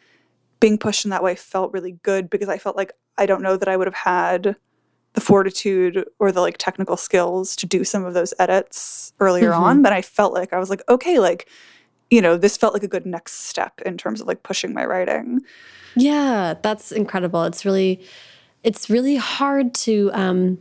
being 0.61 0.79
pushed 0.79 1.05
in 1.05 1.11
that 1.11 1.23
way 1.23 1.35
felt 1.35 1.73
really 1.73 1.93
good 2.03 2.31
because 2.31 2.49
I 2.49 2.59
felt 2.59 2.77
like 2.77 2.93
I 3.19 3.27
don't 3.27 3.43
know 3.43 3.57
that 3.57 3.69
I 3.69 3.77
would 3.77 3.87
have 3.87 3.95
had 3.95 4.57
the 5.15 5.21
fortitude 5.21 6.05
or 6.19 6.33
the 6.33 6.41
like 6.41 6.57
technical 6.59 6.97
skills 6.97 7.55
to 7.57 7.67
do 7.67 7.85
some 7.85 8.05
of 8.05 8.15
those 8.15 8.33
edits 8.39 9.13
earlier 9.21 9.51
Mhm. 9.51 9.61
on. 9.61 9.83
But 9.83 9.93
I 9.93 10.01
felt 10.03 10.33
like 10.33 10.53
I 10.53 10.59
was 10.59 10.71
like, 10.71 10.83
okay, 10.89 11.19
like, 11.19 11.49
you 12.11 12.23
know, 12.23 12.37
this 12.37 12.57
felt 12.57 12.73
like 12.73 12.83
a 12.83 12.89
good 12.89 13.05
next 13.07 13.41
step 13.49 13.81
in 13.85 13.99
terms 13.99 14.21
of 14.21 14.27
like 14.27 14.43
pushing 14.43 14.73
my 14.73 14.85
writing. 14.87 15.41
Yeah, 15.97 16.55
that's 16.63 16.93
incredible. 16.93 17.45
It's 17.45 17.65
really 17.65 18.01
it's 18.63 18.89
really 18.89 19.17
hard 19.17 19.75
to 19.75 20.11
um 20.15 20.59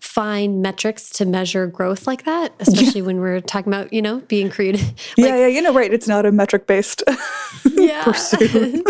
find 0.00 0.62
metrics 0.62 1.10
to 1.10 1.24
measure 1.24 1.66
growth 1.66 2.06
like 2.06 2.24
that, 2.24 2.52
especially 2.60 3.02
when 3.02 3.20
we're 3.20 3.40
talking 3.40 3.72
about, 3.72 3.92
you 3.92 4.02
know, 4.02 4.20
being 4.20 4.50
creative. 4.50 4.80
yeah, 5.16 5.36
yeah, 5.36 5.46
you 5.46 5.62
know, 5.62 5.72
right. 5.72 5.92
It's 5.92 6.08
not 6.08 6.26
a 6.26 6.32
metric 6.32 6.66
based 6.66 7.02
yeah. 7.72 8.04
pursuit. 8.04 8.86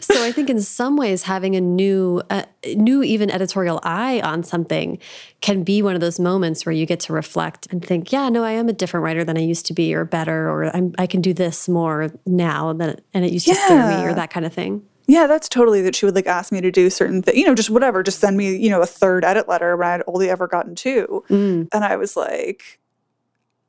so 0.00 0.24
I 0.24 0.30
think 0.30 0.48
in 0.48 0.60
some 0.60 0.96
ways 0.96 1.24
having 1.24 1.56
a 1.56 1.60
new 1.60 2.22
uh, 2.30 2.44
new 2.76 3.02
even 3.02 3.30
editorial 3.30 3.80
eye 3.82 4.20
on 4.20 4.44
something 4.44 4.98
can 5.40 5.64
be 5.64 5.82
one 5.82 5.96
of 5.96 6.00
those 6.00 6.20
moments 6.20 6.64
where 6.64 6.72
you 6.72 6.86
get 6.86 7.00
to 7.00 7.12
reflect 7.12 7.66
and 7.72 7.84
think, 7.84 8.12
yeah, 8.12 8.28
no, 8.28 8.44
I 8.44 8.52
am 8.52 8.68
a 8.68 8.72
different 8.72 9.02
writer 9.02 9.24
than 9.24 9.36
I 9.36 9.40
used 9.40 9.66
to 9.66 9.74
be 9.74 9.92
or 9.92 10.04
better 10.04 10.48
or 10.48 10.74
I'm, 10.74 10.94
I 10.98 11.08
can 11.08 11.20
do 11.20 11.34
this 11.34 11.68
more 11.68 12.12
now 12.24 12.72
than 12.72 13.00
and 13.12 13.24
it 13.24 13.32
used 13.32 13.48
to 13.48 13.54
scare 13.56 13.88
me 13.88 14.04
or 14.04 14.14
that 14.14 14.30
kind 14.30 14.46
of 14.46 14.52
thing. 14.52 14.86
Yeah, 15.06 15.26
that's 15.26 15.48
totally 15.48 15.82
that 15.82 15.94
she 15.94 16.06
would 16.06 16.14
like 16.14 16.26
ask 16.26 16.50
me 16.50 16.60
to 16.62 16.70
do 16.70 16.88
certain 16.88 17.22
things, 17.22 17.36
you 17.36 17.44
know, 17.44 17.54
just 17.54 17.70
whatever, 17.70 18.02
just 18.02 18.20
send 18.20 18.36
me, 18.36 18.56
you 18.56 18.70
know, 18.70 18.80
a 18.80 18.86
third 18.86 19.24
edit 19.24 19.48
letter 19.48 19.76
when 19.76 19.88
I'd 19.88 20.02
only 20.06 20.30
ever 20.30 20.46
gotten 20.46 20.74
two. 20.74 21.24
Mm. 21.28 21.68
And 21.72 21.84
I 21.84 21.96
was 21.96 22.16
like, 22.16 22.80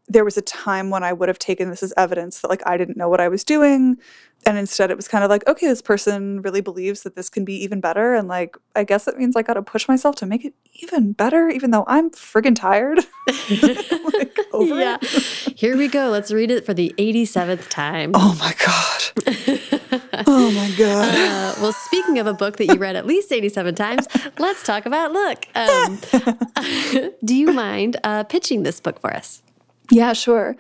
there 0.08 0.24
was 0.24 0.38
a 0.38 0.42
time 0.42 0.90
when 0.90 1.04
I 1.04 1.14
would 1.14 1.30
have 1.30 1.40
taken 1.40 1.70
this 1.70 1.84
as 1.84 1.94
evidence 1.98 2.42
that 2.42 2.50
like 2.50 2.62
I 2.66 2.78
didn't 2.78 2.98
know 2.98 3.10
what 3.10 3.20
I 3.20 3.28
was 3.28 3.44
doing. 3.44 3.98
And 4.46 4.58
instead 4.58 4.92
it 4.92 4.98
was 4.98 5.08
kind 5.08 5.24
of 5.24 5.30
like, 5.30 5.48
okay, 5.48 5.68
this 5.68 5.82
person 5.82 6.42
really 6.42 6.62
believes 6.62 7.02
that 7.04 7.16
this 7.16 7.30
can 7.30 7.46
be 7.46 7.56
even 7.64 7.82
better. 7.82 8.14
And 8.14 8.28
like, 8.28 8.56
I 8.76 8.84
guess 8.84 9.06
that 9.06 9.18
means 9.18 9.36
I 9.36 9.42
got 9.42 9.56
to 9.56 9.62
push 9.62 9.88
myself 9.88 10.16
to 10.18 10.26
make 10.26 10.46
it 10.46 10.54
even 10.74 11.14
better, 11.14 11.50
even 11.50 11.72
though 11.72 11.84
I'm 11.88 12.12
friggin' 12.12 12.56
tired. 12.56 13.00
like, 13.28 14.38
over 14.54 14.80
yeah. 14.80 14.98
it. 15.02 15.10
Here 15.58 15.76
we 15.76 15.88
go. 15.88 16.10
Let's 16.10 16.32
read 16.32 16.52
it 16.52 16.66
for 16.66 16.74
the 16.74 16.94
87th 16.98 17.70
time. 17.70 18.12
Oh 18.14 18.36
my 18.40 18.54
God. 18.64 19.62
Oh 20.28 20.52
my 20.52 20.72
God. 20.78 21.14
Uh, 21.14 21.62
well, 21.62 21.74
speaking 21.74 22.20
of 22.20 22.28
a 22.28 22.34
book 22.34 22.58
that 22.58 22.68
you 22.68 22.76
read 22.76 22.96
at 22.96 23.06
least 23.06 23.32
87 23.32 23.76
times, 23.76 24.08
let's 24.40 24.64
talk 24.64 24.86
about 24.86 25.12
Look. 25.12 25.46
Um, 25.56 26.00
do 27.24 27.36
you 27.36 27.52
mind 27.52 27.98
uh, 28.04 28.24
pitching 28.24 28.64
this 28.64 28.80
book 28.80 29.00
for 29.00 29.14
us? 29.14 29.44
Yeah, 29.92 30.14
sure. 30.14 30.56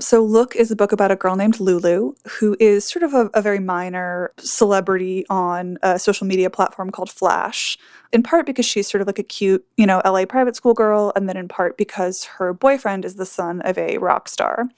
So, 0.00 0.24
Look 0.24 0.56
is 0.56 0.70
a 0.70 0.76
book 0.76 0.92
about 0.92 1.10
a 1.10 1.16
girl 1.16 1.36
named 1.36 1.60
Lulu, 1.60 2.14
who 2.38 2.56
is 2.58 2.88
sort 2.88 3.02
of 3.02 3.12
a, 3.12 3.30
a 3.34 3.42
very 3.42 3.58
minor 3.60 4.32
celebrity 4.38 5.26
on 5.28 5.76
a 5.82 5.98
social 5.98 6.26
media 6.26 6.48
platform 6.48 6.90
called 6.90 7.10
Flash, 7.10 7.76
in 8.10 8.22
part 8.22 8.46
because 8.46 8.64
she's 8.64 8.88
sort 8.88 9.02
of 9.02 9.06
like 9.06 9.18
a 9.18 9.22
cute, 9.22 9.62
you 9.76 9.86
know, 9.86 10.00
LA 10.02 10.24
private 10.24 10.56
school 10.56 10.72
girl, 10.72 11.12
and 11.14 11.28
then 11.28 11.36
in 11.36 11.48
part 11.48 11.76
because 11.76 12.24
her 12.24 12.54
boyfriend 12.54 13.04
is 13.04 13.16
the 13.16 13.26
son 13.26 13.60
of 13.60 13.76
a 13.76 13.98
rock 13.98 14.26
star. 14.28 14.70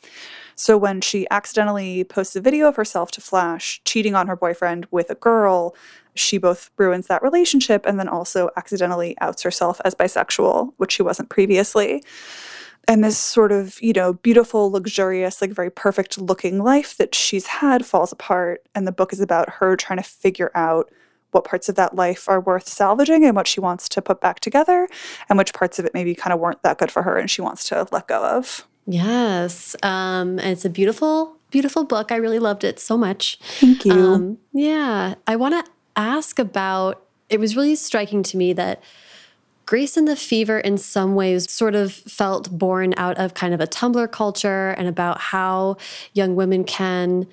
So, 0.57 0.77
when 0.77 1.01
she 1.01 1.29
accidentally 1.31 2.03
posts 2.03 2.35
a 2.35 2.41
video 2.41 2.67
of 2.67 2.75
herself 2.75 3.13
to 3.13 3.21
Flash 3.21 3.81
cheating 3.85 4.17
on 4.17 4.27
her 4.27 4.37
boyfriend 4.37 4.89
with 4.91 5.09
a 5.09 5.15
girl, 5.15 5.77
she 6.15 6.37
both 6.37 6.71
ruins 6.77 7.07
that 7.07 7.23
relationship 7.23 7.87
and 7.87 7.99
then 7.99 8.09
also 8.09 8.51
accidentally 8.57 9.17
outs 9.21 9.45
herself 9.45 9.81
as 9.85 9.95
bisexual, 9.95 10.73
which 10.79 10.93
she 10.93 11.03
wasn't 11.03 11.29
previously. 11.29 12.03
And 12.89 13.05
this 13.05 13.17
sort 13.17 13.53
of, 13.53 13.81
you 13.83 13.93
know, 13.93 14.15
beautiful, 14.15 14.71
luxurious, 14.71 15.41
like 15.41 15.51
very 15.53 15.71
perfect 15.71 16.19
looking 16.19 16.63
life 16.63 16.97
that 16.97 17.15
she's 17.15 17.47
had 17.47 17.87
falls 17.87 18.13
apart. 18.13 18.67
And 18.75 18.87
the 18.87 18.93
book 18.93 19.13
is 19.13 19.21
about 19.21 19.49
her 19.49 19.77
trying 19.77 19.99
to 19.99 20.03
figure 20.03 20.51
out 20.55 20.91
what 21.31 21.45
parts 21.45 21.69
of 21.69 21.77
that 21.77 21.95
life 21.95 22.29
are 22.29 22.41
worth 22.41 22.69
salvaging 22.69 23.25
and 23.25 23.35
what 23.35 23.47
she 23.47 23.61
wants 23.61 23.89
to 23.89 24.03
put 24.03 24.21
back 24.21 24.41
together, 24.41 24.87
and 25.29 25.39
which 25.39 25.55
parts 25.55 25.79
of 25.79 25.85
it 25.85 25.95
maybe 25.95 26.15
kind 26.15 26.35
of 26.35 26.41
weren't 26.41 26.63
that 26.63 26.79
good 26.79 26.91
for 26.91 27.03
her 27.03 27.17
and 27.17 27.31
she 27.31 27.41
wants 27.41 27.67
to 27.69 27.87
let 27.91 28.07
go 28.07 28.23
of. 28.23 28.67
Yes. 28.87 29.75
Um, 29.83 30.39
and 30.39 30.49
it's 30.49 30.65
a 30.65 30.71
beautiful, 30.71 31.37
beautiful 31.51 31.85
book. 31.85 32.13
I 32.13 32.17
really 32.17 32.39
loved 32.39 32.65
it 32.65 32.81
so 32.81 32.99
much. 32.99 33.39
Thank 33.61 33.85
you. 33.85 33.93
Um, 33.93 34.39
yeah. 34.53 35.15
I 35.27 35.37
want 35.37 35.65
to 35.65 35.73
ask 35.97 36.39
about 36.39 37.03
it 37.31 37.41
was 37.41 37.57
really 37.57 37.77
striking 37.77 38.23
to 38.25 38.37
me 38.37 38.53
that 38.53 38.83
Grace 39.67 39.97
and 39.97 40.09
the 40.09 40.17
Fever, 40.17 40.59
in 40.59 40.77
some 40.77 41.15
ways, 41.15 41.51
sort 41.51 41.75
of 41.75 41.93
felt 41.93 42.51
born 42.51 42.95
out 42.97 43.17
of 43.19 43.35
kind 43.35 43.55
of 43.55 43.61
a 43.61 43.67
Tumblr 43.67 44.11
culture 44.11 44.71
and 44.71 44.89
about 44.89 45.21
how 45.21 45.77
young 46.13 46.35
women 46.35 46.65
can 46.65 47.27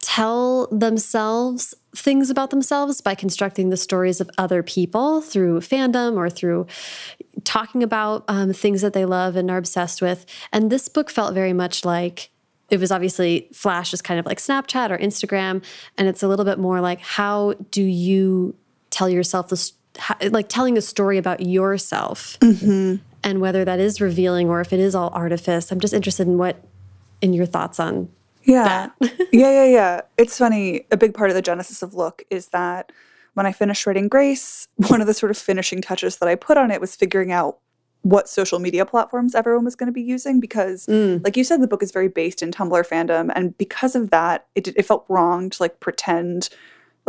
tell 0.00 0.66
themselves 0.68 1.74
things 1.94 2.30
about 2.30 2.50
themselves 2.50 3.00
by 3.00 3.14
constructing 3.14 3.70
the 3.70 3.76
stories 3.76 4.20
of 4.20 4.30
other 4.38 4.62
people 4.62 5.20
through 5.20 5.60
fandom 5.60 6.16
or 6.16 6.30
through 6.30 6.66
talking 7.44 7.82
about 7.82 8.24
um, 8.28 8.52
things 8.52 8.80
that 8.80 8.92
they 8.92 9.04
love 9.04 9.36
and 9.36 9.50
are 9.50 9.58
obsessed 9.58 10.00
with. 10.00 10.24
And 10.52 10.70
this 10.70 10.88
book 10.88 11.10
felt 11.10 11.34
very 11.34 11.52
much 11.52 11.84
like 11.84 12.30
it 12.70 12.78
was 12.78 12.92
obviously 12.92 13.48
Flash 13.52 13.92
is 13.92 14.00
kind 14.00 14.20
of 14.20 14.26
like 14.26 14.38
Snapchat 14.38 14.90
or 14.90 14.98
Instagram, 14.98 15.62
and 15.98 16.08
it's 16.08 16.22
a 16.22 16.28
little 16.28 16.44
bit 16.44 16.58
more 16.58 16.80
like 16.80 17.00
how 17.00 17.54
do 17.70 17.82
you 17.82 18.54
tell 18.90 19.08
yourself 19.08 19.48
this, 19.48 19.72
like 20.30 20.48
telling 20.48 20.78
a 20.78 20.80
story 20.80 21.18
about 21.18 21.40
yourself, 21.40 22.38
mm 22.40 22.54
-hmm. 22.54 23.00
and 23.22 23.40
whether 23.40 23.64
that 23.64 23.78
is 23.78 24.00
revealing 24.00 24.48
or 24.48 24.60
if 24.60 24.72
it 24.72 24.80
is 24.80 24.94
all 24.94 25.10
artifice. 25.12 25.74
I'm 25.74 25.80
just 25.80 25.94
interested 25.94 26.26
in 26.26 26.36
what, 26.36 26.56
in 27.20 27.34
your 27.34 27.46
thoughts 27.46 27.78
on 27.78 28.08
yeah. 28.44 28.90
yeah, 29.00 29.10
yeah, 29.32 29.64
yeah. 29.64 30.00
It's 30.16 30.38
funny. 30.38 30.86
A 30.90 30.96
big 30.96 31.14
part 31.14 31.30
of 31.30 31.36
the 31.36 31.42
genesis 31.42 31.82
of 31.82 31.94
Look 31.94 32.22
is 32.30 32.48
that 32.48 32.92
when 33.34 33.46
I 33.46 33.52
finished 33.52 33.86
writing 33.86 34.08
Grace, 34.08 34.68
one 34.76 35.00
of 35.00 35.06
the 35.06 35.14
sort 35.14 35.30
of 35.30 35.38
finishing 35.38 35.80
touches 35.80 36.18
that 36.18 36.28
I 36.28 36.34
put 36.34 36.56
on 36.56 36.70
it 36.70 36.80
was 36.80 36.96
figuring 36.96 37.32
out 37.32 37.58
what 38.02 38.30
social 38.30 38.58
media 38.58 38.86
platforms 38.86 39.34
everyone 39.34 39.64
was 39.64 39.76
going 39.76 39.86
to 39.86 39.92
be 39.92 40.00
using 40.00 40.40
because 40.40 40.86
mm. 40.86 41.22
like 41.22 41.36
you 41.36 41.44
said 41.44 41.60
the 41.60 41.68
book 41.68 41.82
is 41.82 41.92
very 41.92 42.08
based 42.08 42.42
in 42.42 42.50
tumblr 42.50 42.88
fandom 42.88 43.30
and 43.34 43.58
because 43.58 43.94
of 43.94 44.08
that 44.08 44.46
it, 44.54 44.68
it 44.68 44.86
felt 44.86 45.04
wrong 45.10 45.50
to 45.50 45.62
like 45.62 45.80
pretend 45.80 46.48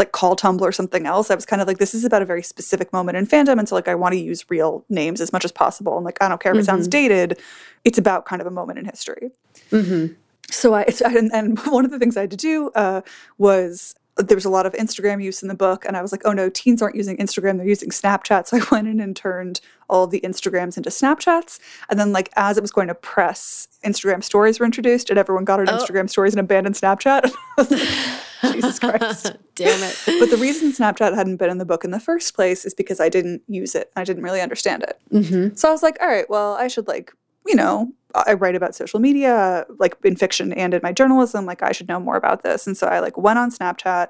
like 0.02 0.12
call 0.12 0.36
tumblr 0.36 0.62
or 0.62 0.72
something 0.72 1.06
else 1.06 1.30
i 1.32 1.36
was 1.36 1.46
kind 1.46 1.62
of 1.62 1.68
like 1.68 1.78
this 1.78 1.94
is 1.94 2.04
about 2.04 2.22
a 2.22 2.26
very 2.26 2.44
specific 2.44 2.92
moment 2.92 3.18
in 3.18 3.26
fandom 3.26 3.60
and 3.60 3.70
so 3.70 3.76
like 3.76 3.88
i 3.88 3.96
want 3.96 4.14
to 4.14 4.20
use 4.20 4.44
real 4.50 4.84
names 4.90 5.22
as 5.22 5.32
much 5.32 5.46
as 5.46 5.52
possible 5.52 5.96
and 5.96 6.06
like 6.06 6.18
i 6.22 6.28
don't 6.28 6.42
care 6.42 6.52
if 6.52 6.56
mm 6.56 6.60
-hmm. 6.60 6.64
it 6.64 6.72
sounds 6.72 6.88
mm-hmm. 6.88 7.08
dated 7.10 7.40
it's 7.84 8.00
about 8.00 8.26
kind 8.26 8.42
of 8.42 8.48
a 8.48 8.56
moment 8.60 8.80
in 8.80 8.86
history 8.86 9.32
mm 9.72 9.84
-hmm. 9.84 10.16
so 10.52 10.68
I, 10.80 10.84
and, 11.20 11.32
and, 11.38 11.48
one 11.78 11.86
of 11.88 11.92
the 11.92 12.00
things 12.00 12.18
I 12.18 12.22
had 12.26 12.32
to 12.38 12.44
do 12.52 12.56
uh, 12.84 13.02
was 13.38 13.96
there 14.18 14.36
was 14.36 14.46
a 14.46 14.50
lot 14.50 14.66
of 14.66 14.74
Instagram 14.74 15.24
use 15.24 15.42
in 15.42 15.48
the 15.48 15.56
book, 15.56 15.86
and 15.86 15.96
I 15.96 16.02
was 16.02 16.12
like, 16.12 16.22
oh 16.26 16.34
no, 16.34 16.50
teens 16.50 16.82
aren't 16.82 16.96
using 16.96 17.18
Instagram, 17.18 17.58
they're 17.58 17.68
using 17.68 17.90
Snapchat. 17.90 18.48
So 18.52 18.58
I 18.58 18.62
went 18.72 18.88
in 18.88 19.00
and 19.00 19.16
turned 19.16 19.62
all 19.90 20.08
the 20.08 20.20
Instagrams 20.22 20.76
into 20.76 20.90
Snapchats. 20.90 21.60
And 21.90 22.00
then, 22.00 22.12
like, 22.12 22.30
as 22.36 22.58
it 22.58 22.62
was 22.62 22.72
going 22.72 22.88
to 22.88 22.96
press, 22.96 23.68
Instagram 23.86 24.24
stories 24.24 24.60
were 24.60 24.66
introduced, 24.66 25.10
and 25.10 25.18
everyone 25.18 25.46
got 25.46 25.60
on 25.60 25.70
oh. 25.70 25.78
Instagram 25.78 26.10
stories 26.10 26.34
and 26.34 26.40
abandoned 26.40 26.76
Snapchat. 26.76 27.32
Jesus 28.52 28.80
Christ. 28.80 29.34
Damn 29.56 29.84
it. 29.84 30.02
But 30.20 30.32
the 30.32 30.38
reason 30.38 30.72
Snapchat 30.72 31.16
hadn't 31.16 31.38
been 31.38 31.50
in 31.50 31.60
the 31.60 31.66
book 31.66 31.86
in 31.86 31.92
the 31.92 32.00
first 32.00 32.34
place 32.34 32.66
is 32.66 32.74
because 32.74 33.00
I 33.00 33.10
didn't 33.10 33.44
use 33.48 33.76
it. 33.76 33.92
I 33.96 34.04
didn't 34.04 34.24
really 34.24 34.42
understand 34.42 34.84
it. 34.84 35.00
Mm 35.12 35.24
-hmm. 35.24 35.58
So 35.58 35.68
I 35.68 35.72
was 35.72 35.84
like, 35.84 35.98
all 36.02 36.10
right, 36.10 36.30
well, 36.30 36.58
I 36.66 36.68
should, 36.68 36.88
like, 36.88 37.14
you 37.46 37.56
know, 37.56 37.94
I 38.14 38.34
write 38.34 38.56
about 38.56 38.76
social 38.76 39.00
media, 39.00 39.66
like 39.80 39.96
in 40.04 40.16
fiction 40.16 40.54
and 40.54 40.74
in 40.74 40.82
my 40.84 40.92
journalism, 40.92 41.46
like 41.46 41.64
I 41.64 41.72
should 41.72 41.88
know 41.88 42.00
more 42.00 42.16
about 42.16 42.44
this. 42.44 42.68
And 42.68 42.78
so 42.78 42.88
I 42.88 43.00
like 43.00 43.18
went 43.18 43.40
on 43.40 43.52
Snapchat 43.52 44.08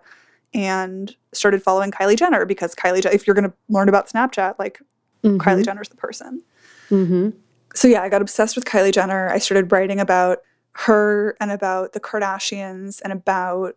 and 0.54 1.16
started 1.34 1.64
following 1.64 1.92
Kylie 1.92 2.18
Jenner 2.18 2.46
because 2.46 2.76
Kylie, 2.76 3.06
if 3.14 3.26
you're 3.26 3.34
going 3.34 3.50
to 3.50 3.54
learn 3.70 3.90
about 3.90 4.10
Snapchat, 4.10 4.56
like 4.60 4.82
mm 5.24 5.32
-hmm. 5.32 5.38
Kylie 5.38 5.64
Jenner's 5.64 5.90
the 5.90 5.96
person. 5.96 6.44
Mm 6.90 7.08
-hmm. 7.08 7.34
So 7.74 7.88
yeah, 7.88 8.06
I 8.06 8.10
got 8.10 8.22
obsessed 8.22 8.56
with 8.56 8.66
Kylie 8.66 8.92
Jenner. 8.92 9.36
I 9.36 9.40
started 9.40 9.72
writing 9.72 10.00
about 10.00 10.38
her 10.72 11.36
and 11.40 11.52
about 11.52 11.94
the 11.94 12.00
Kardashians 12.00 13.02
and 13.02 13.14
about 13.14 13.76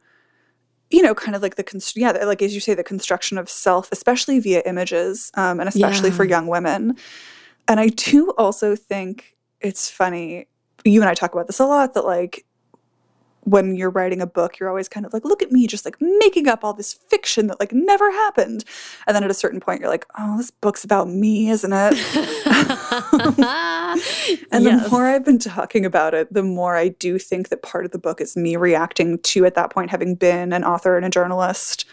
you 0.91 1.03
know, 1.03 1.15
kind 1.15 1.35
of 1.35 1.43
like 1.43 1.57
the 1.57 1.93
yeah, 1.97 2.13
like 2.25 2.43
as 2.43 2.55
you 2.55 2.61
say, 2.61 2.75
the 2.75 2.85
construction 2.85 3.39
of 3.39 3.49
self, 3.49 3.91
especially 3.91 4.39
via 4.39 4.63
images, 4.65 5.31
um, 5.35 5.59
and 5.59 5.69
especially 5.69 6.11
yeah. 6.11 6.17
for 6.17 6.25
young 6.25 6.47
women. 6.47 6.97
And 7.67 7.81
I 7.81 7.89
do 7.89 8.31
also 8.37 8.77
think 8.77 9.34
it's 9.65 9.91
funny. 9.91 10.47
You 10.85 11.01
and 11.01 11.09
I 11.09 11.15
talk 11.15 11.33
about 11.33 11.47
this 11.47 11.59
a 11.59 11.67
lot 11.67 11.95
that 11.95 12.05
like 12.05 12.45
when 13.45 13.77
you're 13.77 13.91
writing 13.91 14.23
a 14.23 14.27
book, 14.27 14.59
you're 14.59 14.69
always 14.69 14.89
kind 14.89 15.05
of 15.05 15.13
like, 15.13 15.25
look 15.25 15.43
at 15.43 15.53
me 15.53 15.67
just 15.67 15.85
like 15.85 15.97
making 16.01 16.49
up 16.49 16.65
all 16.65 16.73
this 16.73 16.95
fiction 16.95 17.47
that 17.47 17.61
like 17.61 17.73
never 17.73 18.11
happened. 18.11 18.65
And 19.07 19.15
then 19.15 19.23
at 19.23 19.31
a 19.31 19.35
certain 19.35 19.61
point, 19.61 19.81
you're 19.81 19.91
like, 19.91 20.07
oh, 20.19 20.39
this 20.39 20.51
book's 20.51 20.83
about 20.83 21.09
me, 21.09 21.51
isn't 21.51 21.73
it? 21.73 21.77
and 24.51 24.65
yes. 24.65 24.85
the 24.85 24.89
more 24.91 25.07
I've 25.07 25.25
been 25.25 25.39
talking 25.39 25.85
about 25.85 26.15
it, 26.15 26.33
the 26.33 26.43
more 26.43 26.77
I 26.77 26.89
do 26.89 27.19
think 27.19 27.51
that 27.51 27.63
part 27.63 27.85
of 27.85 27.91
the 27.91 27.99
book 27.99 28.21
is 28.21 28.37
me 28.37 28.57
reacting 28.57 29.19
to, 29.19 29.45
at 29.45 29.55
that 29.55 29.71
point, 29.71 29.91
having 29.91 30.15
been 30.15 30.53
an 30.53 30.65
author 30.65 30.97
and 30.97 31.05
a 31.05 31.11
journalist 31.11 31.85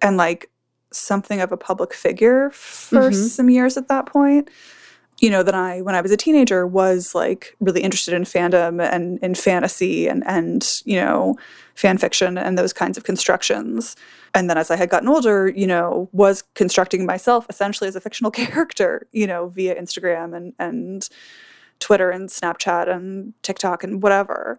and 0.00 0.16
like 0.16 0.50
something 0.92 1.40
of 1.40 1.50
a 1.50 1.56
public 1.56 1.92
figure 1.92 2.50
for 2.50 3.10
mm 3.10 3.10
-hmm. 3.10 3.28
some 3.28 3.50
years 3.50 3.76
at 3.76 3.88
that 3.88 4.06
point 4.06 4.50
you 5.18 5.30
know, 5.30 5.42
that 5.42 5.54
I, 5.54 5.80
when 5.80 5.94
I 5.94 6.00
was 6.00 6.10
a 6.10 6.16
teenager, 6.16 6.66
was 6.66 7.14
like 7.14 7.56
really 7.60 7.80
interested 7.80 8.12
in 8.14 8.24
fandom 8.24 8.82
and 8.82 9.18
in 9.20 9.34
fantasy 9.34 10.08
and, 10.08 10.22
and, 10.26 10.80
you 10.84 10.96
know, 10.96 11.36
fan 11.74 11.98
fiction 11.98 12.36
and 12.36 12.58
those 12.58 12.72
kinds 12.72 12.98
of 12.98 13.04
constructions. 13.04 13.96
And 14.34 14.50
then 14.50 14.58
as 14.58 14.70
I 14.70 14.76
had 14.76 14.90
gotten 14.90 15.08
older, 15.08 15.48
you 15.48 15.66
know, 15.66 16.08
was 16.12 16.42
constructing 16.54 17.06
myself 17.06 17.46
essentially 17.48 17.88
as 17.88 17.96
a 17.96 18.00
fictional 18.00 18.30
character, 18.32 19.06
you 19.12 19.26
know, 19.26 19.48
via 19.48 19.80
Instagram 19.80 20.36
and, 20.36 20.52
and 20.58 21.08
Twitter 21.80 22.10
and 22.10 22.28
Snapchat 22.28 22.88
and 22.88 23.32
TikTok 23.42 23.84
and 23.84 24.02
whatever. 24.02 24.58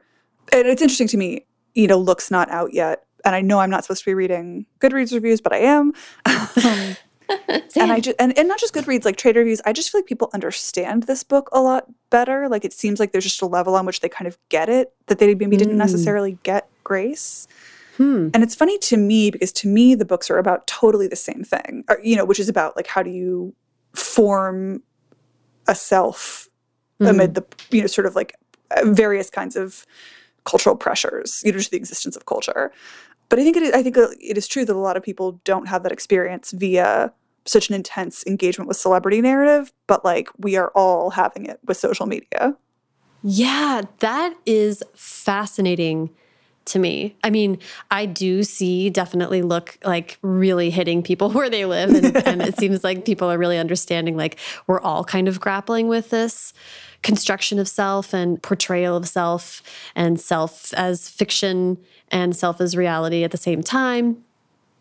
And 0.51 0.67
it's 0.67 0.81
interesting 0.81 1.07
to 1.09 1.17
me, 1.17 1.45
you 1.75 1.87
know, 1.87 1.97
Look's 1.97 2.31
not 2.31 2.49
out 2.49 2.73
yet. 2.73 3.03
And 3.25 3.35
I 3.35 3.41
know 3.41 3.59
I'm 3.59 3.69
not 3.69 3.83
supposed 3.83 4.03
to 4.03 4.09
be 4.09 4.13
reading 4.13 4.65
Goodreads 4.79 5.13
reviews, 5.13 5.41
but 5.41 5.53
I 5.53 5.57
am. 5.57 5.93
um, 6.25 6.95
and 7.75 7.91
I 7.91 7.99
just 7.99 8.15
and, 8.19 8.37
and 8.37 8.47
not 8.47 8.59
just 8.59 8.73
Goodreads, 8.73 9.05
like 9.05 9.17
trade 9.17 9.35
reviews. 9.35 9.61
I 9.65 9.73
just 9.73 9.91
feel 9.91 10.01
like 10.01 10.07
people 10.07 10.29
understand 10.33 11.03
this 11.03 11.23
book 11.23 11.49
a 11.51 11.61
lot 11.61 11.85
better. 12.09 12.47
Like 12.49 12.65
it 12.65 12.73
seems 12.73 12.99
like 12.99 13.11
there's 13.11 13.23
just 13.23 13.41
a 13.41 13.45
level 13.45 13.75
on 13.75 13.85
which 13.85 13.99
they 13.99 14.09
kind 14.09 14.27
of 14.27 14.37
get 14.49 14.69
it 14.69 14.93
that 15.07 15.19
they 15.19 15.33
maybe 15.35 15.57
didn't 15.57 15.75
mm. 15.75 15.77
necessarily 15.77 16.37
get 16.43 16.69
Grace. 16.83 17.47
Hmm. 17.97 18.29
And 18.33 18.43
it's 18.43 18.53
funny 18.53 18.77
to 18.79 18.97
me 18.97 19.31
because 19.31 19.51
to 19.53 19.67
me 19.67 19.95
the 19.95 20.05
books 20.05 20.29
are 20.29 20.37
about 20.37 20.67
totally 20.67 21.07
the 21.07 21.15
same 21.15 21.43
thing, 21.43 21.83
or, 21.89 21.99
you 22.03 22.15
know, 22.15 22.25
which 22.25 22.39
is 22.39 22.47
about 22.47 22.75
like 22.75 22.87
how 22.87 23.01
do 23.01 23.09
you 23.09 23.55
form 23.93 24.83
a 25.67 25.75
self 25.75 26.47
mm. 27.01 27.09
amid 27.09 27.33
the 27.33 27.43
you 27.71 27.81
know 27.81 27.87
sort 27.87 28.05
of 28.05 28.15
like 28.15 28.35
various 28.83 29.29
kinds 29.29 29.55
of 29.55 29.85
cultural 30.45 30.75
pressures, 30.75 31.41
you 31.43 31.51
know, 31.51 31.57
just 31.57 31.71
the 31.71 31.77
existence 31.77 32.15
of 32.15 32.25
culture. 32.25 32.71
But 33.29 33.39
I 33.39 33.43
think 33.43 33.57
it 33.57 33.63
is, 33.63 33.71
I 33.73 33.83
think 33.83 33.97
uh, 33.97 34.07
it 34.21 34.37
is 34.37 34.47
true 34.47 34.65
that 34.65 34.75
a 34.75 34.79
lot 34.79 34.97
of 34.97 35.03
people 35.03 35.41
don't 35.43 35.67
have 35.67 35.83
that 35.83 35.91
experience 35.91 36.51
via 36.51 37.11
such 37.45 37.69
an 37.69 37.75
intense 37.75 38.25
engagement 38.27 38.67
with 38.67 38.77
celebrity 38.77 39.21
narrative, 39.21 39.71
but 39.87 40.03
like 40.03 40.29
we 40.37 40.55
are 40.55 40.69
all 40.75 41.11
having 41.11 41.45
it 41.45 41.59
with 41.65 41.77
social 41.77 42.05
media. 42.05 42.55
Yeah, 43.23 43.81
that 43.99 44.35
is 44.45 44.83
fascinating 44.95 46.09
to 46.67 46.80
me. 46.80 47.15
I 47.23 47.30
mean, 47.30 47.60
I 47.91 48.06
do 48.06 48.43
see 48.43 48.89
definitely 48.89 49.41
look 49.41 49.77
like 49.84 50.17
really 50.21 50.69
hitting 50.69 51.01
people 51.01 51.30
where 51.32 51.49
they 51.49 51.65
live. 51.65 51.89
And, 51.89 52.15
and, 52.27 52.41
it 52.41 52.58
seems 52.58 52.84
like 52.84 53.06
people 53.06 53.30
are 53.30 53.38
really 53.38 53.58
understanding 53.58 54.15
like 54.15 54.38
we're 54.67 54.82
all 54.82 55.03
kind 55.03 55.27
of 55.27 55.39
grappling 55.39 55.88
with 55.88 56.10
this 56.10 56.53
construction 57.03 57.60
of 57.60 57.67
self 57.67 58.13
and 58.13 58.41
portrayal 58.41 58.95
of 58.95 59.08
self 59.08 59.62
and 59.95 60.19
self 60.19 60.73
as 60.73 61.10
fiction 61.10 61.77
and 62.10 62.36
self 62.36 62.60
as 62.62 62.75
reality 62.75 63.23
at 63.23 63.32
the 63.32 63.38
same 63.38 63.62
time. 63.62 64.23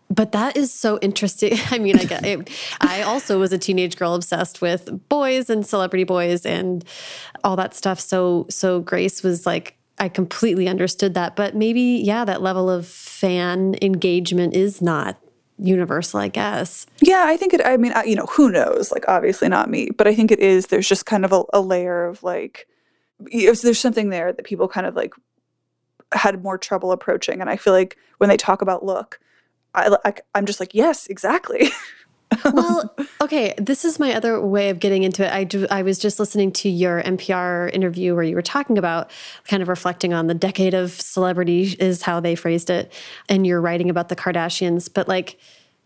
But 0.09 0.33
that 0.33 0.57
is 0.57 0.73
so 0.73 0.99
interesting. 1.03 1.59
I 1.71 1.79
mean, 1.79 1.99
I 1.99 2.05
get 2.05 2.25
it. 2.25 2.51
I 2.81 3.03
also 3.03 3.39
was 3.39 3.53
a 3.53 3.59
teenage 3.59 3.97
girl 3.97 4.15
obsessed 4.15 4.61
with 4.61 5.09
boys 5.09 5.51
and 5.51 5.67
celebrity 5.67 6.05
boys 6.05 6.47
and 6.47 6.85
all 7.43 7.57
that 7.57 7.75
stuff. 7.75 8.01
So, 8.01 8.47
so 8.49 8.81
Grace 8.81 9.23
was 9.23 9.47
like, 9.47 9.77
I 9.99 10.09
completely 10.09 10.69
understood 10.69 11.15
that. 11.15 11.37
But 11.37 11.55
maybe, 11.55 11.81
yeah, 12.05 12.25
that 12.25 12.43
level 12.43 12.69
of 12.71 12.87
fan 12.87 13.77
engagement 13.81 14.55
is 14.55 14.83
not 14.83 15.19
universal, 15.59 16.21
I 16.21 16.29
guess. 16.29 16.87
Yeah, 17.01 17.25
I 17.27 17.37
think 17.37 17.55
it, 17.55 17.63
I 17.65 17.77
mean, 17.77 17.93
you 18.05 18.15
know, 18.15 18.27
who 18.27 18.51
knows? 18.51 18.93
Like, 18.93 19.05
obviously 19.09 19.49
not 19.49 19.71
me, 19.71 19.91
but 19.91 20.07
I 20.07 20.15
think 20.15 20.31
it 20.31 20.41
is. 20.41 20.67
There's 20.67 20.89
just 20.89 21.07
kind 21.07 21.25
of 21.25 21.33
a, 21.33 21.45
a 21.55 21.61
layer 21.61 22.07
of 22.07 22.23
like, 22.23 22.69
there's 23.21 23.79
something 23.79 24.11
there 24.11 24.33
that 24.33 24.45
people 24.45 24.69
kind 24.69 24.87
of 24.87 24.95
like 24.95 25.15
had 26.13 26.43
more 26.43 26.59
trouble 26.59 26.93
approaching. 26.93 27.41
And 27.41 27.49
I 27.49 27.57
feel 27.57 27.73
like 27.73 27.97
when 28.19 28.29
they 28.29 28.37
talk 28.37 28.63
about 28.63 28.85
look, 28.85 29.19
I, 29.75 29.97
I, 30.05 30.39
am 30.39 30.47
just 30.47 30.61
like, 30.61 30.75
yes, 30.75 31.07
exactly. 31.07 31.71
well, 32.45 32.95
okay, 33.21 33.55
this 33.59 33.85
is 33.85 33.99
my 33.99 34.15
other 34.15 34.41
way 34.41 34.71
of 34.71 34.79
getting 34.79 35.03
into 35.03 35.25
it. 35.25 35.33
I 35.33 35.45
do, 35.45 35.67
I 35.71 35.83
was 35.83 35.99
just 35.99 36.19
listening 36.19 36.53
to 36.53 36.69
your 36.69 37.03
NPR 37.03 37.73
interview 37.73 38.15
where 38.15 38.25
you 38.25 38.35
were 38.35 38.43
talking 38.43 38.79
about 38.79 39.11
kind 39.47 39.63
of 39.63 39.69
reflecting 39.69 40.13
on 40.13 40.27
the 40.27 40.35
decade 40.35 40.75
of 40.75 40.93
celebrity 40.93 41.77
is 41.79 42.03
how 42.03 42.21
they 42.21 42.35
phrased 42.35 42.71
it, 42.71 42.93
and 43.29 43.47
you're 43.47 43.61
writing 43.61 43.91
about 43.91 44.09
the 44.09 44.17
Kardashians, 44.17 44.93
but 44.93 45.09
like 45.09 45.39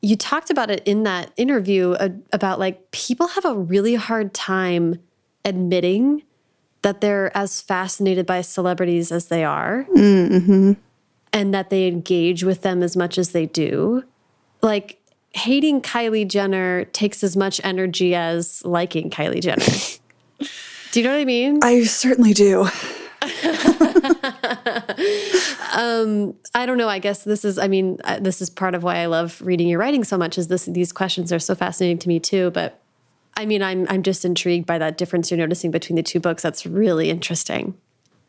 you 0.03 0.17
talked 0.17 0.51
about 0.51 0.71
it 0.71 0.83
in 0.87 1.03
that 1.03 1.33
interview 1.37 1.93
uh, 1.93 2.09
about 2.33 2.59
like 2.59 2.91
people 2.91 3.29
have 3.29 3.45
a 3.45 3.55
really 3.55 3.95
hard 3.95 4.33
time 4.33 4.99
admitting 5.45 6.23
that 6.83 7.01
they're 7.01 7.37
as 7.37 7.61
fascinated 7.61 8.27
by 8.27 8.41
celebrities 8.41 9.13
as 9.13 9.27
they 9.27 9.45
are 9.45 9.87
Mm 9.95 10.47
-hmm. 10.47 10.77
and 11.33 11.55
that 11.55 11.71
they 11.71 11.87
engage 11.87 12.45
with 12.45 12.63
them 12.63 12.83
as 12.83 12.97
much 12.97 13.19
as 13.19 13.31
they 13.31 13.47
do. 13.47 14.03
Like 14.63 15.00
hating 15.33 15.83
Kylie 15.83 16.27
Jenner 16.27 16.85
takes 16.87 17.23
as 17.23 17.37
much 17.37 17.61
energy 17.63 18.15
as 18.15 18.65
liking 18.65 19.11
Kylie 19.11 19.41
Jenner. 19.41 19.65
do 20.93 21.01
you 21.01 21.05
know 21.05 21.13
what 21.13 21.21
I 21.21 21.25
mean? 21.25 21.61
I 21.63 21.85
certainly 21.85 22.35
do. 22.35 22.63
um, 25.73 26.35
I 26.55 26.67
don't 26.67 26.79
know. 26.79 26.89
I 26.89 26.99
guess 26.99 27.25
this 27.25 27.45
is, 27.45 27.59
I 27.59 27.69
mean, 27.69 27.99
uh, 28.05 28.19
this 28.21 28.41
is 28.41 28.51
part 28.51 28.75
of 28.75 28.83
why 28.83 28.97
I 28.97 29.07
love 29.07 29.41
reading 29.43 29.69
your 29.69 29.79
writing 29.79 30.05
so 30.05 30.17
much 30.17 30.39
is 30.39 30.49
this, 30.49 30.65
these 30.65 30.93
questions 30.93 31.33
are 31.33 31.39
so 31.39 31.55
fascinating 31.55 31.99
to 31.99 32.09
me 32.09 32.19
too. 32.19 32.51
But 32.51 32.81
I 33.37 33.47
mean, 33.47 33.63
I'm, 33.63 33.87
I'm 33.89 34.03
just 34.03 34.25
intrigued 34.25 34.67
by 34.67 34.79
that 34.79 34.99
difference 34.99 35.31
you're 35.31 35.39
noticing 35.39 35.71
between 35.71 35.97
the 35.97 36.03
two 36.03 36.19
books. 36.19 36.43
That's 36.43 36.67
really 36.67 37.11
interesting 37.11 37.77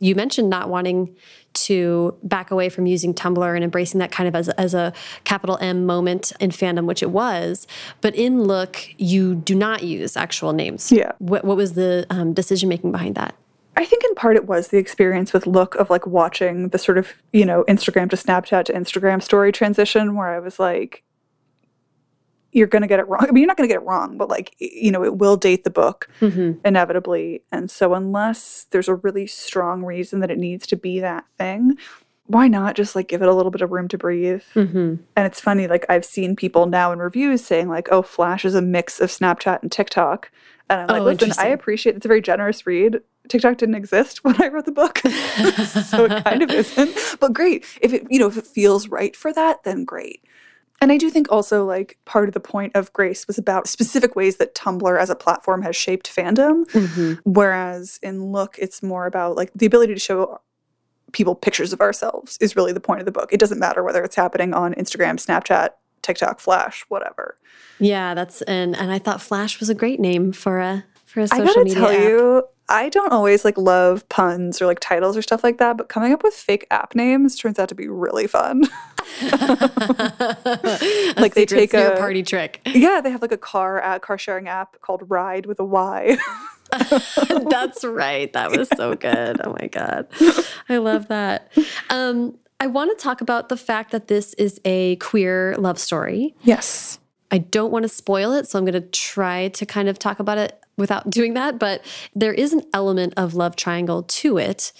you 0.02 0.16
mentioned 0.16 0.50
not 0.50 0.68
wanting 0.68 1.16
to 1.54 2.18
back 2.24 2.52
away 2.52 2.70
from 2.70 2.86
using 2.86 3.14
Tumblr 3.14 3.56
and 3.56 3.64
embracing 3.64 4.00
that 4.00 4.12
kind 4.12 4.28
of 4.28 4.36
as, 4.36 4.50
as 4.50 4.74
a 4.74 4.94
capital 5.24 5.58
M 5.62 5.86
moment 5.86 6.32
in 6.40 6.52
fandom, 6.52 6.86
which 6.86 7.04
it 7.04 7.12
was. 7.12 7.68
But 8.02 8.16
in 8.16 8.44
Look, 8.44 8.90
you 8.98 9.36
do 9.36 9.56
not 9.56 9.84
use 9.84 10.18
actual 10.18 10.54
names. 10.54 10.92
Yeah. 10.92 11.12
What, 11.20 11.46
what 11.46 11.58
was 11.58 11.74
the 11.74 12.06
um, 12.10 12.34
decision 12.34 12.70
making 12.70 12.92
behind 12.92 13.16
that? 13.16 13.36
I 13.78 13.86
think 13.86 14.04
in 14.04 14.16
part 14.16 14.36
it 14.36 14.48
was 14.48 14.68
the 14.68 14.78
experience 14.78 15.34
with 15.34 15.48
Look 15.48 15.76
of 15.76 15.90
like 15.90 16.06
watching 16.06 16.70
the 16.70 16.78
sort 16.78 16.98
of, 16.98 17.14
you 17.32 17.46
know, 17.46 17.64
Instagram 17.68 18.10
to 18.10 18.16
Snapchat 18.16 18.66
to 18.66 18.74
Instagram 18.74 19.24
story 19.24 19.52
transition 19.52 20.16
where 20.16 20.28
I 20.28 20.40
was 20.40 20.60
like, 20.60 21.04
you're 22.52 22.68
going 22.68 22.82
to 22.82 22.88
get 22.88 23.00
it 23.00 23.08
wrong. 23.08 23.22
I 23.28 23.32
mean, 23.32 23.42
you're 23.42 23.48
not 23.48 23.58
going 23.58 23.68
to 23.68 23.74
get 23.74 23.82
it 23.82 23.86
wrong, 23.86 24.18
but 24.18 24.30
like, 24.30 24.56
you 24.60 24.92
know, 24.92 25.04
it 25.04 25.18
will 25.18 25.38
date 25.38 25.64
the 25.64 25.70
book 25.70 26.10
mm 26.20 26.32
-hmm. 26.32 26.58
inevitably. 26.66 27.42
And 27.52 27.72
so, 27.72 27.94
unless 27.94 28.68
there's 28.70 28.90
a 28.90 29.00
really 29.04 29.28
strong 29.28 29.86
reason 29.86 30.20
that 30.20 30.32
it 30.32 30.38
needs 30.38 30.68
to 30.68 30.76
be 30.76 31.02
that 31.02 31.24
thing, 31.38 31.78
why 32.28 32.48
not 32.48 32.78
just 32.78 32.96
like 32.96 33.08
give 33.08 33.22
it 33.22 33.30
a 33.30 33.36
little 33.36 33.52
bit 33.52 33.62
of 33.62 33.72
room 33.72 33.88
to 33.88 33.98
breathe? 33.98 34.44
Mm 34.56 34.68
-hmm. 34.68 34.98
And 35.16 35.28
it's 35.28 35.42
funny, 35.42 35.68
like, 35.68 35.86
I've 35.90 36.06
seen 36.06 36.36
people 36.36 36.80
now 36.80 36.94
in 36.94 37.00
reviews 37.00 37.46
saying, 37.46 37.76
like, 37.76 37.96
oh, 37.96 38.04
Flash 38.04 38.46
is 38.46 38.56
a 38.56 38.62
mix 38.62 39.02
of 39.02 39.12
Snapchat 39.12 39.62
and 39.62 39.72
TikTok. 39.72 40.32
And 40.68 40.80
I'm 40.82 40.88
like, 40.88 41.02
oh, 41.02 41.26
listen, 41.26 41.46
I 41.46 41.50
appreciate 41.52 41.96
it's 41.98 42.06
a 42.06 42.14
very 42.14 42.22
generous 42.22 42.66
read. 42.66 43.02
TikTok 43.28 43.58
didn't 43.58 43.76
exist 43.76 44.20
when 44.24 44.42
I 44.42 44.48
wrote 44.48 44.66
the 44.66 44.72
book. 44.72 44.98
so 45.92 46.06
it 46.06 46.24
kind 46.24 46.42
of 46.44 46.50
isn't. 46.50 47.18
But 47.20 47.34
great. 47.34 47.66
If 47.82 47.94
it, 47.94 48.04
you 48.10 48.20
know, 48.20 48.28
if 48.28 48.38
it 48.38 48.48
feels 48.48 48.88
right 48.88 49.16
for 49.16 49.34
that, 49.34 49.64
then 49.64 49.86
great. 49.86 50.24
And 50.82 50.92
I 50.92 50.98
do 50.98 51.12
think 51.12 51.32
also 51.32 51.64
like 51.64 52.00
part 52.06 52.28
of 52.28 52.34
the 52.34 52.40
point 52.40 52.76
of 52.76 52.92
Grace 52.92 53.28
was 53.28 53.38
about 53.38 53.68
specific 53.68 54.16
ways 54.16 54.38
that 54.38 54.56
Tumblr 54.56 55.00
as 55.00 55.12
a 55.12 55.16
platform 55.16 55.62
has 55.62 55.76
shaped 55.76 56.14
fandom. 56.14 56.66
Mm 56.74 56.86
-hmm. 56.86 57.20
Whereas 57.24 58.00
in 58.02 58.32
Look, 58.32 58.58
it's 58.58 58.82
more 58.82 59.06
about 59.06 59.38
like 59.38 59.52
the 59.56 59.68
ability 59.68 59.94
to 59.94 60.00
show 60.00 60.42
people 61.12 61.36
pictures 61.36 61.74
of 61.74 61.82
ourselves 61.82 62.38
is 62.40 62.56
really 62.56 62.74
the 62.74 62.80
point 62.80 63.00
of 63.00 63.06
the 63.06 63.12
book. 63.12 63.32
It 63.32 63.40
doesn't 63.40 63.60
matter 63.60 63.84
whether 63.84 64.04
it's 64.04 64.16
happening 64.16 64.54
on 64.54 64.74
Instagram, 64.74 65.18
Snapchat, 65.18 65.70
TikTok, 66.02 66.40
Flash, 66.40 66.86
whatever. 66.90 67.38
Yeah, 67.80 68.14
that's 68.14 68.42
and 68.44 68.76
and 68.76 68.92
I 68.92 69.00
thought 69.00 69.22
Flash 69.22 69.60
was 69.60 69.70
a 69.70 69.76
great 69.76 70.00
name 70.00 70.32
for 70.32 70.60
a 70.60 70.84
for 71.06 71.22
a 71.22 71.28
social 71.28 71.44
I 71.44 71.46
gotta 71.46 71.64
media 71.64 71.80
tell 71.80 71.90
app. 71.90 72.02
you, 72.02 72.44
I 72.72 72.88
don't 72.88 73.12
always 73.12 73.44
like 73.44 73.58
love 73.58 74.08
puns 74.08 74.62
or 74.62 74.66
like 74.66 74.80
titles 74.80 75.18
or 75.18 75.22
stuff 75.22 75.44
like 75.44 75.58
that, 75.58 75.76
but 75.76 75.90
coming 75.90 76.14
up 76.14 76.24
with 76.24 76.34
fake 76.34 76.66
app 76.72 76.96
names 76.96 77.36
turns 77.36 77.60
out 77.60 77.68
to 77.70 77.76
be 77.76 77.90
really 77.90 78.28
fun. 78.28 78.62
like 81.18 81.34
they 81.34 81.46
take 81.46 81.74
a 81.74 81.96
party 81.98 82.24
trick. 82.24 82.62
Yeah, 82.66 83.02
they 83.02 83.12
have 83.12 83.22
like 83.22 83.34
a 83.34 83.38
car 83.38 83.84
uh, 83.84 84.00
car 84.00 84.18
sharing 84.18 84.48
app 84.48 84.80
called 84.80 85.04
Ride 85.10 85.48
with 85.48 85.60
a 85.60 85.66
Y. 85.66 86.18
That's 87.50 87.84
right. 87.84 88.32
That 88.32 88.52
was 88.52 88.70
so 88.78 88.96
good. 88.96 89.42
Oh 89.44 89.58
my 89.60 89.68
god. 89.68 90.08
I 90.70 90.78
love 90.78 91.10
that. 91.10 91.52
Um 91.90 92.38
I 92.62 92.68
want 92.68 92.98
to 92.98 93.04
talk 93.04 93.20
about 93.20 93.50
the 93.50 93.58
fact 93.58 93.92
that 93.92 94.08
this 94.08 94.34
is 94.36 94.62
a 94.64 94.96
queer 94.98 95.56
love 95.58 95.78
story. 95.78 96.36
Yes. 96.44 97.00
I 97.32 97.40
don't 97.40 97.72
want 97.72 97.84
to 97.84 97.90
spoil 97.90 98.34
it, 98.34 98.48
so 98.48 98.60
I'm 98.60 98.66
going 98.66 98.74
to 98.74 98.88
try 98.90 99.48
to 99.48 99.66
kind 99.66 99.88
of 99.88 99.98
talk 99.98 100.20
about 100.20 100.38
it 100.38 100.61
without 100.82 101.10
doing 101.10 101.34
that. 101.36 101.58
But 101.58 101.86
there 102.14 102.34
is 102.34 102.52
an 102.52 102.64
element 102.74 103.14
of 103.16 103.34
love 103.34 103.56
triangle 103.56 104.04
to 104.04 104.38
it. 104.38 104.74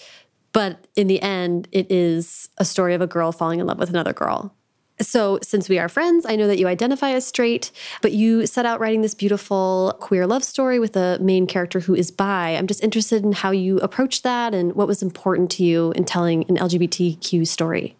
But 0.52 0.86
in 0.96 1.06
the 1.06 1.22
end, 1.22 1.68
it 1.72 1.90
is 1.90 2.50
a 2.58 2.64
story 2.64 2.94
of 2.94 3.00
a 3.00 3.06
girl 3.06 3.32
falling 3.32 3.60
in 3.60 3.66
love 3.66 3.78
with 3.78 3.88
another 3.88 4.12
girl. 4.12 4.54
So, 5.00 5.38
since 5.42 5.68
we 5.68 5.78
are 5.78 5.88
friends, 5.88 6.26
I 6.28 6.36
know 6.36 6.46
that 6.46 6.58
you 6.58 6.68
identify 6.68 7.10
as 7.10 7.26
straight, 7.26 7.72
but 8.02 8.12
you 8.12 8.46
set 8.46 8.66
out 8.66 8.78
writing 8.78 9.00
this 9.00 9.14
beautiful 9.14 9.96
queer 10.00 10.26
love 10.26 10.44
story 10.44 10.78
with 10.78 10.96
a 10.96 11.18
main 11.20 11.46
character 11.46 11.80
who 11.80 11.94
is 11.94 12.10
bi. 12.10 12.50
I'm 12.50 12.66
just 12.66 12.84
interested 12.84 13.24
in 13.24 13.32
how 13.32 13.50
you 13.50 13.78
approached 13.78 14.22
that 14.22 14.54
and 14.54 14.74
what 14.74 14.86
was 14.86 15.02
important 15.02 15.50
to 15.52 15.64
you 15.64 15.92
in 15.92 16.04
telling 16.04 16.44
an 16.48 16.56
LGBTQ 16.56 17.46
story. 17.46 17.96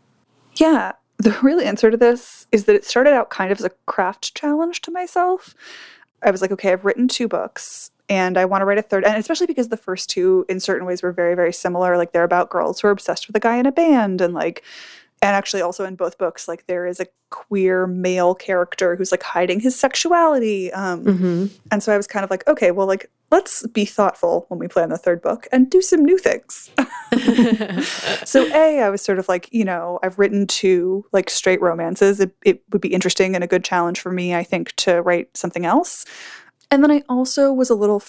Yeah, 0.56 0.92
the 1.18 1.36
real 1.42 1.60
answer 1.60 1.90
to 1.90 1.96
this 1.96 2.46
is 2.52 2.64
that 2.64 2.76
it 2.76 2.84
started 2.84 3.14
out 3.14 3.30
kind 3.30 3.52
of 3.52 3.58
as 3.58 3.64
a 3.64 3.70
craft 3.86 4.34
challenge 4.34 4.80
to 4.82 4.90
myself. 4.90 5.54
I 6.22 6.30
was 6.30 6.42
like, 6.42 6.52
okay, 6.52 6.72
I've 6.72 6.84
written 6.84 7.08
two 7.08 7.26
books 7.26 7.91
and 8.08 8.36
I 8.36 8.44
want 8.44 8.60
to 8.62 8.66
write 8.66 8.78
a 8.78 8.82
third. 8.82 9.04
And 9.04 9.16
especially 9.16 9.46
because 9.46 9.68
the 9.68 9.76
first 9.76 10.10
two, 10.10 10.44
in 10.48 10.60
certain 10.60 10.86
ways, 10.86 11.02
were 11.02 11.12
very, 11.12 11.34
very 11.34 11.52
similar. 11.52 11.96
Like 11.96 12.12
they're 12.12 12.24
about 12.24 12.50
girls 12.50 12.80
who 12.80 12.88
are 12.88 12.90
obsessed 12.90 13.26
with 13.26 13.36
a 13.36 13.40
guy 13.40 13.56
in 13.56 13.66
a 13.66 13.72
band 13.72 14.20
and 14.20 14.34
like 14.34 14.62
and 15.22 15.36
actually 15.36 15.62
also 15.62 15.84
in 15.84 15.94
both 15.94 16.18
books 16.18 16.48
like 16.48 16.66
there 16.66 16.84
is 16.84 16.98
a 16.98 17.06
queer 17.30 17.86
male 17.86 18.34
character 18.34 18.96
who's 18.96 19.12
like 19.12 19.22
hiding 19.22 19.60
his 19.60 19.78
sexuality 19.78 20.70
um 20.72 21.04
mm 21.04 21.18
-hmm. 21.18 21.50
and 21.70 21.82
so 21.82 21.92
i 21.92 21.96
was 21.96 22.06
kind 22.06 22.24
of 22.24 22.30
like 22.30 22.46
okay 22.46 22.70
well 22.72 22.86
like 22.86 23.08
let's 23.30 23.66
be 23.68 23.86
thoughtful 23.86 24.44
when 24.48 24.58
we 24.58 24.68
plan 24.68 24.90
the 24.90 24.98
third 24.98 25.22
book 25.22 25.46
and 25.52 25.70
do 25.70 25.80
some 25.80 26.04
new 26.04 26.18
things 26.18 26.70
so 28.24 28.44
a 28.52 28.80
i 28.80 28.90
was 28.90 29.02
sort 29.02 29.18
of 29.18 29.28
like 29.28 29.48
you 29.52 29.64
know 29.64 29.98
i've 30.02 30.18
written 30.18 30.46
two 30.46 31.04
like 31.12 31.30
straight 31.30 31.62
romances 31.62 32.20
it, 32.20 32.30
it 32.44 32.62
would 32.70 32.82
be 32.82 32.92
interesting 32.96 33.34
and 33.34 33.44
a 33.44 33.46
good 33.46 33.64
challenge 33.64 34.00
for 34.00 34.12
me 34.12 34.34
i 34.34 34.44
think 34.44 34.72
to 34.76 35.00
write 35.02 35.28
something 35.34 35.64
else 35.64 36.04
and 36.72 36.82
then 36.82 36.90
i 36.90 37.02
also 37.08 37.52
was 37.52 37.70
a 37.70 37.74
little 37.74 38.00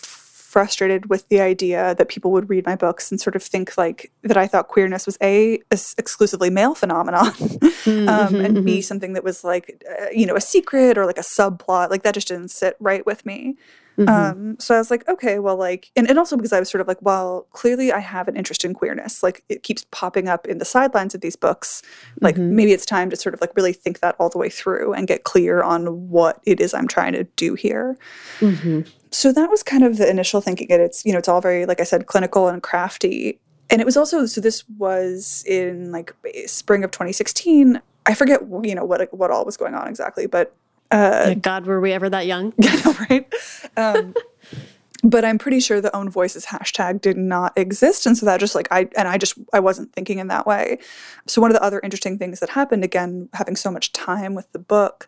frustrated 0.54 1.10
with 1.10 1.28
the 1.30 1.42
idea 1.42 1.96
that 1.96 2.10
people 2.10 2.32
would 2.32 2.48
read 2.48 2.64
my 2.64 2.76
books 2.76 3.10
and 3.10 3.20
sort 3.20 3.36
of 3.36 3.42
think 3.42 3.76
like 3.76 4.12
that 4.22 4.38
I 4.38 4.46
thought 4.46 4.68
queerness 4.68 5.08
was 5.08 5.18
a, 5.20 5.56
a 5.72 5.80
exclusively 5.98 6.52
male 6.52 6.76
phenomenon, 6.76 7.34
Mm-hmm, 7.84 8.08
um, 8.08 8.36
and 8.36 8.64
b 8.64 8.82
something 8.82 9.12
that 9.12 9.26
was 9.26 9.44
like 9.44 9.84
uh, 9.92 10.06
you 10.14 10.26
know 10.26 10.36
a 10.38 10.42
secret 10.42 10.98
or 10.98 11.06
like 11.06 11.18
a 11.18 11.30
subplot. 11.38 11.90
Like 11.90 12.04
that 12.04 12.14
just 12.14 12.30
didn't 12.30 12.52
sit 12.52 12.78
right 12.80 13.06
with 13.06 13.26
me. 13.26 13.58
Mm 13.98 14.06
-hmm. 14.06 14.32
Um, 14.32 14.56
so 14.60 14.76
I 14.76 14.78
was 14.78 14.90
like, 14.90 15.08
okay, 15.12 15.40
well, 15.40 15.58
like, 15.58 15.92
and, 15.96 16.10
and 16.10 16.18
also 16.18 16.36
because 16.36 16.56
I 16.56 16.60
was 16.60 16.70
sort 16.70 16.82
of 16.82 16.88
like, 16.88 17.02
well, 17.02 17.48
clearly 17.52 17.92
I 17.92 18.00
have 18.00 18.28
an 18.28 18.36
interest 18.36 18.66
in 18.66 18.74
queerness. 18.74 19.24
Like, 19.24 19.44
it 19.50 19.62
keeps 19.64 19.86
popping 19.92 20.28
up 20.28 20.48
in 20.48 20.58
the 20.58 20.66
sidelines 20.66 21.16
of 21.16 21.22
these 21.22 21.38
books. 21.38 21.82
Like, 22.22 22.40
Mhm. 22.40 22.52
maybe 22.52 22.72
it's 22.72 22.86
time 22.86 23.10
to 23.10 23.16
sort 23.16 23.36
of 23.36 23.42
like 23.42 23.54
really 23.56 23.74
think 23.74 24.00
that 24.00 24.16
all 24.20 24.30
the 24.30 24.40
way 24.40 24.50
through 24.50 24.94
and 24.94 25.08
get 25.08 25.24
clear 25.24 25.62
on 25.62 26.10
what 26.10 26.36
it 26.46 26.60
is 26.60 26.74
I'm 26.74 26.88
trying 26.88 27.14
to 27.14 27.24
do 27.46 27.54
here. 27.56 27.96
Mhm. 28.40 28.86
So 29.12 29.32
that 29.32 29.50
was 29.50 29.62
kind 29.64 29.84
of 29.84 29.98
the 29.98 30.10
initial 30.10 30.42
thinking. 30.42 30.72
And 30.72 30.82
it's, 30.82 31.06
you 31.06 31.12
know, 31.12 31.20
it's 31.20 31.30
all 31.30 31.42
very, 31.42 31.66
like 31.66 31.82
I 31.82 31.86
said, 31.86 32.06
clinical 32.06 32.48
and 32.48 32.62
crafty. 32.64 33.40
And 33.70 33.80
it 33.82 33.86
was 33.86 33.98
also, 33.98 34.26
so 34.26 34.42
this 34.42 34.64
was 34.78 35.44
in 35.48 35.92
like 35.92 36.14
spring 36.48 36.84
of 36.84 36.92
2016. 36.92 37.80
I 38.06 38.14
forget, 38.16 38.42
you 38.64 38.76
know, 38.76 38.86
what 38.86 39.08
what 39.14 39.30
all 39.32 39.46
was 39.46 39.58
going 39.58 39.76
on 39.76 39.88
exactly, 39.88 40.28
but 40.28 40.54
uh, 40.92 41.34
God, 41.36 41.66
were 41.66 41.80
we 41.80 41.92
ever 41.92 42.10
that 42.10 42.26
young? 42.26 42.54
yeah, 42.58 42.72
I 42.72 42.76
know, 42.86 43.06
right? 43.10 43.34
Um, 43.78 44.14
but 45.04 45.26
I'm 45.26 45.38
pretty 45.38 45.60
sure 45.60 45.82
the 45.82 45.96
own 45.96 46.10
voices 46.10 46.46
hashtag 46.46 47.02
did 47.02 47.18
not 47.18 47.58
exist. 47.58 48.06
And 48.06 48.18
so 48.18 48.26
that 48.26 48.40
just 48.40 48.56
like 48.56 48.68
I 48.72 48.88
and 48.96 49.08
I 49.08 49.18
just 49.18 49.38
I 49.52 49.60
wasn't 49.60 49.92
thinking 49.94 50.20
in 50.20 50.28
that 50.28 50.48
way. 50.48 50.80
So 51.28 51.42
one 51.42 51.52
of 51.52 51.56
the 51.56 51.64
other 51.64 51.80
interesting 51.84 52.18
things 52.18 52.40
that 52.40 52.50
happened, 52.50 52.84
again, 52.84 53.30
having 53.34 53.56
so 53.56 53.70
much 53.70 53.92
time 53.92 54.34
with 54.34 54.52
the 54.52 54.60
book, 54.60 55.08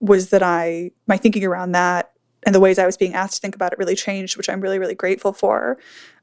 was 0.00 0.30
that 0.30 0.42
I 0.42 0.92
my 1.06 1.16
thinking 1.16 1.44
around 1.44 1.72
that 1.72 2.12
and 2.44 2.54
the 2.54 2.60
ways 2.60 2.78
I 2.78 2.86
was 2.86 2.96
being 2.96 3.14
asked 3.14 3.36
to 3.36 3.40
think 3.40 3.54
about 3.54 3.72
it 3.72 3.78
really 3.78 3.96
changed, 3.96 4.36
which 4.36 4.48
I'm 4.48 4.60
really, 4.60 4.78
really 4.78 4.94
grateful 4.94 5.32
for. 5.32 5.78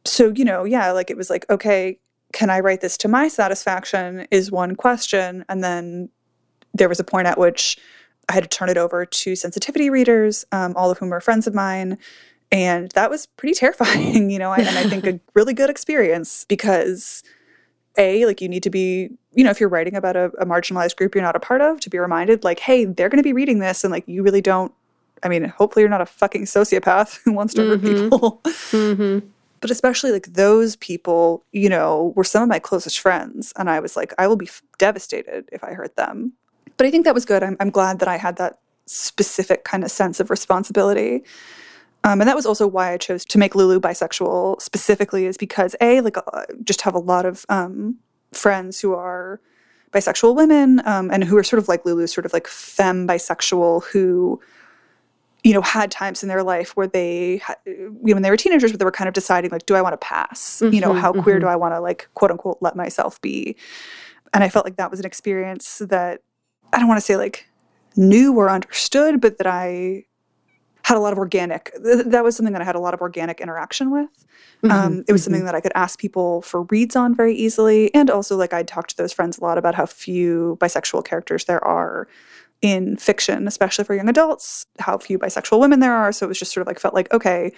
So, 0.05 0.31
you 0.35 0.45
know, 0.45 0.63
yeah, 0.63 0.91
like 0.91 1.09
it 1.09 1.17
was 1.17 1.29
like, 1.29 1.45
okay, 1.49 1.99
can 2.33 2.49
I 2.49 2.59
write 2.59 2.81
this 2.81 2.97
to 2.97 3.07
my 3.07 3.27
satisfaction 3.27 4.27
is 4.31 4.51
one 4.51 4.75
question. 4.75 5.43
And 5.49 5.63
then 5.63 6.09
there 6.73 6.89
was 6.89 6.99
a 6.99 7.03
point 7.03 7.27
at 7.27 7.37
which 7.37 7.77
I 8.31 8.33
had 8.35 8.43
to 8.43 8.49
turn 8.49 8.69
it 8.69 8.77
over 8.77 9.05
to 9.05 9.35
sensitivity 9.35 9.89
readers, 9.89 10.45
um, 10.51 10.73
all 10.75 10.89
of 10.89 10.97
whom 10.97 11.13
are 11.13 11.21
friends 11.21 11.47
of 11.47 11.53
mine. 11.53 11.97
And 12.51 12.89
that 12.91 13.09
was 13.09 13.25
pretty 13.25 13.53
terrifying, 13.63 14.29
you 14.29 14.39
know, 14.39 14.53
and 14.53 14.67
I 14.67 14.83
think 14.83 15.05
a 15.05 15.19
really 15.33 15.53
good 15.53 15.69
experience 15.69 16.45
because 16.49 17.23
A, 17.97 18.25
like 18.25 18.41
you 18.41 18.49
need 18.49 18.63
to 18.63 18.69
be, 18.69 19.09
you 19.33 19.43
know, 19.43 19.51
if 19.51 19.59
you're 19.59 19.69
writing 19.69 19.95
about 19.95 20.15
a, 20.15 20.25
a 20.39 20.45
marginalized 20.45 20.95
group 20.95 21.13
you're 21.15 21.23
not 21.23 21.35
a 21.35 21.39
part 21.39 21.61
of, 21.61 21.79
to 21.81 21.89
be 21.89 21.97
reminded, 21.99 22.43
like, 22.43 22.59
hey, 22.59 22.85
they're 22.85 23.09
going 23.09 23.19
to 23.23 23.23
be 23.23 23.33
reading 23.33 23.59
this 23.59 23.83
and 23.83 23.91
like 23.91 24.07
you 24.07 24.23
really 24.23 24.41
don't 24.41 24.73
I 25.23 25.29
mean, 25.29 25.43
hopefully 25.45 25.81
you're 25.83 25.89
not 25.89 26.01
a 26.01 26.05
fucking 26.07 26.45
sociopath 26.45 27.19
who 27.23 27.31
wants 27.31 27.53
to 27.53 27.61
hurt 27.67 27.81
Mhm. 27.81 28.09
people. 28.09 28.41
Mm-hmm. 28.43 29.27
but 29.59 29.69
especially 29.69 30.11
like 30.11 30.33
those 30.33 30.75
people, 30.77 31.43
you 31.51 31.69
know, 31.69 32.11
were 32.15 32.23
some 32.23 32.41
of 32.41 32.49
my 32.49 32.57
closest 32.57 32.99
friends. 32.99 33.53
And 33.55 33.69
I 33.69 33.79
was 33.79 33.95
like, 33.95 34.13
I 34.17 34.25
will 34.25 34.35
be 34.35 34.47
f- 34.47 34.63
devastated 34.79 35.47
if 35.51 35.63
I 35.63 35.73
hurt 35.73 35.95
them. 35.95 36.33
But 36.77 36.87
I 36.87 36.91
think 36.91 37.05
that 37.05 37.13
was 37.13 37.25
good. 37.25 37.43
I'm, 37.43 37.57
I'm 37.59 37.69
glad 37.69 37.99
that 37.99 38.07
I 38.07 38.17
had 38.17 38.37
that 38.37 38.59
specific 38.85 39.63
kind 39.63 39.83
of 39.83 39.91
sense 39.91 40.19
of 40.19 40.29
responsibility. 40.29 41.23
Um, 42.03 42.19
and 42.19 42.27
that 42.27 42.35
was 42.35 42.45
also 42.45 42.65
why 42.65 42.93
I 42.93 42.97
chose 42.97 43.23
to 43.25 43.37
make 43.37 43.53
Lulu 43.53 43.79
bisexual 43.79 44.61
specifically, 44.61 45.25
is 45.27 45.37
because 45.37 45.75
A, 45.81 46.01
like, 46.01 46.17
uh, 46.17 46.45
just 46.63 46.81
have 46.81 46.95
a 46.95 46.99
lot 46.99 47.25
of 47.25 47.45
um, 47.49 47.97
friends 48.33 48.79
who 48.79 48.93
are 48.95 49.39
bisexual 49.91 50.35
women 50.35 50.81
um, 50.85 51.11
and 51.11 51.23
who 51.23 51.37
are 51.37 51.43
sort 51.43 51.61
of 51.61 51.67
like 51.67 51.85
Lulu, 51.85 52.07
sort 52.07 52.25
of 52.25 52.33
like 52.33 52.47
femme 52.47 53.07
bisexual, 53.07 53.83
who 53.85 54.41
you 55.43 55.53
know 55.53 55.61
had 55.61 55.89
times 55.91 56.21
in 56.23 56.29
their 56.29 56.43
life 56.43 56.75
where 56.77 56.87
they 56.87 57.41
you 57.65 57.89
know, 58.05 58.13
when 58.13 58.21
they 58.21 58.29
were 58.29 58.37
teenagers 58.37 58.71
where 58.71 58.77
they 58.77 58.85
were 58.85 58.91
kind 58.91 59.07
of 59.07 59.13
deciding 59.13 59.49
like 59.49 59.65
do 59.65 59.73
i 59.73 59.81
want 59.81 59.93
to 59.93 59.97
pass 59.97 60.61
you 60.71 60.79
know 60.79 60.91
Mhm, 60.93 60.99
how 60.99 61.13
queer 61.13 61.37
mhm. 61.37 61.41
do 61.41 61.47
i 61.47 61.55
want 61.55 61.73
to 61.73 61.79
like 61.79 62.07
quote 62.13 62.29
unquote 62.29 62.59
let 62.61 62.75
myself 62.75 63.19
be 63.21 63.55
and 64.33 64.43
i 64.43 64.49
felt 64.49 64.65
like 64.65 64.75
that 64.75 64.91
was 64.91 64.99
an 64.99 65.05
experience 65.05 65.79
that 65.79 66.21
i 66.73 66.79
don't 66.79 66.87
want 66.87 66.97
to 66.97 67.05
say 67.05 67.17
like 67.17 67.47
knew 67.95 68.33
or 68.35 68.49
understood 68.49 69.19
but 69.21 69.37
that 69.37 69.47
i 69.47 70.03
had 70.83 70.97
a 70.97 70.99
lot 70.99 71.13
of 71.13 71.19
organic 71.19 71.71
th- 71.83 72.05
that 72.05 72.23
was 72.23 72.35
something 72.35 72.53
that 72.53 72.61
i 72.61 72.65
had 72.65 72.75
a 72.75 72.79
lot 72.79 72.93
of 72.93 73.01
organic 73.01 73.39
interaction 73.39 73.91
with 73.91 74.09
Mm-hmm. 74.63 74.71
um, 74.71 75.03
it 75.07 75.11
was 75.11 75.23
something 75.23 75.45
that 75.45 75.55
I 75.55 75.61
could 75.61 75.71
ask 75.73 75.99
people 75.99 76.43
for 76.43 76.63
reads 76.63 76.95
on 76.95 77.15
very 77.15 77.33
easily. 77.33 77.93
And 77.95 78.11
also, 78.11 78.37
like, 78.37 78.53
I'd 78.53 78.67
talked 78.67 78.91
to 78.91 78.97
those 78.97 79.11
friends 79.11 79.39
a 79.39 79.43
lot 79.43 79.57
about 79.57 79.73
how 79.73 79.87
few 79.87 80.57
bisexual 80.61 81.03
characters 81.03 81.45
there 81.45 81.63
are 81.65 82.07
in 82.61 82.95
fiction, 82.97 83.47
especially 83.47 83.85
for 83.85 83.95
young 83.95 84.07
adults, 84.07 84.67
how 84.77 84.99
few 84.99 85.17
bisexual 85.17 85.59
women 85.59 85.79
there 85.79 85.95
are. 85.95 86.11
So 86.11 86.27
it 86.27 86.29
was 86.29 86.37
just 86.37 86.53
sort 86.53 86.61
of 86.61 86.67
like, 86.67 86.79
felt 86.79 86.93
like, 86.93 87.11
okay, 87.11 87.51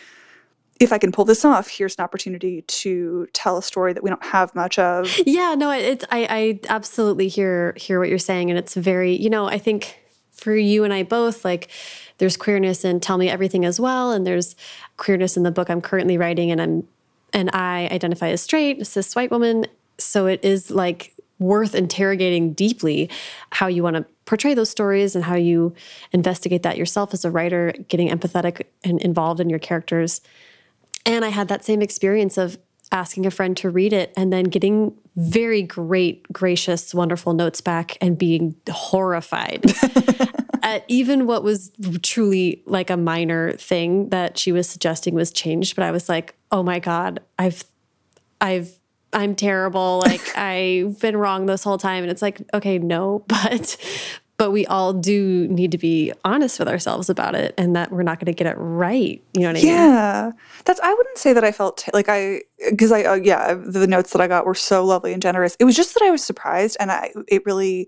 if 0.84 0.94
I 0.94 0.98
can 0.98 1.12
pull 1.12 1.26
this 1.26 1.46
off, 1.46 1.70
here's 1.70 1.96
an 1.98 2.04
opportunity 2.04 2.62
to 2.62 3.28
tell 3.34 3.58
a 3.58 3.64
story 3.64 3.94
that 3.94 4.04
we 4.04 4.10
don't 4.10 4.24
have 4.24 4.54
much 4.54 4.78
of. 4.78 5.10
Yeah, 5.26 5.56
no, 5.56 5.72
it's 5.72 6.06
I, 6.12 6.28
I 6.30 6.60
absolutely 6.70 7.28
hear 7.28 7.74
hear 7.78 8.00
what 8.00 8.10
you're 8.10 8.20
saying, 8.20 8.50
and 8.50 8.60
it's 8.60 8.76
very, 8.76 9.16
you 9.16 9.30
know, 9.30 9.48
I 9.48 9.58
think 9.58 10.00
for 10.32 10.56
you 10.56 10.84
and 10.84 10.94
I 10.94 11.04
both, 11.04 11.46
like 11.46 11.70
there's 12.18 12.38
queerness 12.38 12.84
in 12.84 13.00
Tell 13.00 13.18
Me 13.18 13.30
Everything 13.30 13.66
as 13.66 13.80
well, 13.80 14.12
and 14.12 14.28
there's 14.28 14.56
queerness 14.98 15.38
in 15.38 15.44
the 15.44 15.52
book 15.52 15.70
I'm 15.70 15.82
currently 15.82 16.18
writing, 16.18 16.52
and 16.52 16.62
I'm 16.62 16.88
and 17.32 17.50
I 17.54 17.88
identify 17.92 18.30
as 18.30 18.42
straight, 18.42 18.86
cis 18.86 19.16
white 19.16 19.32
woman, 19.32 19.66
so 19.98 20.28
it 20.28 20.44
is 20.44 20.70
like 20.70 21.14
worth 21.40 21.76
interrogating 21.76 22.54
deeply 22.54 23.10
how 23.52 23.68
you 23.68 23.84
want 23.84 23.96
to 23.96 24.06
portray 24.26 24.54
those 24.54 24.70
stories 24.70 25.16
and 25.16 25.26
how 25.26 25.36
you 25.36 25.74
investigate 26.12 26.64
that 26.64 26.78
yourself 26.78 27.14
as 27.14 27.26
a 27.26 27.32
writer, 27.32 27.74
getting 27.88 28.10
empathetic 28.10 28.64
and 28.84 29.02
involved 29.02 29.40
in 29.40 29.50
your 29.50 29.60
characters. 29.60 30.22
And 31.06 31.26
I 31.26 31.30
had 31.30 31.48
that 31.50 31.66
same 31.66 31.82
experience 31.82 32.38
of 32.38 32.58
asking 32.92 33.26
a 33.26 33.32
friend 33.32 33.58
to 33.58 33.70
read 33.70 33.92
it 33.92 34.14
and 34.16 34.32
then 34.32 34.46
getting 34.46 34.96
very 35.16 35.62
great, 35.64 36.32
gracious, 36.32 36.94
wonderful 36.94 37.34
notes 37.34 37.60
back 37.60 37.98
and 38.02 38.18
being 38.18 38.56
horrified 38.70 39.66
at 40.64 40.86
even 40.88 41.26
what 41.26 41.44
was 41.44 41.72
truly 42.02 42.64
like 42.66 42.90
a 42.90 42.98
minor 42.98 43.54
thing 43.54 44.10
that 44.10 44.38
she 44.38 44.52
was 44.52 44.70
suggesting 44.70 45.14
was 45.14 45.32
changed. 45.32 45.76
But 45.76 45.86
I 45.86 45.92
was 45.92 46.08
like, 46.08 46.36
oh 46.52 46.64
my 46.64 46.80
God, 46.80 47.20
I've, 47.38 47.66
I've, 48.40 48.80
I'm 49.12 49.36
terrible. 49.36 50.02
Like 50.06 50.38
I've 50.38 51.00
been 51.00 51.18
wrong 51.18 51.48
this 51.48 51.64
whole 51.64 51.78
time. 51.78 52.04
And 52.04 52.12
it's 52.12 52.22
like, 52.22 52.42
okay, 52.54 52.78
no, 52.78 53.24
but 53.28 53.78
but 54.44 54.52
we 54.52 54.66
all 54.66 54.92
do 54.92 55.48
need 55.48 55.72
to 55.72 55.78
be 55.78 56.12
honest 56.26 56.60
with 56.60 56.68
ourselves 56.68 57.10
about 57.10 57.34
it 57.34 57.54
and 57.58 57.78
that 57.78 57.94
we're 57.94 58.04
not 58.04 58.20
going 58.20 58.26
to 58.26 58.34
get 58.34 58.46
it 58.46 58.58
right. 58.58 59.24
You 59.34 59.40
know 59.44 59.48
what 59.48 59.56
I 59.56 59.60
mean? 59.60 59.68
Yeah, 59.68 60.32
that's. 60.66 60.82
I 60.82 60.94
wouldn't 60.94 61.18
say 61.18 61.32
that 61.32 61.46
I 61.46 61.54
felt 61.54 61.88
like 61.94 62.10
I 62.10 62.42
because 62.70 62.92
I 62.92 63.04
uh, 63.04 63.14
yeah 63.14 63.54
the 63.54 63.88
notes 63.88 64.12
that 64.12 64.22
I 64.22 64.28
got 64.28 64.46
were 64.46 64.54
so 64.54 64.84
lovely 64.84 65.14
and 65.14 65.22
generous. 65.22 65.56
It 65.62 65.64
was 65.64 65.78
just 65.78 65.94
that 65.94 66.04
I 66.04 66.12
was 66.12 66.22
surprised, 66.22 66.76
and 66.82 66.92
I 66.92 67.14
it 67.30 67.46
really. 67.46 67.88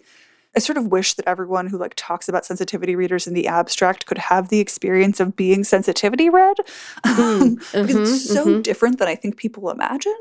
I 0.55 0.59
sort 0.59 0.77
of 0.77 0.87
wish 0.87 1.15
that 1.15 1.27
everyone 1.27 1.67
who 1.67 1.77
like 1.77 1.93
talks 1.95 2.29
about 2.29 2.45
sensitivity 2.45 2.95
readers 2.95 3.27
in 3.27 3.33
the 3.33 3.47
abstract 3.47 4.05
could 4.05 4.17
have 4.17 4.49
the 4.49 4.59
experience 4.59 5.19
of 5.19 5.35
being 5.35 5.63
sensitivity 5.63 6.29
read, 6.29 6.57
um, 7.03 7.55
because 7.55 7.95
mhm, 7.95 8.01
it's 8.01 8.31
so 8.33 8.45
mhm. 8.45 8.63
different 8.63 8.99
than 8.99 9.07
I 9.07 9.15
think 9.15 9.37
people 9.37 9.69
imagine. 9.69 10.15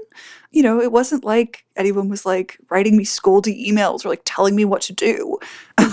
You 0.51 0.63
know, 0.63 0.81
it 0.81 0.93
wasn't 0.93 1.25
like 1.25 1.65
anyone 1.77 2.09
was 2.09 2.25
like 2.27 2.59
writing 2.71 2.97
me 2.97 3.05
scoldy 3.05 3.67
emails 3.69 4.05
or 4.05 4.09
like 4.09 4.23
telling 4.25 4.55
me 4.57 4.65
what 4.65 4.83
to 4.83 4.93
do. 4.93 5.39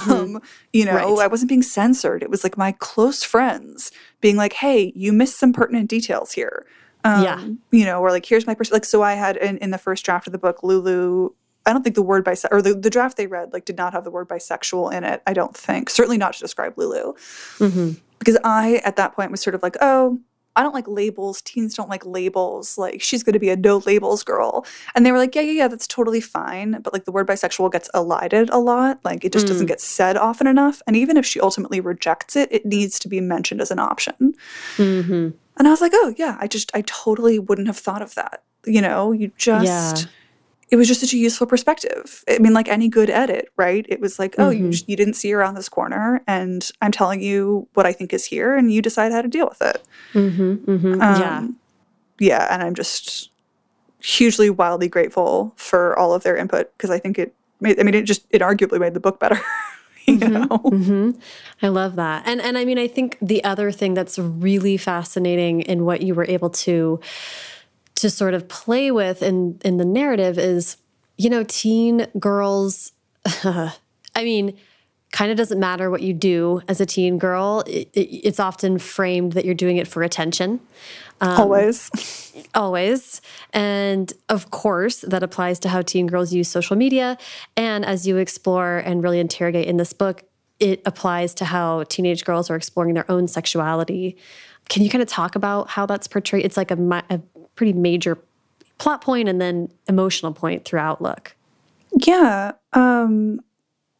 Um, 0.10 0.41
you 0.73 0.86
know, 0.86 1.15
Right. 1.17 1.25
I 1.25 1.27
wasn't 1.27 1.49
being 1.49 1.62
censored. 1.63 2.23
It 2.23 2.30
was 2.30 2.43
like 2.43 2.58
my 2.58 2.71
close 2.71 3.23
friends 3.23 3.91
being 4.21 4.36
like, 4.38 4.54
"Hey, 4.54 4.93
you 4.95 5.12
missed 5.12 5.38
some 5.38 5.54
pertinent 5.54 5.89
details 5.89 6.32
here." 6.32 6.65
Um, 7.04 7.23
Yeah. 7.23 7.47
You 7.71 7.86
know, 7.86 7.99
or 8.01 8.10
like, 8.12 8.25
"Here's 8.25 8.47
my 8.47 8.56
person. 8.56 8.73
like." 8.73 8.86
So 8.86 9.01
I 9.04 9.13
had 9.13 9.38
in, 9.38 9.58
in 9.58 9.71
the 9.71 9.77
first 9.77 10.06
draft 10.06 10.27
of 10.27 10.34
the 10.34 10.39
book, 10.39 10.63
Lulu. 10.63 11.32
I 11.65 11.74
don't 11.74 11.84
think 11.84 11.95
the 11.95 12.02
word 12.02 12.26
bisexual 12.26 12.47
or 12.52 12.62
the, 12.62 12.74
the 12.74 12.89
draft 12.89 13.17
they 13.17 13.28
read 13.28 13.54
like 13.54 13.65
did 13.65 13.78
not 13.78 13.93
have 13.93 14.04
the 14.04 14.12
word 14.12 14.28
bisexual 14.28 14.91
in 14.93 15.04
it. 15.04 15.21
I 15.28 15.34
don't 15.34 15.56
think. 15.56 15.89
Certainly 15.89 16.17
not 16.17 16.34
to 16.34 16.39
describe 16.39 16.74
Lulu 16.78 17.13
Mhm. 17.60 18.00
because 18.19 18.38
I 18.43 18.82
at 18.84 18.95
that 18.95 19.13
point 19.15 19.32
was 19.32 19.41
sort 19.41 19.56
of 19.56 19.62
like, 19.63 19.78
oh, 19.82 20.19
I 20.54 20.63
don't 20.63 20.74
like 20.74 20.88
labels. 20.88 21.41
Teens 21.41 21.76
don't 21.76 21.88
like 21.88 22.06
labels. 22.06 22.78
Like 22.78 23.02
she's 23.02 23.24
going 23.24 23.34
to 23.34 23.39
be 23.39 23.50
a 23.50 23.56
no 23.56 23.78
labels 23.78 24.21
girl. 24.21 24.65
And 24.95 25.06
they 25.06 25.12
were 25.13 25.17
like, 25.17 25.34
yeah, 25.34 25.43
yeah, 25.43 25.52
yeah, 25.54 25.67
that's 25.69 25.88
totally 25.88 26.19
fine. 26.19 26.82
But 26.82 26.91
like 26.91 27.06
the 27.06 27.12
word 27.13 27.26
bisexual 27.28 27.71
gets 27.71 27.89
elided 27.93 28.50
a 28.50 28.58
lot. 28.58 29.00
Like 29.06 29.24
it 29.24 29.32
just 29.32 29.47
doesn't 29.47 29.67
get 29.67 29.80
said 29.80 30.17
often 30.17 30.47
enough. 30.47 30.82
And 30.88 30.97
even 30.97 31.15
if 31.15 31.26
she 31.26 31.39
ultimately 31.39 31.80
rejects 31.80 32.36
it, 32.36 32.52
it 32.52 32.65
needs 32.65 33.00
to 33.00 33.08
be 33.08 33.21
mentioned 33.21 33.62
as 33.62 33.71
an 33.71 33.80
option. 33.80 34.34
Mhm. 34.76 35.34
And 35.58 35.67
I 35.67 35.71
was 35.71 35.80
like, 35.80 35.93
oh 35.95 36.13
yeah, 36.17 36.38
I 36.41 36.47
just 36.47 36.69
I 36.76 36.82
totally 36.82 37.39
wouldn't 37.39 37.67
have 37.67 37.78
thought 37.78 38.02
of 38.02 38.15
that. 38.15 38.43
You 38.65 38.82
know, 38.82 39.12
you 39.13 39.32
just 39.38 39.65
Yeah. 40.06 40.12
It 40.71 40.77
was 40.77 40.88
just 40.88 41.01
such 41.01 41.13
a 41.13 41.17
useful 41.17 41.45
perspective. 41.45 42.23
I 42.29 42.39
mean, 42.39 42.53
like 42.53 42.69
any 42.69 42.88
good 42.88 43.10
edit, 43.10 43.49
right? 43.57 43.86
It 43.89 43.99
was 43.99 44.17
like, 44.17 44.36
oh, 44.39 44.49
you 44.49 44.63
Mhm. 44.65 44.71
just, 44.71 44.89
you 44.89 44.95
didn't 44.95 45.15
see 45.15 45.34
around 45.34 45.55
this 45.55 45.69
corner, 45.69 46.21
and 46.27 46.67
I'm 46.81 46.91
telling 46.91 47.21
you 47.21 47.67
what 47.73 47.86
I 47.86 47.91
think 47.93 48.13
is 48.13 48.25
here, 48.25 48.55
and 48.55 48.71
you 48.71 48.81
decide 48.81 49.12
how 49.12 49.21
to 49.21 49.27
deal 49.27 49.47
with 49.49 49.62
it. 49.62 49.81
Mhm. 50.13 50.60
Mhm. 50.65 51.19
yeah. 51.19 51.38
Um, 51.39 51.55
yeah, 52.19 52.47
and 52.53 52.63
I'm 52.63 52.73
just 52.73 53.29
hugely, 53.99 54.49
wildly 54.49 54.88
grateful 54.88 55.53
for 55.57 55.97
all 55.99 56.13
of 56.13 56.23
their 56.23 56.36
input 56.38 56.71
because 56.77 56.89
I 56.89 56.99
think 56.99 57.19
it 57.19 57.34
made. 57.60 57.79
I 57.79 57.84
mean, 57.84 57.93
it 57.95 58.03
just 58.03 58.25
it 58.29 58.41
arguably 58.41 58.79
made 58.79 58.93
the 58.93 58.99
book 58.99 59.19
better. 59.19 59.39
you 60.07 60.17
know? 60.17 60.47
hmm 60.57 61.12
I 61.62 61.67
love 61.67 61.95
that. 61.97 62.23
And 62.25 62.41
and 62.41 62.57
I 62.57 62.65
mean 62.65 62.79
I 62.79 62.88
think 62.88 63.17
the 63.21 63.43
other 63.43 63.71
thing 63.71 63.93
that's 63.93 64.17
really 64.17 64.77
fascinating 64.77 65.62
in 65.62 65.86
what 65.86 66.01
you 66.01 66.15
were 66.15 66.25
able 66.25 66.49
to 66.65 66.99
to 68.01 68.09
sort 68.09 68.33
of 68.33 68.47
play 68.47 68.91
with 68.91 69.21
in 69.21 69.59
in 69.63 69.77
the 69.77 69.85
narrative 69.85 70.37
is 70.37 70.77
you 71.17 71.29
know 71.29 71.43
teen 71.43 72.07
girls 72.19 72.91
I 73.43 73.73
mean 74.17 74.57
kind 75.11 75.29
of 75.29 75.37
doesn't 75.37 75.59
matter 75.59 75.91
what 75.91 76.01
you 76.01 76.13
do 76.13 76.61
as 76.67 76.81
a 76.81 76.85
teen 76.85 77.17
girl 77.17 77.63
it, 77.67 77.89
it, 77.93 77.99
it's 77.99 78.39
often 78.39 78.79
framed 78.79 79.33
that 79.33 79.45
you're 79.45 79.53
doing 79.53 79.77
it 79.77 79.87
for 79.87 80.03
attention 80.03 80.59
um, 81.21 81.39
Always. 81.39 82.33
always. 82.55 83.21
And 83.53 84.11
of 84.27 84.49
course, 84.49 85.01
that 85.01 85.21
applies 85.21 85.59
to 85.59 85.69
how 85.69 85.83
teen 85.83 86.07
girls 86.07 86.33
use 86.33 86.47
social 86.47 86.75
media. 86.75 87.15
And 87.55 87.85
as 87.85 88.07
you 88.07 88.17
explore 88.17 88.79
and 88.79 89.03
really 89.03 89.19
interrogate 89.19 89.67
in 89.67 89.77
this 89.77 89.93
book, 89.93 90.23
it 90.59 90.81
applies 90.85 91.35
to 91.35 91.45
how 91.45 91.83
teenage 91.83 92.25
girls 92.25 92.49
are 92.49 92.55
exploring 92.55 92.95
their 92.95 93.09
own 93.09 93.27
sexuality. 93.27 94.17
Can 94.69 94.83
you 94.83 94.89
kind 94.89 95.01
of 95.01 95.07
talk 95.07 95.35
about 95.35 95.69
how 95.69 95.85
that's 95.85 96.07
portrayed? 96.07 96.43
It's 96.43 96.57
like 96.57 96.71
a, 96.71 97.03
a 97.09 97.21
pretty 97.62 97.74
major 97.74 98.17
plot 98.80 99.02
point 99.02 99.30
and 99.30 99.39
then 99.39 99.71
emotional 99.88 100.34
point 100.34 100.65
throughout 100.65 101.00
Look. 101.00 101.36
Yeah. 101.95 102.54
Um, 102.74 103.39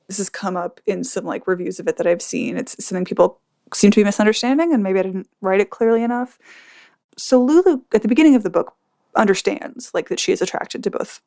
this 0.08 0.18
has 0.18 0.30
come 0.30 0.58
up 0.58 0.82
in 0.88 1.04
some 1.04 1.26
like 1.26 1.46
reviews 1.46 1.80
of 1.80 1.88
it 1.88 1.98
that 1.98 2.08
I've 2.08 2.24
seen. 2.24 2.58
It's 2.58 2.84
something 2.84 3.06
people 3.06 3.40
seem 3.72 3.92
to 3.92 4.00
be 4.00 4.04
misunderstanding, 4.04 4.74
and 4.74 4.82
maybe 4.82 4.98
I 4.98 5.04
didn't 5.04 5.30
write 5.42 5.62
it 5.62 5.70
clearly 5.70 6.02
enough. 6.02 6.40
So 7.20 7.40
Lulu, 7.40 7.82
at 7.94 8.02
the 8.02 8.08
beginning 8.08 8.34
of 8.34 8.42
the 8.42 8.50
book, 8.50 8.76
understands 9.16 9.92
like 9.94 10.10
that 10.10 10.20
she 10.20 10.32
is 10.32 10.42
attracted 10.42 10.84
to 10.84 10.90
both 10.90 11.22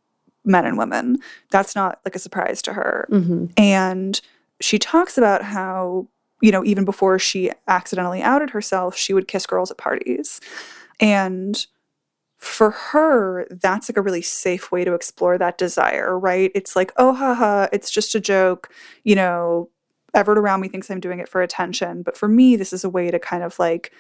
men 0.45 0.67
and 0.67 0.77
women. 0.77 1.19
That's 1.53 1.77
not 1.77 2.01
like 2.05 2.17
a 2.17 2.19
surprise 2.19 2.63
to 2.63 2.73
her. 2.73 3.07
Mm-hmm. 3.13 3.47
And 3.57 4.21
she 4.61 4.81
talks 4.81 5.17
about 5.17 5.43
how, 5.43 6.09
you 6.41 6.51
know, 6.51 6.65
even 6.65 6.85
before 6.85 7.21
she 7.21 7.53
accidentally 7.69 8.23
outed 8.23 8.51
herself, 8.51 8.97
she 8.97 9.15
would 9.15 9.29
kiss 9.29 9.47
girls 9.47 9.71
at 9.71 9.79
parties. 9.79 10.41
And 10.99 11.65
for 12.45 12.71
her, 12.71 13.47
that's 13.51 13.89
like 13.89 13.97
a 13.97 14.03
really 14.03 14.23
safe 14.23 14.71
way 14.71 14.85
to 14.85 14.95
explore 14.95 15.39
that 15.39 15.59
desire, 15.59 16.19
right? 16.19 16.51
It's 16.55 16.77
like, 16.77 16.93
oh, 16.97 17.13
haha, 17.15 17.69
it's 17.73 17.91
just 17.91 18.15
a 18.15 18.21
joke. 18.21 18.71
You 19.03 19.15
know, 19.15 19.71
Everett 20.15 20.39
around 20.39 20.61
me 20.61 20.69
thinks 20.69 20.91
I'm 20.91 21.01
doing 21.01 21.19
it 21.19 21.29
for 21.29 21.43
attention. 21.43 22.03
But 22.03 22.17
for 22.17 22.29
me, 22.29 22.57
this 22.57 22.73
is 22.73 22.85
a 22.85 22.91
way 22.91 23.11
to 23.11 23.19
kind 23.19 23.43
of 23.43 23.59
like 23.59 23.93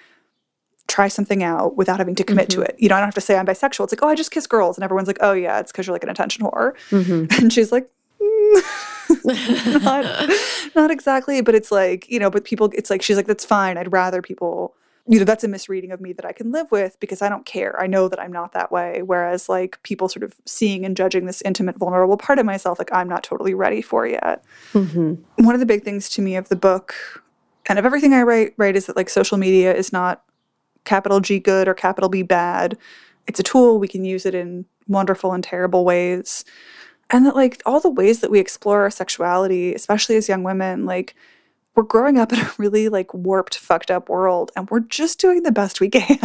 try 0.87 1.09
something 1.09 1.43
out 1.43 1.77
without 1.77 1.99
having 1.99 2.15
to 2.15 2.25
commit 2.25 2.51
to 2.51 2.61
it. 2.61 2.77
You 2.79 2.89
know, 2.89 2.97
I 2.97 2.99
don't 2.99 3.09
have 3.09 3.15
to 3.15 3.21
say 3.21 3.37
I'm 3.37 3.47
bisexual. 3.47 3.85
It's 3.85 3.93
like, 3.93 4.03
oh, 4.03 4.09
I 4.09 4.15
just 4.15 4.31
kiss 4.31 4.47
girls. 4.47 4.77
And 4.77 4.85
everyone's 4.85 5.09
like, 5.09 5.19
oh, 5.21 5.33
yeah, 5.33 5.59
it's 5.59 5.73
because 5.73 5.87
you're 5.87 5.95
like 5.95 6.05
an 6.05 6.11
attention 6.11 6.45
whore. 6.45 6.75
Mm-hmm. 6.91 7.43
And 7.43 7.53
she's 7.53 7.73
like, 7.73 7.91
"Mm, 8.21 9.83
not, 9.83 10.31
not 10.75 10.91
exactly, 10.91 11.41
but 11.41 11.55
it's 11.55 11.73
like, 11.73 12.09
you 12.11 12.19
know, 12.19 12.31
but 12.31 12.45
people, 12.45 12.71
it's 12.75 12.91
like, 12.91 13.03
she's 13.03 13.17
like, 13.17 13.27
that's 13.27 13.45
fine. 13.45 13.79
I'd 13.79 13.93
rather 13.93 14.21
people, 14.21 14.75
you 15.07 15.19
know, 15.19 15.25
that's 15.25 15.45
a 15.45 15.49
misreading 15.49 15.93
of 15.93 16.01
me 16.01 16.13
that 16.15 16.25
I 16.25 16.33
can 16.33 16.51
live 16.51 16.71
with 16.71 16.99
because 16.99 17.21
I 17.21 17.29
don't 17.29 17.45
care. 17.45 17.79
I 17.81 17.87
know 17.87 18.09
that 18.09 18.19
I'm 18.19 18.33
not 18.33 18.53
that 18.53 18.73
way. 18.73 19.03
Whereas, 19.03 19.49
like, 19.49 19.83
people 19.83 20.09
sort 20.09 20.23
of 20.23 20.35
seeing 20.47 20.85
and 20.85 20.97
judging 20.97 21.27
this 21.27 21.43
intimate, 21.43 21.77
vulnerable 21.77 22.17
part 22.17 22.39
of 22.39 22.47
myself, 22.47 22.79
like, 22.79 22.93
I'm 22.93 23.09
not 23.09 23.23
totally 23.23 23.53
ready 23.53 23.83
for 23.83 24.07
yet. 24.07 24.43
Mm-hmm. 24.73 25.45
One 25.45 25.55
of 25.55 25.61
the 25.61 25.67
big 25.67 25.85
things 25.85 26.09
to 26.11 26.23
me 26.23 26.37
of 26.37 26.49
the 26.49 26.57
book 26.57 26.95
and 27.67 27.79
of 27.79 27.85
everything 27.85 28.15
I 28.15 28.23
write, 28.23 28.55
right, 28.57 28.77
is 28.77 28.87
that 28.87 28.97
like 28.97 29.09
social 29.09 29.39
media 29.39 29.75
is 29.75 29.93
not 29.93 30.23
capital 30.85 31.21
G 31.21 31.39
good 31.39 31.67
or 31.69 31.75
capital 31.75 32.09
B 32.09 32.23
bad. 32.23 32.77
It's 33.27 33.41
a 33.41 33.43
tool. 33.43 33.79
We 33.79 33.89
can 33.89 34.05
use 34.05 34.27
it 34.27 34.35
in 34.35 34.67
wonderful 34.87 35.33
and 35.33 35.43
terrible 35.43 35.85
ways 35.85 36.45
and 37.11 37.27
that 37.27 37.37
like 37.37 37.63
all 37.67 37.81
the 37.81 37.91
ways 37.91 38.21
that 38.21 38.31
we 38.31 38.39
explore 38.39 38.83
our 38.83 38.91
sexuality 38.91 39.75
especially 39.75 40.17
as 40.17 40.29
young 40.29 40.43
women 40.43 40.85
like 40.85 41.15
we're 41.75 41.83
growing 41.83 42.19
up 42.19 42.33
in 42.33 42.39
a 42.41 42.51
really 42.59 42.89
like 42.89 43.13
warped 43.15 43.59
fucked 43.59 43.91
up 43.91 44.09
world 44.09 44.51
and 44.57 44.71
we're 44.71 44.81
just 44.81 45.19
doing 45.21 45.43
the 45.43 45.53
best 45.53 45.81
we 45.81 45.89
can 45.99 46.19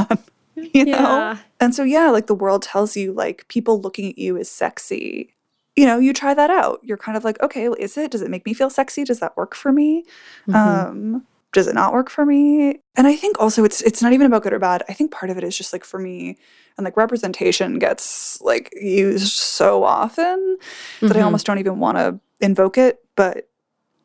you 0.55 0.85
know 0.85 0.91
Yeah. 1.17 1.37
and 1.59 1.73
so 1.75 1.83
yeah 1.83 2.09
like 2.09 2.27
the 2.27 2.35
world 2.35 2.61
tells 2.63 2.95
you 2.97 3.11
like 3.13 3.47
people 3.47 3.79
looking 3.81 4.09
at 4.09 4.17
you 4.17 4.37
is 4.37 4.49
sexy 4.51 5.33
you 5.75 5.85
know 5.85 5.97
you 5.99 6.13
try 6.13 6.33
that 6.33 6.49
out 6.49 6.79
you're 6.83 6.97
kind 6.97 7.17
of 7.17 7.23
like 7.23 7.41
okay 7.41 7.69
well, 7.69 7.77
is 7.79 7.97
it 7.97 8.11
does 8.11 8.21
it 8.21 8.29
make 8.29 8.45
me 8.45 8.53
feel 8.53 8.69
sexy 8.69 9.03
does 9.03 9.19
that 9.19 9.35
work 9.37 9.55
for 9.55 9.71
me 9.71 10.03
Mhm. 10.47 10.55
um 10.55 11.25
does 11.51 11.65
it 11.67 11.73
not 11.73 11.93
work 11.93 12.09
for 12.11 12.25
me 12.27 12.79
and 12.95 13.07
i 13.07 13.15
think 13.15 13.39
also 13.39 13.63
it's 13.63 13.81
it's 13.81 14.01
not 14.03 14.13
even 14.13 14.27
about 14.27 14.43
good 14.43 14.53
or 14.53 14.59
bad 14.59 14.83
i 14.89 14.93
think 14.93 15.11
part 15.11 15.31
of 15.31 15.37
it 15.37 15.43
is 15.43 15.57
just 15.57 15.73
like 15.73 15.83
for 15.83 15.97
me 15.99 16.37
and 16.77 16.85
like 16.85 16.95
representation 16.95 17.79
gets 17.79 18.39
like 18.41 18.69
used 18.79 19.33
so 19.33 19.83
often 19.83 20.57
that 21.01 21.17
I 21.17 21.19
Mhm. 21.19 21.25
almost 21.25 21.45
don't 21.45 21.57
even 21.59 21.79
want 21.79 21.97
to 21.97 22.17
invoke 22.39 22.77
it. 22.77 23.03
But 23.17 23.48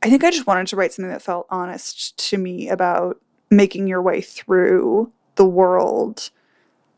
I 0.04 0.10
think 0.10 0.22
I 0.22 0.30
just 0.30 0.46
wanted 0.46 0.66
to 0.68 0.76
write 0.76 0.92
something 0.92 1.10
that 1.10 1.22
felt 1.22 1.46
honest 1.48 2.16
to 2.30 2.38
me 2.38 2.68
about 2.68 3.20
making 3.50 3.86
your 3.86 4.02
way 4.02 4.20
through 4.20 5.10
the 5.36 5.46
world 5.46 6.30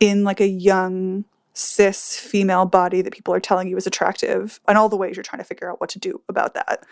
in 0.00 0.24
like 0.24 0.40
a 0.40 0.48
young 0.48 1.24
cis 1.54 2.18
female 2.18 2.66
body 2.66 3.00
that 3.02 3.12
people 3.12 3.32
are 3.32 3.40
telling 3.40 3.68
you 3.68 3.76
is 3.76 3.86
attractive 3.86 4.60
and 4.68 4.76
all 4.76 4.88
the 4.88 4.96
ways 4.96 5.16
you're 5.16 5.22
trying 5.22 5.40
to 5.40 5.44
figure 5.44 5.70
out 5.70 5.80
what 5.80 5.88
to 5.90 5.98
do 5.98 6.20
about 6.28 6.54
that, 6.54 6.84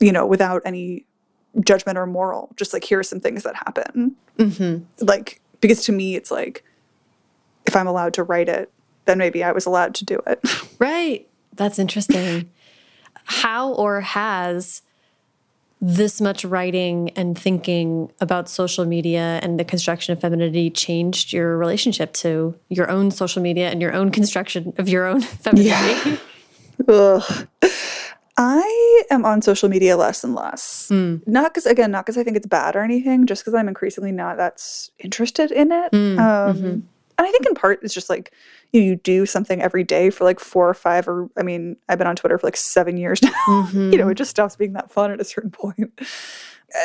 you 0.00 0.12
know, 0.12 0.24
without 0.24 0.62
any 0.64 1.04
judgment 1.60 1.98
or 1.98 2.06
moral. 2.06 2.50
Just 2.56 2.72
like 2.72 2.84
here 2.84 3.00
are 3.00 3.02
some 3.04 3.20
things 3.20 3.42
that 3.42 3.56
happen. 3.56 4.14
Mhm. 4.38 4.84
Like 5.00 5.40
because 5.60 5.82
to 5.86 5.92
me 5.92 6.14
it's 6.14 6.30
like 6.30 6.64
if 7.66 7.74
I'm 7.74 7.88
allowed 7.88 8.14
to 8.14 8.22
write 8.22 8.48
it, 8.48 8.72
then 9.06 9.18
maybe 9.18 9.42
I 9.42 9.50
was 9.52 9.66
allowed 9.66 9.94
to 9.96 10.04
do 10.04 10.20
it. 10.26 10.40
Right. 10.78 11.28
That's 11.56 11.80
interesting. 11.80 12.48
How 13.24 13.72
or 13.72 14.00
has 14.00 14.82
this 15.80 16.20
much 16.20 16.44
writing 16.44 17.10
and 17.10 17.38
thinking 17.38 18.10
about 18.20 18.48
social 18.48 18.84
media 18.84 19.38
and 19.42 19.58
the 19.60 19.64
construction 19.64 20.12
of 20.12 20.20
femininity 20.20 20.70
changed 20.70 21.32
your 21.32 21.56
relationship 21.56 22.12
to 22.14 22.54
your 22.68 22.90
own 22.90 23.10
social 23.10 23.42
media 23.42 23.70
and 23.70 23.80
your 23.80 23.92
own 23.92 24.10
construction 24.10 24.72
of 24.78 24.88
your 24.88 25.06
own 25.06 25.20
femininity? 25.44 26.20
Ugh. 26.88 27.48
I 28.40 29.02
am 29.10 29.24
on 29.24 29.42
social 29.42 29.68
media 29.68 29.96
less 29.96 30.22
and 30.22 30.34
less. 30.34 30.88
Mm. 30.92 31.26
Not 31.26 31.52
because, 31.52 31.66
again, 31.66 31.90
not 31.90 32.06
because 32.06 32.16
I 32.16 32.22
think 32.22 32.36
it's 32.36 32.46
bad 32.46 32.76
or 32.76 32.82
anything, 32.82 33.26
just 33.26 33.42
because 33.42 33.54
I'm 33.54 33.66
increasingly 33.66 34.12
not 34.12 34.36
that's 34.36 34.92
interested 35.00 35.50
in 35.50 35.72
it. 35.72 35.90
Mm, 35.90 36.18
um, 36.20 36.56
mhm. 36.56 36.82
And 37.18 37.26
I 37.26 37.30
think 37.30 37.46
in 37.46 37.54
part 37.54 37.80
it's 37.82 37.92
just 37.92 38.08
like 38.08 38.32
you, 38.72 38.80
know, 38.80 38.86
you 38.86 38.96
do 38.96 39.26
something 39.26 39.60
every 39.60 39.82
day 39.84 40.08
for 40.10 40.24
like 40.24 40.38
four 40.40 40.68
or 40.68 40.74
five, 40.74 41.08
or 41.08 41.28
I 41.36 41.42
mean, 41.42 41.76
I've 41.88 41.98
been 41.98 42.06
on 42.06 42.16
Twitter 42.16 42.38
for 42.38 42.46
like 42.46 42.56
seven 42.56 42.96
years 42.96 43.20
now. 43.22 43.30
Mhm. 43.48 43.92
you 43.92 43.98
know, 43.98 44.08
it 44.08 44.14
just 44.14 44.30
stops 44.30 44.56
being 44.56 44.72
that 44.74 44.90
fun 44.92 45.10
at 45.10 45.20
a 45.20 45.24
certain 45.24 45.50
point. 45.50 46.00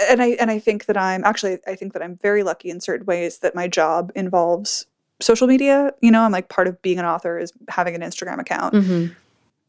And 0.09 0.21
I 0.21 0.29
and 0.39 0.49
I 0.49 0.59
think 0.59 0.85
that 0.85 0.97
I'm 0.97 1.23
actually 1.23 1.59
I 1.67 1.75
think 1.75 1.93
that 1.93 2.01
I'm 2.01 2.15
very 2.17 2.41
lucky 2.43 2.69
in 2.69 2.79
certain 2.79 3.05
ways 3.05 3.39
that 3.39 3.53
my 3.53 3.67
job 3.67 4.11
involves 4.15 4.85
social 5.21 5.45
media. 5.47 5.91
You 6.01 6.09
know, 6.11 6.21
I'm 6.23 6.31
like 6.31 6.49
part 6.49 6.67
of 6.67 6.81
being 6.81 6.99
an 6.99 7.05
author 7.05 7.37
is 7.37 7.51
having 7.69 7.93
an 7.93 8.01
Instagram 8.01 8.39
account. 8.39 8.73
Mhm. 8.73 9.15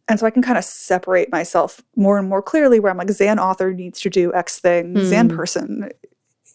And 0.07 0.21
so 0.21 0.27
I 0.27 0.31
can 0.31 0.43
kind 0.43 0.59
of 0.59 0.65
separate 0.65 1.33
myself 1.33 1.83
more 1.97 2.19
and 2.19 2.29
more 2.29 2.43
clearly 2.43 2.79
where 2.79 2.93
I'm 2.93 2.99
like, 2.99 3.11
Zan 3.11 3.39
author 3.39 3.73
needs 3.73 4.01
to 4.03 4.11
do 4.11 4.33
X 4.35 4.59
thing. 4.61 4.97
Zan 5.05 5.31
Mm. 5.31 5.37
person 5.37 5.91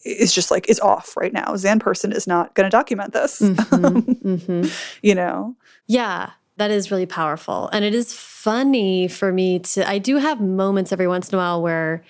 is 0.04 0.32
just 0.34 0.50
like, 0.50 0.68
is 0.68 0.80
off 0.80 1.16
right 1.16 1.32
now. 1.32 1.56
Zan 1.56 1.78
person 1.78 2.12
is 2.12 2.26
not 2.26 2.54
going 2.54 2.64
to 2.64 2.70
document 2.70 3.12
this, 3.12 3.40
Mhm. 3.40 4.20
Mhm. 4.22 4.72
you 5.02 5.14
know? 5.14 5.54
Yeah, 5.86 6.30
that 6.56 6.70
is 6.70 6.90
really 6.90 7.06
powerful. 7.06 7.68
And 7.72 7.84
it 7.84 7.94
is 7.94 8.12
funny 8.12 9.08
for 9.08 9.32
me 9.32 9.58
to, 9.60 9.88
I 9.88 9.98
do 9.98 10.16
have 10.16 10.40
moments 10.40 10.92
every 10.92 11.06
once 11.08 11.28
in 11.30 11.34
a 11.34 11.38
while 11.38 11.62
where 11.62 12.02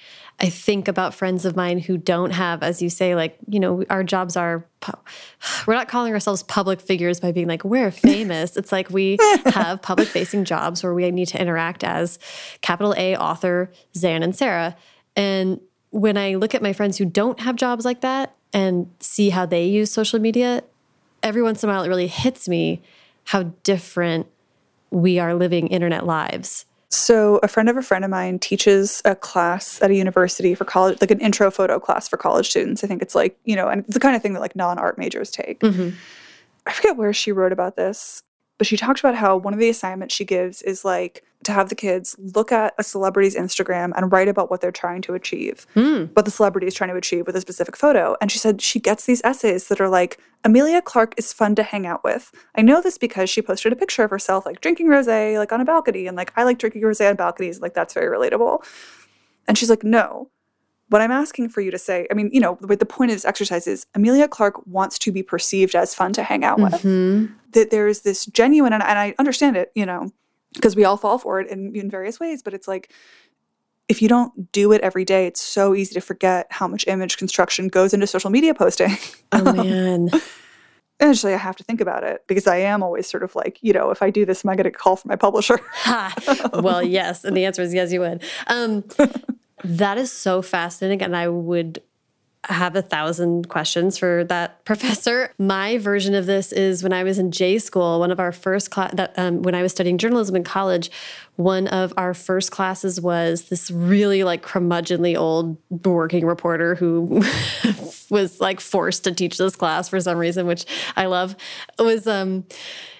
I 0.42 0.48
think 0.48 0.88
about 0.88 1.12
friends 1.14 1.44
of 1.44 1.54
mine 1.54 1.78
who 1.80 1.98
don't 1.98 2.30
have, 2.30 2.62
as 2.62 2.80
you 2.80 2.88
say, 2.88 3.14
like, 3.14 3.36
you 3.46 3.60
know, 3.60 3.84
our 3.90 4.02
jobs 4.02 4.36
are, 4.36 4.64
we're 5.66 5.74
not 5.74 5.88
calling 5.88 6.12
ourselves 6.14 6.42
public 6.42 6.80
figures 6.80 7.20
by 7.20 7.30
being 7.32 7.46
like, 7.48 7.64
we're 7.64 7.90
famous. 7.90 8.56
it's 8.56 8.72
like 8.72 8.88
we 8.90 9.18
have 9.46 9.82
public 9.82 10.08
facing 10.08 10.44
jobs 10.44 10.82
where 10.82 10.94
we 10.94 11.10
need 11.10 11.28
to 11.28 11.40
interact 11.40 11.84
as 11.84 12.18
capital 12.62 12.94
A 12.96 13.16
author, 13.16 13.70
Zan 13.96 14.22
and 14.22 14.34
Sarah. 14.34 14.76
And 15.16 15.60
when 15.90 16.16
I 16.16 16.34
look 16.36 16.54
at 16.54 16.62
my 16.62 16.72
friends 16.72 16.98
who 16.98 17.04
don't 17.04 17.40
have 17.40 17.56
jobs 17.56 17.84
like 17.84 18.00
that 18.00 18.34
and 18.52 18.90
see 19.00 19.30
how 19.30 19.46
they 19.46 19.66
use 19.66 19.90
social 19.90 20.18
media, 20.18 20.62
every 21.22 21.42
once 21.42 21.62
in 21.62 21.68
a 21.68 21.72
while 21.72 21.82
it 21.82 21.88
really 21.88 22.06
hits 22.06 22.48
me 22.48 22.80
how 23.24 23.44
different 23.62 24.26
we 24.90 25.18
are 25.18 25.34
living 25.34 25.68
internet 25.68 26.06
lives. 26.06 26.64
So 26.88 27.38
a 27.44 27.48
friend 27.48 27.68
of 27.68 27.76
a 27.76 27.82
friend 27.82 28.04
of 28.04 28.10
mine 28.10 28.40
teaches 28.40 29.00
a 29.04 29.14
class 29.14 29.80
at 29.80 29.90
a 29.90 29.94
university 29.94 30.56
for 30.56 30.64
college, 30.64 31.00
like 31.00 31.12
an 31.12 31.20
intro 31.20 31.48
photo 31.50 31.78
class 31.78 32.08
for 32.08 32.16
college 32.16 32.50
students. 32.50 32.82
I 32.82 32.88
think 32.88 33.00
it's 33.00 33.14
like, 33.14 33.38
you 33.44 33.54
know, 33.54 33.68
and 33.68 33.84
it's 33.84 33.94
the 33.94 34.00
kind 34.00 34.16
of 34.16 34.22
thing 34.22 34.32
that 34.32 34.40
like 34.40 34.56
non-art 34.56 34.98
majors 34.98 35.30
take. 35.30 35.60
Mhm. 35.60 35.94
I 36.66 36.72
forget 36.72 36.96
where 36.96 37.12
she 37.12 37.30
wrote 37.30 37.52
about 37.52 37.76
this, 37.76 38.22
but 38.60 38.66
she 38.66 38.76
talked 38.76 39.00
about 39.00 39.14
how 39.14 39.38
one 39.38 39.54
of 39.54 39.58
the 39.58 39.70
assignments 39.70 40.14
she 40.14 40.26
gives 40.26 40.60
is 40.60 40.84
like 40.84 41.24
to 41.44 41.52
have 41.52 41.70
the 41.70 41.74
kids 41.74 42.14
look 42.18 42.52
at 42.52 42.74
a 42.76 42.82
celebrity's 42.84 43.34
Instagram 43.34 43.92
and 43.96 44.12
write 44.12 44.28
about 44.28 44.50
what 44.50 44.60
they're 44.60 44.70
trying 44.70 45.00
to 45.00 45.14
achieve, 45.14 45.66
Mm. 45.74 46.10
what 46.14 46.26
the 46.26 46.30
celebrity 46.30 46.66
is 46.66 46.74
trying 46.74 46.90
to 46.90 46.96
achieve 46.96 47.26
with 47.26 47.34
a 47.36 47.40
specific 47.40 47.74
photo. 47.74 48.16
And 48.20 48.30
she 48.30 48.38
said 48.38 48.60
she 48.60 48.78
gets 48.78 49.06
these 49.06 49.22
essays 49.24 49.68
that 49.68 49.80
are 49.80 49.88
like, 49.88 50.18
Emilia 50.44 50.82
Clarke 50.82 51.14
is 51.16 51.32
fun 51.32 51.54
to 51.54 51.62
hang 51.62 51.86
out 51.86 52.04
with. 52.04 52.32
I 52.54 52.60
know 52.60 52.82
this 52.82 52.98
because 52.98 53.30
she 53.30 53.40
posted 53.40 53.72
a 53.72 53.76
picture 53.76 54.04
of 54.04 54.10
herself 54.10 54.44
like 54.44 54.60
drinking 54.60 54.88
rosé 54.88 55.38
like 55.38 55.52
on 55.52 55.62
a 55.62 55.64
balcony 55.64 56.06
and 56.06 56.14
like 56.14 56.30
I 56.36 56.44
like 56.44 56.58
drinking 56.58 56.82
rosé 56.82 57.08
on 57.08 57.16
balconies. 57.16 57.62
Like 57.62 57.72
that's 57.72 57.94
very 57.94 58.14
relatable. 58.14 58.62
And 59.48 59.56
she's 59.56 59.70
like, 59.70 59.82
no. 59.82 60.28
What 60.90 61.00
I'm 61.00 61.10
asking 61.12 61.48
for 61.48 61.60
you 61.60 61.70
to 61.70 61.78
say, 61.78 62.06
I 62.10 62.14
mean, 62.14 62.30
you 62.32 62.40
know, 62.40 62.58
the, 62.60 62.76
the 62.76 62.84
point 62.86 63.10
of 63.10 63.16
this 63.16 63.24
exercise 63.24 63.66
is 63.66 63.86
Emilia 63.94 64.28
Clarke 64.28 64.66
wants 64.66 64.98
to 65.00 65.12
be 65.12 65.22
perceived 65.22 65.74
as 65.74 65.94
fun 65.94 66.12
to 66.14 66.22
hang 66.22 66.44
out 66.44 66.58
with 66.60 66.74
Mhm. 66.82 67.32
that 67.52 67.70
there 67.70 67.88
is 67.88 68.02
this 68.02 68.26
genuine 68.26 68.72
and, 68.72 68.82
and 68.82 68.98
I 68.98 69.14
understand 69.18 69.56
it, 69.56 69.70
you 69.74 69.86
know, 69.86 70.10
because 70.54 70.74
we 70.76 70.84
all 70.84 70.96
fall 70.96 71.16
for 71.18 71.40
it 71.40 71.48
in, 71.48 71.74
in 71.76 71.88
various 71.90 72.18
ways, 72.20 72.42
but 72.42 72.54
it's 72.54 72.66
like 72.68 72.90
if 73.88 74.00
you 74.02 74.08
don't 74.08 74.52
do 74.52 74.70
it 74.72 74.80
every 74.82 75.04
day, 75.04 75.26
it's 75.26 75.40
so 75.42 75.74
easy 75.74 75.94
to 75.94 76.00
forget 76.00 76.46
how 76.50 76.68
much 76.68 76.86
image 76.86 77.16
construction 77.16 77.66
goes 77.68 77.92
into 77.94 78.06
social 78.06 78.30
media 78.30 78.54
posting. 78.54 78.96
Oh 79.32 79.52
man. 79.52 80.08
And 81.02 81.08
actually, 81.10 81.32
I 81.34 81.38
have 81.38 81.56
to 81.56 81.64
think 81.64 81.80
about 81.80 82.04
it 82.04 82.24
because 82.26 82.46
I 82.46 82.56
am 82.58 82.82
always 82.82 83.06
sort 83.08 83.22
of 83.22 83.34
like, 83.34 83.58
you 83.62 83.72
know, 83.72 83.90
if 83.90 84.02
I 84.02 84.10
do 84.10 84.26
this, 84.26 84.44
am 84.44 84.50
I 84.50 84.54
going 84.54 84.64
to 84.64 84.70
call 84.70 84.96
for 84.96 85.08
my 85.08 85.16
publisher? 85.16 85.58
Ha. 85.72 86.14
well, 86.62 86.82
yes. 86.82 87.24
And 87.24 87.34
the 87.36 87.46
answer 87.46 87.62
is 87.62 87.72
yes, 87.72 87.90
you 87.90 88.00
would. 88.00 88.22
Um, 88.48 88.84
that 89.64 89.98
is 89.98 90.12
so 90.12 90.42
fascinating. 90.42 91.02
And 91.02 91.16
I 91.16 91.28
would 91.28 91.82
have 92.44 92.74
a 92.74 92.80
thousand 92.80 93.48
questions 93.48 93.98
for 93.98 94.24
that 94.24 94.64
professor. 94.64 95.32
My 95.38 95.78
version 95.78 96.14
of 96.14 96.26
this 96.26 96.52
is 96.52 96.82
when 96.82 96.92
I 96.92 97.04
was 97.04 97.18
in 97.18 97.30
J 97.32 97.58
school, 97.58 98.00
one 98.00 98.10
of 98.10 98.18
our 98.18 98.32
first 98.32 98.70
class 98.70 98.94
um, 99.16 99.42
when 99.42 99.54
I 99.54 99.62
was 99.62 99.72
studying 99.72 99.98
journalism 99.98 100.36
in 100.36 100.44
college, 100.44 100.90
one 101.36 101.66
of 101.68 101.92
our 101.96 102.14
first 102.14 102.50
classes 102.50 103.00
was 103.00 103.48
this 103.48 103.70
really 103.70 104.24
like 104.24 104.42
curmudgeonly 104.42 105.18
old 105.18 105.58
working 105.84 106.24
reporter 106.24 106.74
who 106.74 107.22
was 108.10 108.40
like 108.40 108.60
forced 108.60 109.04
to 109.04 109.12
teach 109.12 109.36
this 109.36 109.54
class 109.54 109.88
for 109.88 110.00
some 110.00 110.16
reason, 110.16 110.46
which 110.46 110.64
I 110.96 111.06
love. 111.06 111.36
It 111.78 111.82
was 111.82 112.06
um 112.06 112.44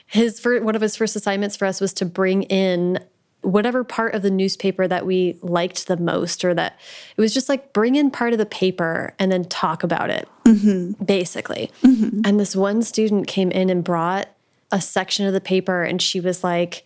his 0.06 0.40
first, 0.40 0.64
one 0.64 0.74
of 0.74 0.82
his 0.82 0.96
first 0.96 1.14
assignments 1.14 1.56
for 1.56 1.66
us 1.66 1.80
was 1.80 1.92
to 1.94 2.04
bring 2.04 2.42
in 2.44 2.98
whatever 3.42 3.82
part 3.84 4.14
of 4.14 4.22
the 4.22 4.30
newspaper 4.30 4.86
that 4.86 5.06
we 5.06 5.38
liked 5.42 5.86
the 5.86 5.96
most 5.96 6.44
or 6.44 6.54
that 6.54 6.78
it 7.16 7.20
was 7.20 7.32
just 7.32 7.48
like 7.48 7.72
bring 7.72 7.96
in 7.96 8.10
part 8.10 8.32
of 8.32 8.38
the 8.38 8.46
paper 8.46 9.14
and 9.18 9.32
then 9.32 9.44
talk 9.44 9.82
about 9.82 10.10
it 10.10 10.28
mm-hmm. 10.44 10.92
basically. 11.04 11.70
Mm-hmm. 11.82 12.22
And 12.24 12.38
this 12.38 12.54
one 12.54 12.82
student 12.82 13.26
came 13.26 13.50
in 13.50 13.70
and 13.70 13.82
brought 13.82 14.28
a 14.70 14.80
section 14.80 15.26
of 15.26 15.32
the 15.32 15.40
paper 15.40 15.82
and 15.82 16.00
she 16.00 16.20
was 16.20 16.44
like 16.44 16.84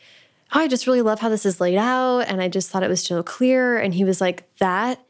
oh, 0.55 0.61
i 0.61 0.69
just 0.69 0.87
really 0.87 1.03
love 1.03 1.21
how 1.21 1.29
this 1.29 1.45
is 1.45 1.61
laid 1.61 1.77
out 1.77 2.21
and 2.21 2.41
i 2.41 2.49
just 2.49 2.71
thought 2.71 2.83
it 2.83 2.89
was 2.89 3.03
so 3.03 3.23
clear. 3.23 3.77
And 3.79 3.95
he 3.95 4.05
was 4.05 4.21
like 4.21 4.45
that 4.59 5.05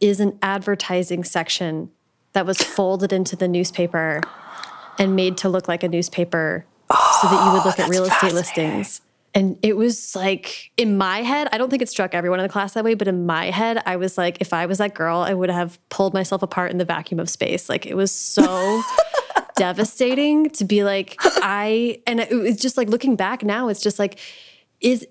is 0.00 0.20
an 0.20 0.38
advertising 0.42 1.24
section 1.24 1.90
that 2.32 2.44
was 2.44 2.58
folded 2.58 3.12
into 3.12 3.36
the 3.36 3.48
newspaper 3.48 4.20
and 4.98 5.16
made 5.16 5.36
to 5.38 5.48
look 5.48 5.68
like 5.68 5.82
a 5.82 5.88
newspaper 5.88 6.66
so 6.90 7.28
that 7.28 7.46
you 7.46 7.52
would 7.52 7.64
look 7.64 7.78
at 7.78 7.86
oh, 7.88 7.90
real 7.90 8.04
estate 8.04 8.34
listings 8.34 9.00
And 9.34 9.58
it 9.62 9.76
was 9.76 10.14
like 10.14 10.72
in 10.76 10.98
my 10.98 11.22
head, 11.22 11.48
I 11.52 11.58
don't 11.58 11.70
think 11.70 11.82
it 11.82 11.88
struck 11.88 12.14
everyone 12.14 12.38
in 12.38 12.42
the 12.42 12.52
class 12.52 12.74
that 12.74 12.84
way, 12.84 12.94
but 12.94 13.08
in 13.08 13.24
my 13.24 13.46
head, 13.50 13.82
I 13.86 13.96
was 13.96 14.18
like, 14.18 14.38
if 14.40 14.52
I 14.52 14.66
was 14.66 14.78
that 14.78 14.94
girl, 14.94 15.20
I 15.20 15.32
would 15.32 15.50
have 15.50 15.78
pulled 15.88 16.12
myself 16.12 16.42
apart 16.42 16.70
in 16.70 16.78
the 16.78 16.84
vacuum 16.84 17.18
of 17.18 17.30
space. 17.30 17.68
Like 17.68 17.86
it 17.86 17.94
was 17.94 18.12
so 18.12 18.82
devastating 19.56 20.50
to 20.50 20.64
be 20.64 20.84
like, 20.84 21.16
I, 21.20 22.02
and 22.06 22.20
it 22.20 22.30
was 22.30 22.58
just 22.58 22.76
like 22.76 22.88
looking 22.88 23.16
back 23.16 23.42
now, 23.42 23.68
it's 23.68 23.80
just 23.80 23.98
like, 23.98 24.18
is, 24.80 25.06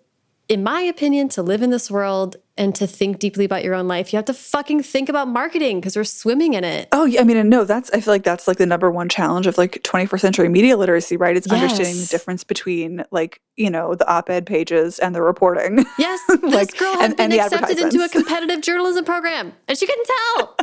in 0.47 0.63
my 0.63 0.81
opinion, 0.81 1.29
to 1.29 1.41
live 1.41 1.61
in 1.61 1.69
this 1.69 1.89
world 1.89 2.35
and 2.61 2.75
to 2.75 2.85
think 2.85 3.17
deeply 3.17 3.43
about 3.43 3.63
your 3.63 3.73
own 3.73 3.87
life, 3.87 4.13
you 4.13 4.17
have 4.17 4.25
to 4.25 4.35
fucking 4.35 4.83
think 4.83 5.09
about 5.09 5.27
marketing 5.27 5.79
because 5.79 5.95
we're 5.95 6.03
swimming 6.03 6.53
in 6.53 6.63
it. 6.63 6.87
Oh, 6.91 7.05
yeah. 7.05 7.21
I 7.21 7.23
mean, 7.23 7.49
no, 7.49 7.63
that's, 7.63 7.89
I 7.89 7.99
feel 8.01 8.13
like 8.13 8.21
that's 8.23 8.47
like 8.47 8.57
the 8.57 8.67
number 8.67 8.91
one 8.91 9.09
challenge 9.09 9.47
of 9.47 9.57
like 9.57 9.81
21st 9.81 10.19
century 10.19 10.47
media 10.47 10.77
literacy, 10.77 11.17
right? 11.17 11.35
It's 11.35 11.51
understanding 11.51 11.95
the 11.97 12.05
difference 12.05 12.43
between 12.43 13.03
like, 13.09 13.41
you 13.57 13.71
know, 13.71 13.95
the 13.95 14.07
op 14.07 14.29
ed 14.29 14.45
pages 14.45 14.99
and 14.99 15.15
the 15.15 15.23
reporting. 15.23 15.83
Yes, 15.97 16.19
Like, 16.43 16.69
this 16.69 16.79
girl 16.79 16.93
had 16.93 17.05
and- 17.05 17.17
been 17.17 17.31
and 17.31 17.41
accepted 17.41 17.79
into 17.79 18.03
a 18.03 18.09
competitive 18.17 18.61
journalism 18.61 19.05
program, 19.05 19.53
and 19.67 19.75
she 19.75 19.87
couldn't 19.87 20.05
tell. 20.35 20.55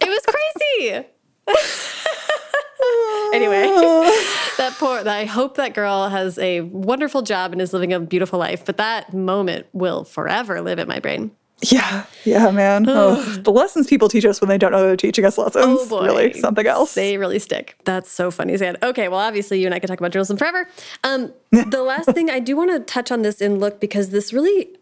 it 0.00 0.08
was 0.08 0.22
crazy. 0.26 1.06
anyway, 3.34 3.62
that 4.58 4.74
poor. 4.78 5.06
I 5.08 5.24
hope 5.24 5.56
that 5.56 5.74
girl 5.74 6.08
has 6.08 6.38
a 6.38 6.60
wonderful 6.62 7.22
job 7.22 7.52
and 7.52 7.60
is 7.60 7.72
living 7.72 7.92
a 7.92 8.00
beautiful 8.00 8.38
life. 8.38 8.64
But 8.64 8.76
that 8.76 9.12
moment 9.12 9.66
will 9.72 10.04
forever 10.04 10.60
live 10.60 10.78
in 10.78 10.88
my 10.88 11.00
brain. 11.00 11.30
Yeah. 11.62 12.04
Yeah, 12.24 12.50
man. 12.50 12.86
Oh, 12.96 13.22
the 13.22 13.52
lessons 13.52 13.86
people 13.86 14.08
teach 14.08 14.24
us 14.24 14.40
when 14.40 14.48
they 14.48 14.58
don't 14.58 14.72
know 14.72 14.82
they're 14.82 14.96
teaching 14.96 15.24
us 15.24 15.38
lessons. 15.38 15.64
Oh 15.66 15.88
boy, 15.88 16.06
Really 16.06 16.32
something 16.32 16.66
else. 16.66 16.94
They 16.94 17.18
really 17.18 17.38
stick. 17.38 17.76
That's 17.84 18.10
so 18.10 18.30
funny, 18.30 18.56
Zan. 18.56 18.76
Okay, 18.82 19.08
well, 19.08 19.20
obviously, 19.20 19.60
you 19.60 19.66
and 19.66 19.74
I 19.74 19.78
could 19.78 19.88
talk 19.88 19.98
about 19.98 20.12
journalism 20.12 20.36
forever. 20.36 20.68
Um, 21.04 21.32
the 21.50 21.82
last 21.82 22.10
thing 22.10 22.30
I 22.30 22.40
do 22.40 22.56
want 22.56 22.70
to 22.70 22.80
touch 22.80 23.10
on 23.12 23.22
this 23.22 23.40
in 23.40 23.58
look 23.58 23.80
because 23.80 24.10
this 24.10 24.32
really, 24.32 24.76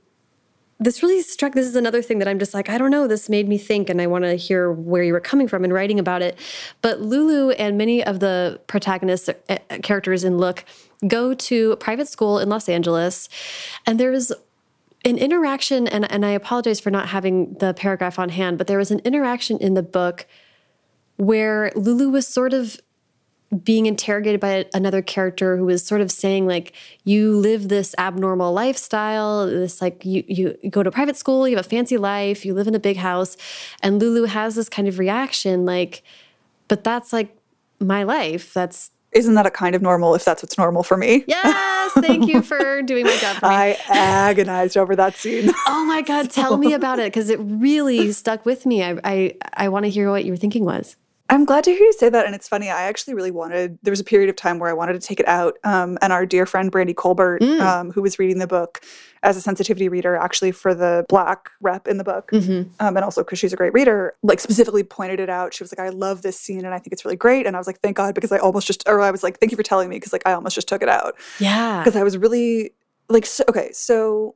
this 0.80 1.02
really 1.02 1.22
struck. 1.22 1.52
This 1.52 1.66
is 1.66 1.76
another 1.76 2.02
thing 2.02 2.18
that 2.18 2.28
I'm 2.28 2.38
just 2.38 2.52
like, 2.52 2.68
I 2.68 2.78
don't 2.78 2.90
know. 2.90 3.06
This 3.06 3.28
made 3.28 3.48
me 3.48 3.58
think, 3.58 3.88
and 3.88 4.00
I 4.00 4.06
want 4.06 4.24
to 4.24 4.34
hear 4.34 4.72
where 4.72 5.02
you 5.02 5.12
were 5.12 5.20
coming 5.20 5.46
from 5.46 5.64
in 5.64 5.72
writing 5.72 5.98
about 5.98 6.20
it. 6.20 6.38
But 6.82 7.00
Lulu 7.00 7.50
and 7.52 7.78
many 7.78 8.04
of 8.04 8.20
the 8.20 8.60
protagonists, 8.66 9.28
uh, 9.28 9.58
characters 9.82 10.24
in 10.24 10.38
Look, 10.38 10.64
go 11.06 11.34
to 11.34 11.72
a 11.72 11.76
private 11.76 12.08
school 12.08 12.38
in 12.38 12.48
Los 12.48 12.68
Angeles, 12.68 13.28
and 13.86 14.00
there's 14.00 14.32
an 15.04 15.18
interaction, 15.18 15.86
and, 15.86 16.10
and 16.10 16.24
I 16.24 16.30
apologize 16.30 16.80
for 16.80 16.90
not 16.90 17.08
having 17.08 17.54
the 17.54 17.74
paragraph 17.74 18.18
on 18.18 18.30
hand, 18.30 18.58
but 18.58 18.66
there 18.66 18.78
was 18.78 18.90
an 18.90 19.00
interaction 19.00 19.58
in 19.58 19.74
the 19.74 19.82
book 19.82 20.26
where 21.16 21.70
Lulu 21.76 22.08
was 22.08 22.26
sort 22.26 22.52
of 22.52 22.80
being 23.62 23.86
interrogated 23.86 24.40
by 24.40 24.66
another 24.74 25.02
character 25.02 25.56
who 25.56 25.66
was 25.66 25.84
sort 25.86 26.00
of 26.00 26.10
saying 26.10 26.46
like 26.46 26.72
you 27.04 27.36
live 27.36 27.68
this 27.68 27.94
abnormal 27.98 28.52
lifestyle 28.52 29.46
this 29.46 29.80
like 29.80 30.04
you 30.04 30.24
you 30.26 30.56
go 30.70 30.82
to 30.82 30.90
private 30.90 31.16
school 31.16 31.46
you 31.46 31.56
have 31.56 31.64
a 31.64 31.68
fancy 31.68 31.96
life 31.96 32.44
you 32.44 32.54
live 32.54 32.66
in 32.66 32.74
a 32.74 32.80
big 32.80 32.96
house 32.96 33.36
and 33.82 34.00
Lulu 34.00 34.24
has 34.24 34.54
this 34.56 34.68
kind 34.68 34.88
of 34.88 34.98
reaction 34.98 35.64
like 35.64 36.02
but 36.68 36.82
that's 36.82 37.12
like 37.12 37.36
my 37.78 38.02
life 38.02 38.52
that's 38.54 38.90
Isn't 39.12 39.34
that 39.34 39.46
a 39.46 39.50
kind 39.50 39.76
of 39.76 39.82
normal 39.82 40.14
if 40.14 40.24
that's 40.24 40.42
what's 40.42 40.58
normal 40.58 40.82
for 40.82 40.96
me? 40.96 41.22
yes 41.28 41.92
thank 41.94 42.26
you 42.26 42.42
for 42.42 42.82
doing 42.86 43.04
my 43.04 43.16
job 43.18 43.36
for 43.36 43.46
me 43.48 43.54
I 43.54 43.78
agonized 43.88 44.76
over 44.76 44.96
that 44.96 45.14
scene. 45.16 45.50
oh 45.68 45.84
my 45.84 46.02
god 46.02 46.30
tell 46.30 46.56
me 46.56 46.72
about 46.72 46.98
it 46.98 47.12
because 47.12 47.30
it 47.30 47.38
really 47.40 48.10
stuck 48.12 48.44
with 48.46 48.66
me 48.66 48.82
i 48.82 48.98
i, 49.04 49.34
I 49.54 49.68
want 49.68 49.84
to 49.84 49.90
hear 49.90 50.10
what 50.10 50.24
your 50.24 50.36
thinking 50.36 50.64
was 50.64 50.96
I'm 51.30 51.46
glad 51.46 51.64
to 51.64 51.70
hear 51.70 51.80
you 51.80 51.92
say 51.94 52.10
that. 52.10 52.26
And 52.26 52.34
it's 52.34 52.46
funny, 52.48 52.68
I 52.68 52.82
actually 52.82 53.14
really 53.14 53.30
wanted, 53.30 53.78
there 53.82 53.90
was 53.92 53.98
a 54.00 54.04
period 54.04 54.28
of 54.28 54.36
time 54.36 54.58
where 54.58 54.68
I 54.68 54.74
wanted 54.74 54.92
to 54.92 55.00
take 55.00 55.18
it 55.18 55.26
out. 55.26 55.56
Um, 55.64 55.96
and 56.02 56.12
our 56.12 56.26
dear 56.26 56.44
friend 56.44 56.70
Brandy 56.70 56.92
Colbert, 56.94 57.40
Mm. 57.40 57.60
um, 57.60 57.90
who 57.92 58.02
was 58.02 58.18
reading 58.18 58.38
the 58.38 58.46
book 58.46 58.82
as 59.22 59.34
a 59.38 59.40
sensitivity 59.40 59.88
reader, 59.88 60.16
actually 60.16 60.52
for 60.52 60.74
the 60.74 61.06
Black 61.08 61.48
rep 61.62 61.88
in 61.88 61.96
the 61.96 62.04
book, 62.04 62.30
Mm-hmm. 62.30 62.70
um, 62.78 62.96
and 62.96 63.04
also 63.04 63.22
because 63.24 63.38
she's 63.38 63.54
a 63.54 63.56
great 63.56 63.72
reader, 63.72 64.14
like 64.22 64.38
specifically 64.38 64.82
pointed 64.82 65.18
it 65.18 65.30
out. 65.30 65.54
She 65.54 65.62
was 65.64 65.72
like, 65.72 65.78
I 65.84 65.88
love 65.88 66.20
this 66.20 66.38
scene 66.38 66.64
and 66.66 66.74
I 66.74 66.78
think 66.78 66.92
it's 66.92 67.06
really 67.06 67.16
great. 67.16 67.46
And 67.46 67.56
I 67.56 67.58
was 67.58 67.66
like, 67.66 67.80
thank 67.80 67.96
God, 67.96 68.14
because 68.14 68.30
I 68.30 68.38
almost 68.38 68.66
just, 68.66 68.86
or 68.86 69.00
I 69.00 69.10
was 69.10 69.22
like, 69.22 69.38
thank 69.38 69.50
you 69.50 69.56
for 69.56 69.62
telling 69.62 69.88
me, 69.88 69.96
because 69.96 70.12
like 70.12 70.22
I 70.26 70.34
almost 70.34 70.54
just 70.54 70.68
took 70.68 70.82
it 70.82 70.88
out. 70.90 71.14
yeah 71.40 71.82
because 71.82 71.96
I 71.98 72.02
was 72.02 72.18
really 72.18 72.72
like 73.08 73.24
so, 73.24 73.44
okay. 73.48 73.70
So 73.72 74.34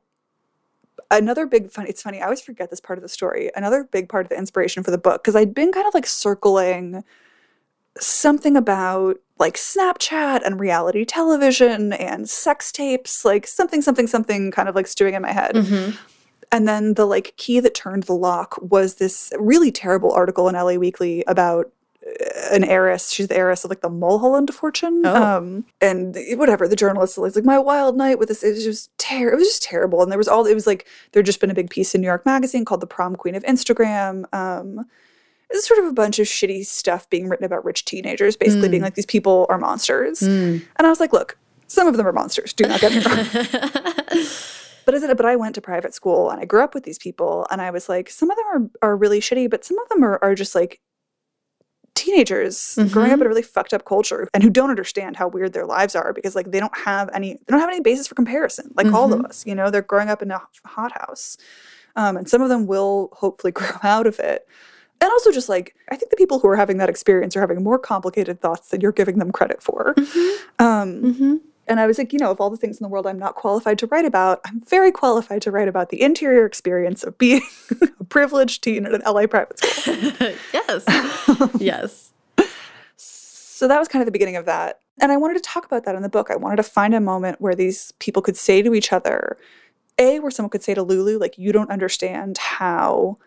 another 1.11 1.45
big 1.45 1.71
fun. 1.71 1.85
It's 1.87 2.01
funny. 2.01 2.21
I 2.21 2.25
always 2.25 2.41
forget 2.41 2.69
this 2.69 2.79
part 2.79 2.99
of 2.99 3.03
the 3.03 3.09
story. 3.09 3.51
Another 3.55 3.83
big 3.83 4.09
part 4.09 4.25
of 4.25 4.29
the 4.29 4.37
inspiration 4.37 4.83
for 4.83 4.91
the 4.91 4.97
book 4.97 5.23
because 5.23 5.35
I'd 5.35 5.53
been 5.53 5.71
kind 5.71 5.87
of 5.87 5.93
like 5.93 6.05
circling 6.07 7.03
something 7.97 8.55
about 8.55 9.17
like 9.39 9.55
Snapchat 9.55 10.45
and 10.45 10.59
reality 10.59 11.05
television 11.05 11.93
and 11.93 12.29
sex 12.29 12.71
tapes, 12.71 13.25
like 13.25 13.47
something, 13.47 13.81
something, 13.81 14.07
something, 14.07 14.51
kind 14.51 14.69
of 14.69 14.75
like 14.75 14.87
stewing 14.87 15.15
in 15.15 15.21
my 15.21 15.31
head. 15.31 15.55
Mhm. 15.55 15.97
And 16.51 16.67
then 16.67 16.95
the 16.95 17.05
like 17.05 17.33
key 17.37 17.59
that 17.59 17.73
turned 17.75 18.03
the 18.03 18.13
lock 18.13 18.57
was 18.61 18.95
this 18.95 19.31
really 19.37 19.71
terrible 19.71 20.11
article 20.11 20.49
in 20.49 20.55
LA 20.55 20.75
Weekly 20.75 21.23
about 21.27 21.71
an 22.51 22.63
heiress. 22.63 23.11
She's 23.11 23.27
the 23.27 23.37
heiress 23.37 23.63
of 23.63 23.69
like 23.69 23.81
the 23.81 23.89
Mulholland 23.89 24.53
fortune. 24.53 25.01
Oh. 25.05 25.37
Um, 25.37 25.65
and 25.81 26.17
whatever 26.33 26.67
the 26.67 26.75
journalist 26.75 27.17
was 27.17 27.35
like, 27.35 27.45
my 27.45 27.59
wild 27.59 27.97
night 27.97 28.19
with 28.19 28.29
this. 28.29 28.43
It 28.43 28.51
was 28.51 28.63
just 28.63 28.97
ter- 28.97 29.31
It 29.31 29.35
was 29.35 29.47
just 29.47 29.63
terrible. 29.63 30.01
And 30.01 30.11
there 30.11 30.17
was 30.17 30.27
all. 30.27 30.45
It 30.45 30.53
was 30.53 30.67
like 30.67 30.87
there'd 31.11 31.25
just 31.25 31.39
been 31.39 31.51
a 31.51 31.55
big 31.55 31.69
piece 31.69 31.95
in 31.95 32.01
New 32.01 32.07
York 32.07 32.25
Magazine 32.25 32.65
called 32.65 32.81
"The 32.81 32.87
Prom 32.87 33.15
Queen 33.15 33.35
of 33.35 33.43
Instagram." 33.43 34.25
Um, 34.33 34.85
it's 35.49 35.67
sort 35.67 35.79
of 35.79 35.85
a 35.85 35.93
bunch 35.93 36.19
of 36.19 36.27
shitty 36.27 36.65
stuff 36.65 37.09
being 37.09 37.27
written 37.27 37.45
about 37.45 37.65
rich 37.65 37.83
teenagers, 37.85 38.37
basically 38.37 38.69
being 38.69 38.83
like 38.83 38.93
these 38.93 39.05
people 39.05 39.47
are 39.49 39.57
monsters. 39.57 40.21
And 40.21 40.85
I 40.85 40.89
was 40.89 40.99
like, 40.99 41.11
look, 41.11 41.37
some 41.65 41.87
of 41.87 41.97
them 41.97 42.05
are 42.05 42.11
monsters. 42.11 42.53
Do 42.53 42.65
not 42.67 42.79
get 42.79 42.91
me 42.91 43.01
wrong. 43.03 44.25
But 44.85 44.95
is 44.95 45.03
it? 45.03 45.15
But 45.17 45.27
I 45.27 45.35
went 45.35 45.53
to 45.53 45.61
private 45.61 45.93
school 45.93 46.31
and 46.31 46.41
I 46.41 46.45
grew 46.45 46.63
up 46.63 46.73
with 46.73 46.83
these 46.83 46.97
people, 46.97 47.45
and 47.51 47.61
I 47.61 47.69
was 47.69 47.87
like, 47.87 48.09
some 48.09 48.31
of 48.31 48.37
them 48.37 48.71
are 48.81 48.89
are 48.89 48.97
really 48.97 49.19
shitty, 49.19 49.47
but 49.47 49.63
some 49.63 49.77
of 49.77 49.87
them 49.89 50.03
are 50.03 50.17
are 50.23 50.33
just 50.33 50.55
like 50.55 50.81
teenagers 52.03 52.77
growing 52.93 53.11
up 53.11 53.19
in 53.19 53.25
a 53.25 53.29
really 53.29 53.41
fucked 53.55 53.73
up 53.73 53.83
culture 53.85 54.21
and 54.33 54.41
who 54.43 54.49
don't 54.49 54.69
understand 54.75 55.17
how 55.17 55.27
weird 55.27 55.51
their 55.53 55.65
lives 55.65 55.95
are 55.95 56.11
because 56.13 56.33
like 56.35 56.51
they 56.51 56.59
don't 56.59 56.77
have 56.77 57.09
any 57.13 57.33
they 57.33 57.49
don't 57.51 57.59
have 57.59 57.69
any 57.69 57.81
basis 57.81 58.07
for 58.07 58.15
comparison 58.15 58.65
like 58.79 58.87
all 58.93 59.11
of 59.13 59.19
us 59.25 59.45
you 59.45 59.55
know? 59.55 59.69
They're 59.71 59.81
growing 59.93 60.09
up 60.09 60.21
in 60.21 60.31
a 60.31 60.41
hothouse 60.65 61.37
um, 61.95 62.17
and 62.17 62.29
some 62.29 62.41
of 62.41 62.49
them 62.49 62.67
will 62.67 63.09
hopefully 63.13 63.51
grow 63.59 63.75
out 63.83 64.07
of 64.07 64.19
it. 64.19 64.47
And 65.01 65.09
also 65.11 65.31
just 65.31 65.49
like 65.49 65.75
i 65.91 65.95
think 65.95 66.09
the 66.11 66.17
people 66.17 66.39
who 66.39 66.47
are 66.47 66.55
having 66.55 66.77
that 66.77 66.89
experience 66.89 67.35
are 67.35 67.41
having 67.41 67.63
more 67.63 67.79
complicated 67.79 68.41
thoughts 68.41 68.69
than 68.69 68.81
you're 68.81 68.91
giving 69.01 69.17
them 69.19 69.31
credit 69.31 69.61
for. 69.61 69.93
Um, 70.59 71.01
Mm-hmm. 71.03 71.35
And 71.69 71.79
I 71.79 71.85
was 71.85 71.99
like, 71.99 72.11
you 72.11 72.17
know, 72.17 72.31
of 72.31 72.41
all 72.41 72.49
the 72.49 72.57
things 72.57 72.79
in 72.79 72.83
the 72.83 72.89
world 72.89 73.05
I'm 73.05 73.19
not 73.19 73.35
qualified 73.35 73.77
to 73.79 73.87
write 73.87 74.03
about, 74.03 74.41
I'm 74.43 74.59
very 74.59 74.91
qualified 74.91 75.43
to 75.43 75.51
write 75.51 75.67
about 75.67 75.89
the 75.89 76.01
interior 76.01 76.45
experience 76.45 77.03
of 77.03 77.17
being 77.19 77.43
a 77.99 78.03
privileged 78.05 78.63
teen 78.63 78.87
at 78.87 78.93
an 78.93 79.03
LA 79.05 79.27
private 79.27 79.59
school. 79.59 79.93
yes. 80.53 80.83
yes. 81.59 82.11
So 82.97 83.67
that 83.67 83.77
was 83.77 83.87
kind 83.87 84.01
of 84.01 84.07
the 84.07 84.11
beginning 84.11 84.35
of 84.35 84.45
that. 84.45 84.79
And 84.99 85.11
I 85.11 85.17
wanted 85.17 85.35
to 85.35 85.41
talk 85.41 85.63
about 85.65 85.85
that 85.85 85.95
in 85.95 86.01
the 86.01 86.09
book. 86.09 86.31
I 86.31 86.35
wanted 86.35 86.57
to 86.57 86.63
find 86.63 86.95
a 86.95 86.99
moment 86.99 87.39
where 87.39 87.55
these 87.55 87.93
people 87.99 88.23
could 88.23 88.35
say 88.35 88.63
to 88.63 88.73
each 88.73 88.91
other, 88.91 89.37
A, 89.99 90.19
where 90.19 90.31
someone 90.31 90.49
could 90.49 90.63
say 90.63 90.73
to 90.73 90.81
Lulu, 90.81 91.19
like, 91.19 91.37
you 91.37 91.51
don't 91.51 91.69
understand 91.69 92.39
how 92.39 93.17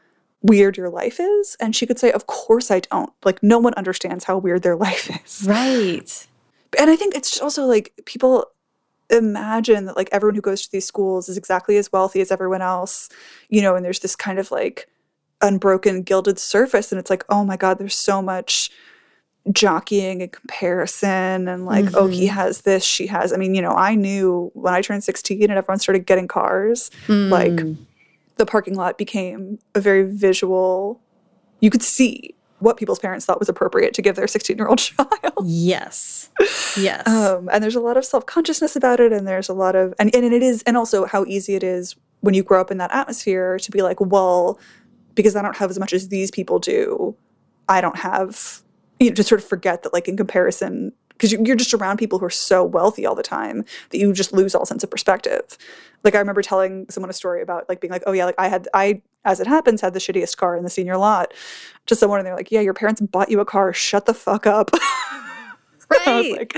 weird 0.43 0.77
your 0.77 0.91
life 0.91 1.21
is. 1.21 1.57
And 1.61 1.77
she 1.77 1.87
could 1.87 1.99
say, 1.99 2.11
Of 2.11 2.27
course 2.27 2.71
I 2.71 2.81
don't. 2.81 3.13
Like, 3.25 3.43
no 3.43 3.59
one 3.59 3.75
understands 3.75 4.25
how 4.25 4.37
weird 4.39 4.63
their 4.63 4.77
life 4.77 5.09
is. 5.25 5.47
Right. 5.47 6.27
And 6.79 6.91
I 6.91 6.97
think 6.97 7.15
it's 7.15 7.41
also 7.41 7.65
like 7.67 7.93
people 8.07 8.47
imagine 9.11 9.85
that 9.87 9.97
like 9.97 10.09
everyone 10.11 10.35
who 10.35 10.41
goes 10.41 10.63
to 10.63 10.73
these 10.73 10.87
schools 10.87 11.29
is 11.29 11.37
exactly 11.37 11.77
as 11.77 11.93
wealthy 11.93 12.21
as 12.21 12.31
everyone 12.31 12.63
else, 12.63 13.09
you 13.51 13.61
know, 13.61 13.77
and 13.77 13.85
there's 13.85 14.01
this 14.01 14.17
kind 14.17 14.39
of 14.39 14.51
like 14.51 14.89
unbroken 15.43 16.03
gilded 16.03 16.39
surface. 16.39 16.93
And 16.93 16.99
it's 16.99 17.11
like, 17.11 17.25
oh 17.29 17.45
my 17.45 17.57
God, 17.57 17.79
there's 17.79 17.97
so 17.97 18.23
much 18.23 18.71
jockeying 19.51 20.23
and 20.23 20.33
comparison 20.33 21.49
and 21.49 21.67
like, 21.67 21.87
oh, 21.95 22.07
he 22.07 22.27
has 22.27 22.61
this, 22.63 22.85
she 22.85 23.09
has. 23.09 23.33
I 23.33 23.37
mean, 23.37 23.55
you 23.55 23.61
know, 23.63 23.73
I 23.73 23.97
knew 23.97 24.51
when 24.55 24.73
I 24.73 24.81
turned 24.83 25.03
16 25.05 25.43
and 25.43 25.53
everyone 25.53 25.81
started 25.81 26.07
getting 26.07 26.29
cars, 26.29 26.91
like 27.09 27.51
Mm. 27.53 27.77
the 28.37 28.47
parking 28.47 28.77
lot 28.77 28.97
became 28.99 29.59
a 29.75 29.81
very 29.81 30.05
visual, 30.05 31.01
you 31.61 31.71
could 31.71 31.83
see 31.83 32.35
what 32.63 32.77
people's 32.77 32.99
parents 32.99 33.27
thought 33.27 33.39
was 33.39 33.49
appropriate 33.49 33.93
to 33.95 34.03
give 34.03 34.17
their 34.17 34.27
16 34.27 34.57
year 34.57 34.69
old 34.69 34.79
child. 34.79 35.33
Yes. 35.45 36.31
Yes. 36.77 37.07
Um, 37.07 37.49
and 37.53 37.63
there's 37.63 37.75
a 37.75 37.81
lot 37.81 37.97
of 37.97 38.05
self 38.05 38.27
consciousness 38.27 38.77
about 38.77 39.01
it, 39.01 39.13
and 39.13 39.27
there's 39.27 39.49
a 39.49 39.55
lot 39.55 39.75
of 39.75 39.95
and, 39.99 40.15
and 40.15 40.25
it 40.25 40.43
is, 40.43 40.63
and 40.63 40.77
also 40.77 41.05
how 41.05 41.25
easy 41.27 41.55
it 41.55 41.65
is 41.65 41.97
when 42.21 42.35
you 42.35 42.43
grow 42.43 42.61
up 42.61 42.71
in 42.71 42.79
that 42.79 42.93
atmosphere 42.93 43.59
to 43.59 43.71
be 43.71 43.83
like, 43.83 44.01
well, 44.01 44.59
because 45.15 45.37
I 45.37 45.43
don't 45.43 45.57
have 45.57 45.71
as 45.71 45.79
much 45.79 45.93
as 45.93 46.09
these 46.09 46.31
people 46.31 46.59
do, 46.59 47.17
I 47.69 47.81
don't 47.81 47.99
have, 47.99 48.63
you 49.01 49.11
know, 49.11 49.15
to 49.15 49.25
sort 49.25 49.41
of 49.41 49.47
forget 49.47 49.83
that, 49.83 49.93
like 49.93 50.09
in 50.09 50.17
comparison, 50.17 50.93
because 51.11 51.33
you're 51.33 51.57
just 51.57 51.75
around 51.75 51.99
people 51.99 52.19
who 52.19 52.25
are 52.25 52.31
so 52.31 52.65
wealthy 52.65 53.05
all 53.05 53.15
the 53.15 53.23
time 53.23 53.65
that 53.91 53.99
you 53.99 54.13
just 54.13 54.33
lose 54.33 54.55
all 54.55 54.65
sense 54.65 54.85
of 54.85 54.91
perspective. 54.91 55.59
Like 56.05 56.15
I 56.15 56.19
remember 56.19 56.43
telling 56.43 56.87
someone 56.91 57.11
a 57.11 57.13
story 57.13 57.43
about 57.43 57.69
like 57.69 57.81
being 57.81 57.93
like, 57.93 58.05
oh 58.07 58.13
yeah, 58.13 58.25
like 58.25 58.37
I 58.39 58.49
had 58.49 58.69
I 58.73 59.03
as 59.25 59.41
it 59.41 59.47
happens 59.47 59.81
had 59.81 59.95
the 59.95 60.01
shittiest 60.01 60.37
car 60.37 60.57
in 60.57 60.65
the 60.65 60.71
senior 60.71 60.97
lot 60.97 61.33
to 61.87 61.95
someone, 61.97 62.19
and 62.19 62.27
they're 62.27 62.37
like, 62.37 62.51
yeah, 62.51 62.61
your 62.61 62.75
parents 62.75 63.01
bought 63.01 63.31
you 63.31 63.41
a 63.41 63.45
car, 63.45 63.73
shut 63.73 64.07
the 64.07 64.15
fuck 64.15 64.47
up. 64.47 64.71
I 64.83 65.57
was 66.07 66.07
Right. 66.07 66.31
like, 66.31 66.57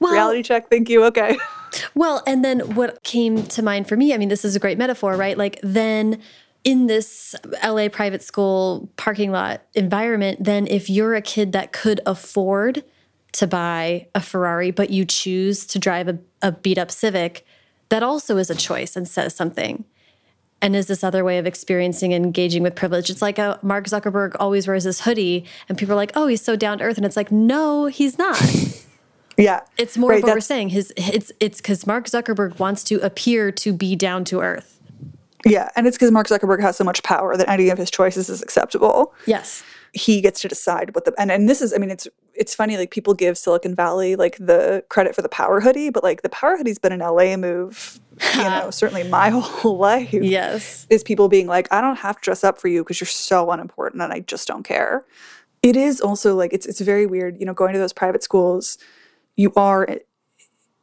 well, 0.00 0.12
reality 0.12 0.42
check 0.42 0.70
thank 0.70 0.88
you 0.88 1.04
okay 1.04 1.36
Well, 1.94 2.22
and 2.26 2.44
then 2.44 2.60
what 2.76 3.02
came 3.02 3.42
to 3.48 3.62
mind 3.62 3.88
for 3.88 3.96
me, 3.96 4.14
I 4.14 4.16
mean, 4.16 4.28
this 4.30 4.44
is 4.44 4.56
a 4.56 4.58
great 4.60 4.78
metaphor, 4.78 5.16
right? 5.16 5.36
Like, 5.36 5.58
then 5.62 6.20
in 6.64 6.86
this 6.86 7.34
LA 7.62 7.88
private 7.88 8.22
school 8.22 8.88
parking 8.96 9.32
lot 9.32 9.62
environment, 9.74 10.42
then 10.44 10.66
if 10.66 10.88
you're 10.88 11.14
a 11.14 11.20
kid 11.22 11.52
that 11.52 11.72
could 11.72 12.00
afford 12.06 12.84
to 13.32 13.46
buy 13.46 14.06
a 14.14 14.20
Ferrari, 14.20 14.70
but 14.70 14.88
you 14.90 15.04
choose 15.04 15.66
to 15.66 15.78
drive 15.78 16.08
a, 16.08 16.18
a 16.40 16.52
beat 16.52 16.78
up 16.78 16.90
Civic, 16.90 17.44
that 17.90 18.02
also 18.02 18.38
is 18.38 18.48
a 18.50 18.54
choice 18.54 18.96
and 18.96 19.06
says 19.06 19.34
something. 19.34 19.84
And 20.60 20.74
is 20.74 20.88
this 20.88 21.04
other 21.04 21.24
way 21.24 21.38
of 21.38 21.46
experiencing 21.46 22.12
and 22.12 22.24
engaging 22.24 22.64
with 22.64 22.74
privilege? 22.74 23.10
It's 23.10 23.22
like 23.22 23.38
a 23.38 23.42
uh, 23.42 23.58
Mark 23.62 23.84
Zuckerberg 23.84 24.34
always 24.40 24.66
wears 24.66 24.84
this 24.84 25.02
hoodie, 25.02 25.44
and 25.68 25.78
people 25.78 25.92
are 25.92 25.96
like, 25.96 26.10
"Oh, 26.16 26.26
he's 26.26 26.42
so 26.42 26.56
down 26.56 26.78
to 26.78 26.84
earth," 26.84 26.96
and 26.96 27.06
it's 27.06 27.16
like, 27.16 27.30
no, 27.30 27.86
he's 27.86 28.18
not. 28.18 28.40
Yeah. 29.38 29.60
It's 29.78 29.96
more 29.96 30.10
right, 30.10 30.18
of 30.18 30.24
what 30.24 30.34
we're 30.34 30.40
saying. 30.40 30.70
His 30.70 30.92
it's 30.96 31.32
it's 31.40 31.58
because 31.58 31.86
Mark 31.86 32.06
Zuckerberg 32.06 32.58
wants 32.58 32.82
to 32.84 32.96
appear 32.96 33.52
to 33.52 33.72
be 33.72 33.94
down 33.94 34.24
to 34.26 34.40
earth. 34.40 34.80
Yeah, 35.46 35.70
and 35.76 35.86
it's 35.86 35.96
because 35.96 36.10
Mark 36.10 36.26
Zuckerberg 36.26 36.60
has 36.60 36.76
so 36.76 36.82
much 36.82 37.02
power 37.04 37.36
that 37.36 37.48
any 37.48 37.70
of 37.70 37.78
his 37.78 37.90
choices 37.90 38.28
is 38.28 38.42
acceptable. 38.42 39.14
Yes. 39.26 39.62
He 39.92 40.20
gets 40.20 40.40
to 40.42 40.48
decide 40.48 40.94
what 40.94 41.04
the 41.04 41.14
and, 41.18 41.30
and 41.30 41.48
this 41.48 41.62
is 41.62 41.72
I 41.72 41.78
mean 41.78 41.90
it's 41.90 42.08
it's 42.38 42.54
funny 42.54 42.76
like 42.76 42.90
people 42.90 43.14
give 43.14 43.36
Silicon 43.36 43.74
Valley 43.74 44.16
like 44.16 44.36
the 44.38 44.84
credit 44.88 45.14
for 45.14 45.22
the 45.22 45.28
power 45.28 45.60
hoodie, 45.60 45.90
but 45.90 46.02
like 46.02 46.22
the 46.22 46.28
power 46.28 46.56
hoodie's 46.56 46.78
been 46.78 46.92
an 46.92 47.00
LA 47.00 47.36
move, 47.36 48.00
you 48.36 48.42
know, 48.44 48.70
certainly 48.72 49.02
my 49.04 49.28
whole 49.34 49.76
life. 49.76 50.12
Yes. 50.12 50.86
Is 50.88 51.02
people 51.02 51.28
being 51.28 51.46
like, 51.46 51.70
I 51.72 51.80
don't 51.80 51.96
have 51.96 52.16
to 52.16 52.22
dress 52.22 52.44
up 52.44 52.58
for 52.58 52.68
you 52.68 52.84
because 52.84 53.00
you're 53.00 53.08
so 53.08 53.50
unimportant 53.50 54.02
and 54.02 54.12
I 54.12 54.20
just 54.20 54.46
don't 54.46 54.62
care. 54.62 55.04
It 55.62 55.76
is 55.76 56.00
also 56.00 56.36
like 56.36 56.52
it's 56.52 56.66
it's 56.66 56.80
very 56.80 57.06
weird, 57.06 57.38
you 57.40 57.44
know, 57.44 57.54
going 57.54 57.72
to 57.72 57.78
those 57.78 57.92
private 57.92 58.22
schools 58.22 58.78
you 59.38 59.52
are 59.54 59.88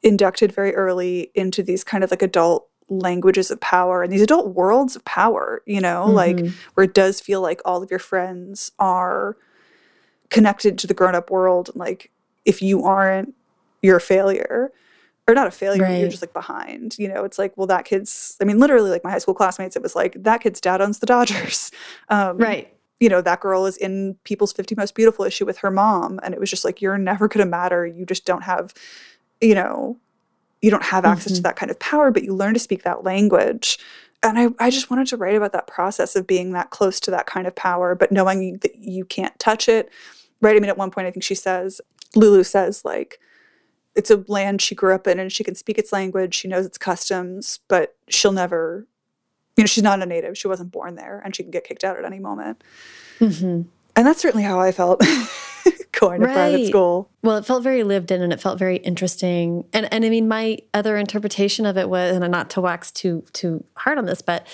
inducted 0.01 0.51
very 0.51 0.73
early 0.73 1.29
into 1.35 1.61
these 1.61 1.83
kind 1.83 2.03
of 2.03 2.09
like 2.09 2.21
adult 2.21 2.69
languages 2.87 3.51
of 3.51 3.59
power 3.59 4.01
and 4.01 4.11
these 4.13 4.21
adult 4.21 4.55
worlds 4.55 4.95
of 4.95 5.03
power, 5.03 5.61
you 5.65 5.81
know, 5.81 6.05
mm-hmm. 6.05 6.15
like 6.15 6.53
where 6.73 6.85
it 6.85 6.93
does 6.93 7.19
feel 7.19 7.41
like 7.41 7.61
all 7.65 7.83
of 7.83 7.91
your 7.91 7.99
friends 7.99 8.71
are 8.79 9.35
connected 10.36 10.77
to 10.79 10.88
the 10.88 10.93
grown 10.93 11.15
up 11.15 11.31
world. 11.31 11.69
And 11.69 11.77
like, 11.77 12.11
if 12.45 12.61
you 12.61 12.83
aren't, 12.83 13.33
you're 13.81 13.97
a 13.97 14.01
failure. 14.01 14.71
Or 15.27 15.33
not 15.33 15.47
a 15.47 15.51
failure, 15.51 15.81
right. 15.81 15.99
you're 15.99 16.09
just 16.09 16.21
like 16.21 16.33
behind. 16.33 16.99
You 16.99 17.07
know, 17.07 17.25
it's 17.25 17.39
like, 17.39 17.57
well, 17.57 17.65
that 17.67 17.86
kid's, 17.86 18.38
I 18.39 18.43
mean, 18.43 18.59
literally, 18.59 18.91
like 18.91 19.03
my 19.03 19.09
high 19.09 19.17
school 19.17 19.33
classmates, 19.33 19.75
it 19.75 19.81
was 19.81 19.95
like, 19.95 20.21
that 20.21 20.41
kid's 20.41 20.61
dad 20.61 20.81
owns 20.81 20.99
the 20.99 21.07
Dodgers. 21.07 21.71
Um, 22.09 22.38
right 22.38 22.71
you 22.99 23.09
know, 23.09 23.21
that 23.21 23.41
girl 23.41 23.65
is 23.65 23.77
in 23.77 24.15
People's 24.23 24.53
50 24.53 24.75
Most 24.75 24.95
Beautiful 24.95 25.25
issue 25.25 25.45
with 25.45 25.57
her 25.57 25.71
mom. 25.71 26.19
And 26.23 26.33
it 26.33 26.39
was 26.39 26.49
just 26.49 26.63
like, 26.63 26.81
you're 26.81 26.97
never 26.97 27.27
going 27.27 27.45
to 27.45 27.49
matter. 27.49 27.86
You 27.86 28.05
just 28.05 28.25
don't 28.25 28.43
have, 28.43 28.73
you 29.41 29.53
know, 29.53 29.97
you 30.61 30.71
don't 30.71 30.83
have 30.83 31.05
access 31.05 31.33
mm-hmm. 31.33 31.36
to 31.38 31.41
that 31.43 31.55
kind 31.57 31.69
of 31.69 31.79
power, 31.79 32.09
but 32.09 32.23
you 32.23 32.33
learn 32.33 32.53
to 32.53 32.59
speak 32.59 32.83
that 32.83 33.03
language. 33.03 33.77
And 34.23 34.39
I, 34.39 34.65
I 34.65 34.69
just 34.69 34.89
wanted 34.89 35.07
to 35.07 35.17
write 35.17 35.36
about 35.36 35.51
that 35.51 35.67
process 35.67 36.15
of 36.15 36.25
being 36.25 36.53
that 36.53 36.69
close 36.69 36.99
to 37.01 37.11
that 37.11 37.27
kind 37.27 37.45
of 37.45 37.53
power, 37.53 37.93
but 37.95 38.11
knowing 38.11 38.57
that 38.59 38.77
you 38.77 39.05
can't 39.05 39.38
touch 39.39 39.67
it. 39.67 39.89
Right. 40.41 40.55
I 40.55 40.59
mean, 40.59 40.69
at 40.69 40.77
one 40.77 40.91
point, 40.91 41.07
I 41.07 41.11
think 41.11 41.23
she 41.23 41.36
says, 41.36 41.81
Lulu 42.15 42.43
says, 42.43 42.83
like, 42.86 43.19
it's 43.95 44.11
a 44.11 44.23
land 44.27 44.61
she 44.61 44.75
grew 44.75 44.93
up 44.93 45.07
in 45.07 45.19
and 45.19 45.31
she 45.31 45.43
can 45.43 45.55
speak 45.55 45.77
its 45.77 45.93
language, 45.93 46.36
she 46.36 46.47
knows 46.47 46.65
its 46.65 46.77
customs, 46.77 47.59
but 47.67 47.95
she'll 48.09 48.33
never 48.33 48.88
you 49.55 49.63
know, 49.63 49.67
she's 49.67 49.83
not 49.83 50.01
a 50.01 50.05
native. 50.05 50.38
She 50.38 50.47
wasn't 50.47 50.71
born 50.71 50.95
there, 50.95 51.21
and 51.23 51.36
she 51.36 51.43
can 51.43 51.51
get 51.51 51.63
kicked 51.63 51.83
out 51.83 51.97
at 51.97 52.05
any 52.05 52.19
moment. 52.19 52.63
Mm-hmm. 53.19 53.61
And 53.95 54.07
that's 54.07 54.19
certainly 54.19 54.43
how 54.43 54.59
I 54.59 54.73
felt 54.73 54.99
going 55.93 56.19
to 56.19 56.27
right. 56.27 56.33
private 56.33 56.67
school. 56.67 57.09
Well, 57.23 57.38
it 57.38 57.45
felt 57.45 57.63
very 57.63 57.83
lived 57.83 58.11
in, 58.11 58.21
and 58.21 58.33
it 58.33 58.41
felt 58.41 58.59
very 58.59 58.77
interesting. 58.77 59.63
And 59.71 59.91
and 59.93 60.03
I 60.03 60.09
mean, 60.09 60.27
my 60.27 60.57
other 60.73 60.97
interpretation 60.97 61.65
of 61.65 61.77
it 61.77 61.89
was, 61.89 62.17
and 62.17 62.29
not 62.29 62.49
to 62.51 62.61
wax 62.61 62.91
too 62.91 63.23
too 63.31 63.63
hard 63.77 63.97
on 63.97 64.05
this, 64.05 64.21
but 64.21 64.45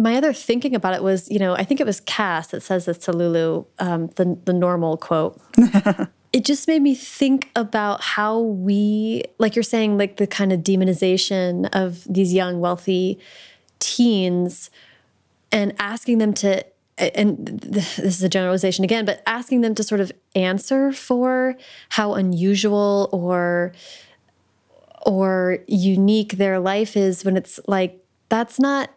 my 0.00 0.16
other 0.16 0.32
thinking 0.32 0.74
about 0.74 0.94
it 0.94 1.02
was, 1.02 1.30
you 1.30 1.38
know, 1.38 1.54
I 1.54 1.64
think 1.64 1.80
it 1.80 1.86
was 1.86 2.00
Cass 2.00 2.48
that 2.48 2.62
says 2.62 2.86
this 2.86 2.98
to 2.98 3.12
Lulu, 3.12 3.64
um, 3.78 4.08
the 4.16 4.38
the 4.44 4.52
normal 4.52 4.96
quote. 4.96 5.40
it 6.32 6.44
just 6.44 6.68
made 6.68 6.82
me 6.82 6.94
think 6.94 7.50
about 7.56 8.02
how 8.02 8.38
we, 8.38 9.24
like 9.38 9.56
you're 9.56 9.62
saying, 9.62 9.98
like 9.98 10.16
the 10.16 10.26
kind 10.26 10.52
of 10.52 10.60
demonization 10.60 11.68
of 11.72 12.04
these 12.12 12.32
young, 12.32 12.60
wealthy 12.60 13.18
teens 13.78 14.70
and 15.52 15.74
asking 15.78 16.18
them 16.18 16.32
to 16.34 16.64
and 16.98 17.46
this 17.46 17.98
is 17.98 18.22
a 18.22 18.28
generalization 18.28 18.84
again, 18.84 19.06
but 19.06 19.22
asking 19.26 19.62
them 19.62 19.74
to 19.74 19.82
sort 19.82 20.02
of 20.02 20.12
answer 20.34 20.92
for 20.92 21.56
how 21.90 22.12
unusual 22.14 23.08
or 23.10 23.72
or 25.06 25.58
unique 25.66 26.32
their 26.32 26.58
life 26.58 26.96
is 26.96 27.24
when 27.24 27.38
it's 27.38 27.58
like 27.66 28.04
that's 28.28 28.60
not 28.60 28.90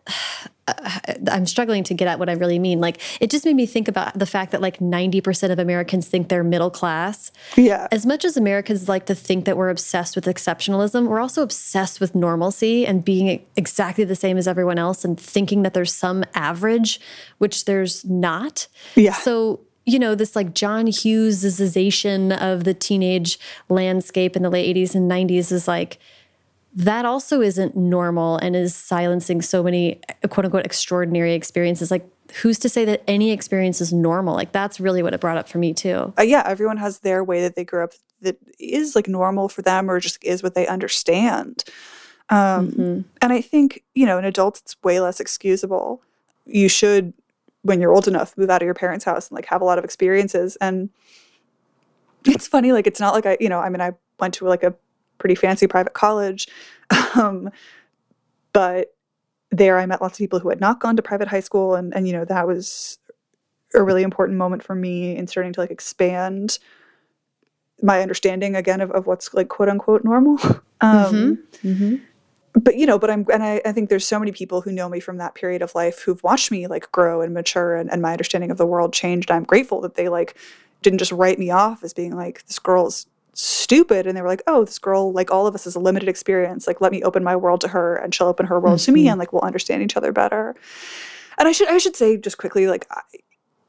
Uh, 0.68 1.00
I'm 1.30 1.46
struggling 1.46 1.84
to 1.86 1.94
get 1.94 2.08
at 2.08 2.20
what 2.20 2.30
I 2.30 2.34
really 2.34 2.60
mean. 2.60 2.80
Like 2.80 3.02
it 3.20 3.30
just 3.30 3.44
made 3.44 3.56
me 3.56 3.66
think 3.66 3.88
about 3.88 4.18
the 4.18 4.26
fact 4.26 4.52
that 4.52 4.62
like 4.62 4.80
90% 4.80 5.52
of 5.52 5.60
Americans 5.60 6.08
think 6.08 6.30
they're 6.30 6.44
middle 6.44 6.70
class. 6.70 7.32
Yeah. 7.58 7.88
As 7.92 8.06
much 8.06 8.24
as 8.24 8.38
Americans 8.38 8.88
like 8.88 9.06
to 9.08 9.16
think 9.16 9.46
that 9.46 9.58
we're 9.58 9.70
obsessed 9.70 10.16
with 10.16 10.26
exceptionalism, 10.26 11.08
we're 11.08 11.20
also 11.20 11.42
obsessed 11.42 12.00
with 12.00 12.16
normalcy 12.16 12.86
and 12.86 13.04
being 13.04 13.46
exactly 13.58 14.04
the 14.04 14.16
same 14.16 14.38
as 14.38 14.48
everyone 14.48 14.80
else 14.80 15.04
and 15.04 15.20
thinking 15.20 15.64
that 15.64 15.74
there's 15.74 15.94
some 15.94 16.24
average, 16.34 17.00
which 17.40 17.66
there's 17.66 18.06
not. 18.06 18.68
Yeah. 18.96 19.14
So 19.14 19.62
you 19.86 20.00
know, 20.00 20.16
this 20.16 20.36
like 20.36 20.54
John 20.54 20.88
Hughesization 20.88 22.38
of 22.42 22.64
the 22.64 22.74
teenage 22.74 23.38
landscape 23.70 24.36
in 24.36 24.44
the 24.44 24.50
late 24.50 24.76
80s 24.76 24.96
and 24.96 25.12
90s 25.12 25.52
is 25.52 25.68
like 25.68 26.00
that 26.76 27.06
also 27.06 27.42
isn't 27.42 27.76
normal 27.76 28.38
and 28.38 28.56
is 28.56 28.76
silencing 28.76 29.42
so 29.42 29.62
many 29.62 30.00
quote 30.30 30.46
unquote 30.46 30.66
extraordinary 30.66 31.34
experiences. 31.34 31.92
Like, 31.92 32.08
who's 32.42 32.58
to 32.60 32.70
say 32.70 32.84
that 32.86 33.04
any 33.08 33.32
experience 33.32 33.80
is 33.80 33.94
normal? 33.94 34.34
Like, 34.34 34.52
that's 34.52 34.80
really 34.80 35.04
what 35.04 35.14
it 35.14 35.22
brought 35.22 35.38
up 35.38 35.48
for 35.48 35.60
me, 35.60 35.74
too. 35.74 36.14
Uh, 36.18 36.24
yeah, 36.24 36.44
everyone 36.46 36.78
has 36.78 37.00
their 37.00 37.24
way 37.24 37.42
that 37.42 37.56
they 37.56 37.64
grew 37.64 37.84
up 37.84 37.94
that 38.22 38.38
is 38.60 38.96
like 38.96 39.08
normal 39.08 39.50
for 39.50 39.62
them 39.62 39.90
or 39.90 40.00
just 40.00 40.24
is 40.24 40.42
what 40.42 40.56
they 40.56 40.66
understand. 40.66 41.64
Um, 42.30 42.72
mm-hmm. 42.72 43.02
And 43.22 43.34
I 43.34 43.42
think, 43.42 43.84
you 43.94 44.06
know, 44.06 44.18
an 44.18 44.26
adult, 44.26 44.60
it's 44.60 44.82
way 44.82 45.00
less 45.00 45.20
excusable. 45.20 46.02
You 46.46 46.70
should, 46.70 47.14
when 47.62 47.82
you're 47.82 47.94
old 47.94 48.08
enough, 48.08 48.38
move 48.38 48.50
out 48.50 48.62
of 48.62 48.66
your 48.66 48.74
parents' 48.74 49.06
house 49.06 49.30
and 49.30 49.36
like 49.36 49.46
have 49.46 49.62
a 49.62 49.66
lot 49.66 49.78
of 49.78 49.84
experiences. 49.84 50.56
And 50.56 50.90
it's 52.26 52.48
funny, 52.48 52.72
like, 52.72 52.88
it's 52.88 53.00
not 53.00 53.14
like 53.14 53.26
I, 53.26 53.38
you 53.40 53.50
know, 53.50 53.60
I 53.60 53.70
mean, 53.70 53.82
I 53.82 53.92
went 54.20 54.34
to 54.36 54.48
like 54.48 54.64
a 54.64 54.74
pretty 55.24 55.36
fancy 55.36 55.68
private 55.68 55.94
college. 55.94 56.48
Um, 57.16 57.50
but 58.54 58.94
there 59.50 59.80
I 59.80 59.86
met 59.86 60.02
lots 60.02 60.16
of 60.16 60.18
people 60.18 60.40
who 60.40 60.50
had 60.50 60.60
not 60.60 60.80
gone 60.80 60.96
to 60.96 61.02
private 61.02 61.28
high 61.28 61.40
school 61.40 61.76
and 61.76 61.96
and 61.96 62.08
you 62.08 62.14
know 62.14 62.26
that 62.26 62.46
was 62.48 62.98
a 63.74 63.82
really 63.82 64.04
important 64.04 64.38
moment 64.38 64.64
for 64.64 64.76
me 64.76 65.16
in 65.16 65.26
starting 65.28 65.54
to 65.54 65.60
like 65.62 65.72
expand 65.72 66.60
my 67.82 68.02
understanding 68.02 68.56
again 68.56 68.82
of, 68.82 68.92
of 68.92 69.08
what's 69.08 69.34
like 69.34 69.50
quote 69.50 69.70
unquote 69.70 70.04
normal. 70.04 70.38
Um, 70.82 71.38
mm-hmm. 71.62 71.68
Mm-hmm. 71.70 71.96
But 72.60 72.76
you 72.76 72.86
know, 72.86 73.00
but 73.00 73.10
I'm 73.10 73.26
and 73.32 73.42
I, 73.42 73.62
I 73.66 73.72
think 73.72 73.90
there's 73.90 74.06
so 74.06 74.20
many 74.20 74.34
people 74.34 74.60
who 74.60 74.72
know 74.74 74.90
me 74.90 75.00
from 75.00 75.18
that 75.18 75.34
period 75.34 75.62
of 75.62 75.74
life 75.76 76.02
who've 76.02 76.22
watched 76.24 76.52
me 76.52 76.68
like 76.68 76.92
grow 76.92 77.22
and 77.22 77.34
mature 77.34 77.78
and, 77.78 77.90
and 77.90 78.02
my 78.02 78.12
understanding 78.12 78.52
of 78.52 78.58
the 78.58 78.66
world 78.66 78.92
changed. 78.92 79.32
I'm 79.32 79.46
grateful 79.46 79.80
that 79.80 79.96
they 79.96 80.10
like 80.10 80.36
didn't 80.82 81.00
just 81.00 81.14
write 81.14 81.40
me 81.40 81.52
off 81.52 81.86
as 81.86 81.94
being 81.94 82.18
like 82.18 82.46
this 82.48 82.60
girl's 82.60 83.08
stupid 83.34 84.06
and 84.06 84.16
they 84.16 84.22
were 84.22 84.28
like 84.28 84.44
oh 84.46 84.64
this 84.64 84.78
girl 84.78 85.12
like 85.12 85.32
all 85.32 85.48
of 85.48 85.56
us 85.56 85.66
is 85.66 85.76
a 85.76 85.80
limited 85.80 86.08
experience. 86.08 86.68
Like 86.68 86.82
let 86.82 86.92
me 86.92 87.02
open 87.04 87.24
my 87.24 87.36
world 87.36 87.62
to 87.62 87.68
her 87.70 87.96
and 87.96 88.14
she'll 88.14 88.28
open 88.28 88.46
her 88.46 88.60
world 88.60 88.80
mm-hmm. 88.80 88.86
to 88.86 88.92
me 88.92 89.02
mm-hmm. 89.02 89.12
and 89.12 89.20
like 89.20 89.34
we'll 89.34 89.42
understand 89.42 89.82
each 89.82 89.98
other 89.98 90.12
better. 90.12 90.56
And 91.38 91.48
i 91.48 91.52
should 91.52 91.68
i 91.68 91.78
should 91.78 91.96
say 91.96 92.18
just 92.18 92.38
quickly 92.38 92.68
like 92.68 92.86
I, 92.92 93.02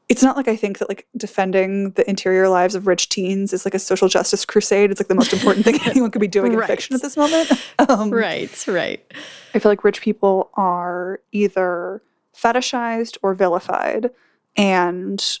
it's 0.07 0.21
not 0.21 0.37
like 0.37 0.47
i 0.47 0.55
think 0.55 0.77
that 0.77 0.87
like 0.87 1.07
defending 1.17 1.91
the 1.91 2.07
interior 2.07 2.47
lives 2.47 2.75
of 2.75 2.85
rich 2.85 3.09
teens 3.09 3.53
is 3.53 3.65
like 3.65 3.73
a 3.73 3.79
social 3.79 4.07
justice 4.07 4.45
crusade. 4.45 4.91
It's 4.91 4.99
like 4.99 5.07
the 5.07 5.15
most 5.15 5.33
important 5.33 5.65
thing 5.65 5.79
anyone 5.85 6.11
could 6.11 6.21
be 6.21 6.27
doing 6.27 6.53
in 6.53 6.61
fiction 6.61 6.95
at 6.95 7.01
this 7.01 7.17
moment. 7.17 7.51
Um, 7.77 8.09
right 8.09 8.67
right. 8.67 9.13
I 9.53 9.59
feel 9.59 9.71
like 9.71 9.83
rich 9.83 10.01
people 10.01 10.49
are 10.53 11.19
either 11.31 12.01
fetishized 12.35 13.17
or 13.21 13.33
vilified 13.33 14.11
and 14.55 15.39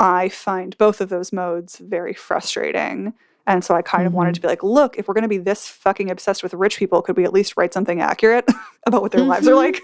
i 0.00 0.28
find 0.28 0.76
both 0.78 1.00
of 1.00 1.08
those 1.08 1.32
modes 1.32 1.78
very 1.78 2.14
frustrating 2.14 3.14
and 3.46 3.64
so 3.64 3.74
I 3.74 3.82
kind 3.82 4.00
mm-hmm. 4.00 4.08
of 4.08 4.12
wanted 4.14 4.30
mm-hmm. 4.30 4.34
to 4.34 4.40
be 4.42 4.48
like, 4.48 4.62
look, 4.62 4.98
if 4.98 5.08
we're 5.08 5.14
going 5.14 5.22
to 5.22 5.28
be 5.28 5.38
this 5.38 5.68
fucking 5.68 6.10
obsessed 6.10 6.42
with 6.42 6.54
rich 6.54 6.78
people, 6.78 7.02
could 7.02 7.16
we 7.16 7.24
at 7.24 7.32
least 7.32 7.56
write 7.56 7.74
something 7.74 8.00
accurate 8.00 8.48
about 8.86 9.02
what 9.02 9.12
their 9.12 9.20
mm-hmm. 9.20 9.30
lives 9.30 9.48
are 9.48 9.54
like? 9.54 9.80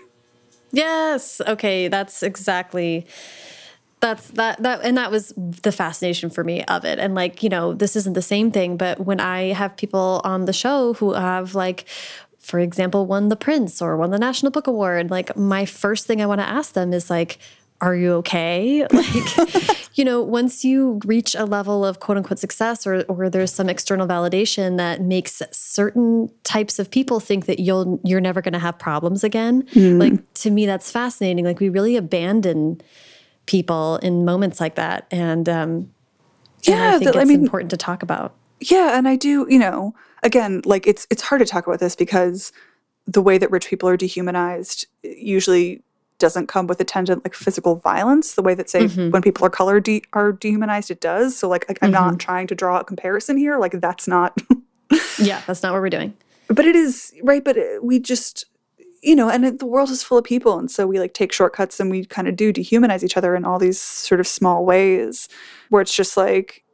Yes. 0.72 1.40
Okay. 1.46 1.88
That's 1.88 2.22
exactly 2.22 3.06
that's 4.00 4.28
that 4.28 4.62
that 4.62 4.80
and 4.82 4.96
that 4.96 5.10
was 5.10 5.32
the 5.36 5.72
fascination 5.72 6.30
for 6.30 6.42
me 6.42 6.64
of 6.64 6.84
it 6.84 6.98
and 6.98 7.14
like 7.14 7.42
you 7.42 7.48
know 7.48 7.74
this 7.74 7.94
isn't 7.96 8.14
the 8.14 8.22
same 8.22 8.50
thing 8.50 8.76
but 8.76 8.98
when 9.00 9.20
i 9.20 9.52
have 9.52 9.76
people 9.76 10.20
on 10.24 10.46
the 10.46 10.52
show 10.52 10.94
who 10.94 11.12
have 11.12 11.54
like 11.54 11.84
for 12.38 12.58
example 12.58 13.06
won 13.06 13.28
the 13.28 13.36
Printz 13.36 13.82
or 13.82 13.96
won 13.96 14.10
the 14.10 14.18
national 14.18 14.50
book 14.50 14.66
award 14.66 15.10
like 15.10 15.36
my 15.36 15.66
first 15.66 16.06
thing 16.06 16.22
i 16.22 16.26
want 16.26 16.40
to 16.40 16.48
ask 16.48 16.72
them 16.72 16.92
is 16.92 17.10
like 17.10 17.38
are 17.80 17.94
you 17.94 18.12
okay? 18.14 18.86
Like, 19.00 19.90
you 19.94 20.04
know, 20.04 20.22
once 20.22 20.64
you 20.64 21.00
reach 21.04 21.34
a 21.34 21.44
level 21.44 21.84
of 21.84 22.00
quote 22.00 22.18
unquote 22.18 22.38
success 22.38 22.86
or, 22.86 23.02
or 23.02 23.28
there's 23.28 23.52
some 23.52 23.68
external 23.68 24.06
validation 24.06 24.76
that 24.76 25.00
makes 25.02 25.42
certain 25.50 26.30
types 26.44 26.78
of 26.78 26.90
people 26.90 27.20
think 27.20 27.46
that 27.46 27.58
you'll, 27.58 28.00
you're 28.04 28.20
never 28.20 28.40
going 28.40 28.52
to 28.52 28.58
have 28.58 28.78
problems 28.78 29.24
again. 29.24 29.62
Mm. 29.74 30.00
Like, 30.00 30.34
to 30.34 30.50
me, 30.50 30.66
that's 30.66 30.90
fascinating. 30.90 31.44
Like, 31.44 31.60
we 31.60 31.68
really 31.68 31.96
abandon 31.96 32.80
people 33.46 33.96
in 33.96 34.24
moments 34.24 34.60
like 34.60 34.76
that. 34.76 35.06
And, 35.10 35.48
um, 35.48 35.90
yeah, 36.62 36.74
and 36.74 36.82
I 36.82 36.98
think 36.98 37.08
it's 37.08 37.16
I 37.16 37.24
mean, 37.24 37.40
important 37.40 37.70
to 37.70 37.76
talk 37.76 38.02
about. 38.02 38.34
Yeah. 38.60 38.96
And 38.96 39.08
I 39.08 39.16
do, 39.16 39.46
you 39.48 39.58
know, 39.58 39.94
again, 40.22 40.60
like 40.64 40.86
it's, 40.86 41.06
it's 41.10 41.22
hard 41.22 41.40
to 41.40 41.46
talk 41.46 41.66
about 41.66 41.80
this 41.80 41.96
because 41.96 42.52
the 43.06 43.22
way 43.22 43.38
that 43.38 43.50
rich 43.50 43.68
people 43.68 43.88
are 43.88 43.96
dehumanized 43.96 44.86
usually 45.02 45.82
doesn't 46.20 46.46
come 46.46 46.66
with 46.66 46.80
attendant 46.80 47.24
like 47.24 47.34
physical 47.34 47.76
violence 47.76 48.34
the 48.34 48.42
way 48.42 48.54
that 48.54 48.70
say 48.70 48.84
mm-hmm. 48.84 49.10
when 49.10 49.22
people 49.22 49.44
are 49.44 49.50
color 49.50 49.80
de- 49.80 50.04
are 50.12 50.32
dehumanized 50.32 50.90
it 50.90 51.00
does 51.00 51.36
so 51.36 51.48
like, 51.48 51.68
like 51.68 51.78
i'm 51.82 51.92
mm-hmm. 51.92 52.10
not 52.10 52.18
trying 52.20 52.46
to 52.46 52.54
draw 52.54 52.78
a 52.78 52.84
comparison 52.84 53.36
here 53.36 53.58
like 53.58 53.72
that's 53.80 54.06
not 54.06 54.40
yeah 55.18 55.42
that's 55.46 55.62
not 55.62 55.72
what 55.72 55.80
we're 55.82 55.90
doing 55.90 56.14
but 56.48 56.64
it 56.64 56.76
is 56.76 57.12
right 57.22 57.44
but 57.44 57.56
it, 57.56 57.82
we 57.82 57.98
just 57.98 58.44
you 59.02 59.16
know 59.16 59.28
and 59.28 59.44
it, 59.44 59.58
the 59.58 59.66
world 59.66 59.90
is 59.90 60.02
full 60.02 60.18
of 60.18 60.24
people 60.24 60.58
and 60.58 60.70
so 60.70 60.86
we 60.86 60.98
like 60.98 61.14
take 61.14 61.32
shortcuts 61.32 61.80
and 61.80 61.90
we 61.90 62.04
kind 62.04 62.28
of 62.28 62.36
do 62.36 62.52
dehumanize 62.52 63.02
each 63.02 63.16
other 63.16 63.34
in 63.34 63.44
all 63.44 63.58
these 63.58 63.80
sort 63.80 64.20
of 64.20 64.26
small 64.26 64.64
ways 64.64 65.28
where 65.70 65.82
it's 65.82 65.94
just 65.94 66.16
like 66.16 66.64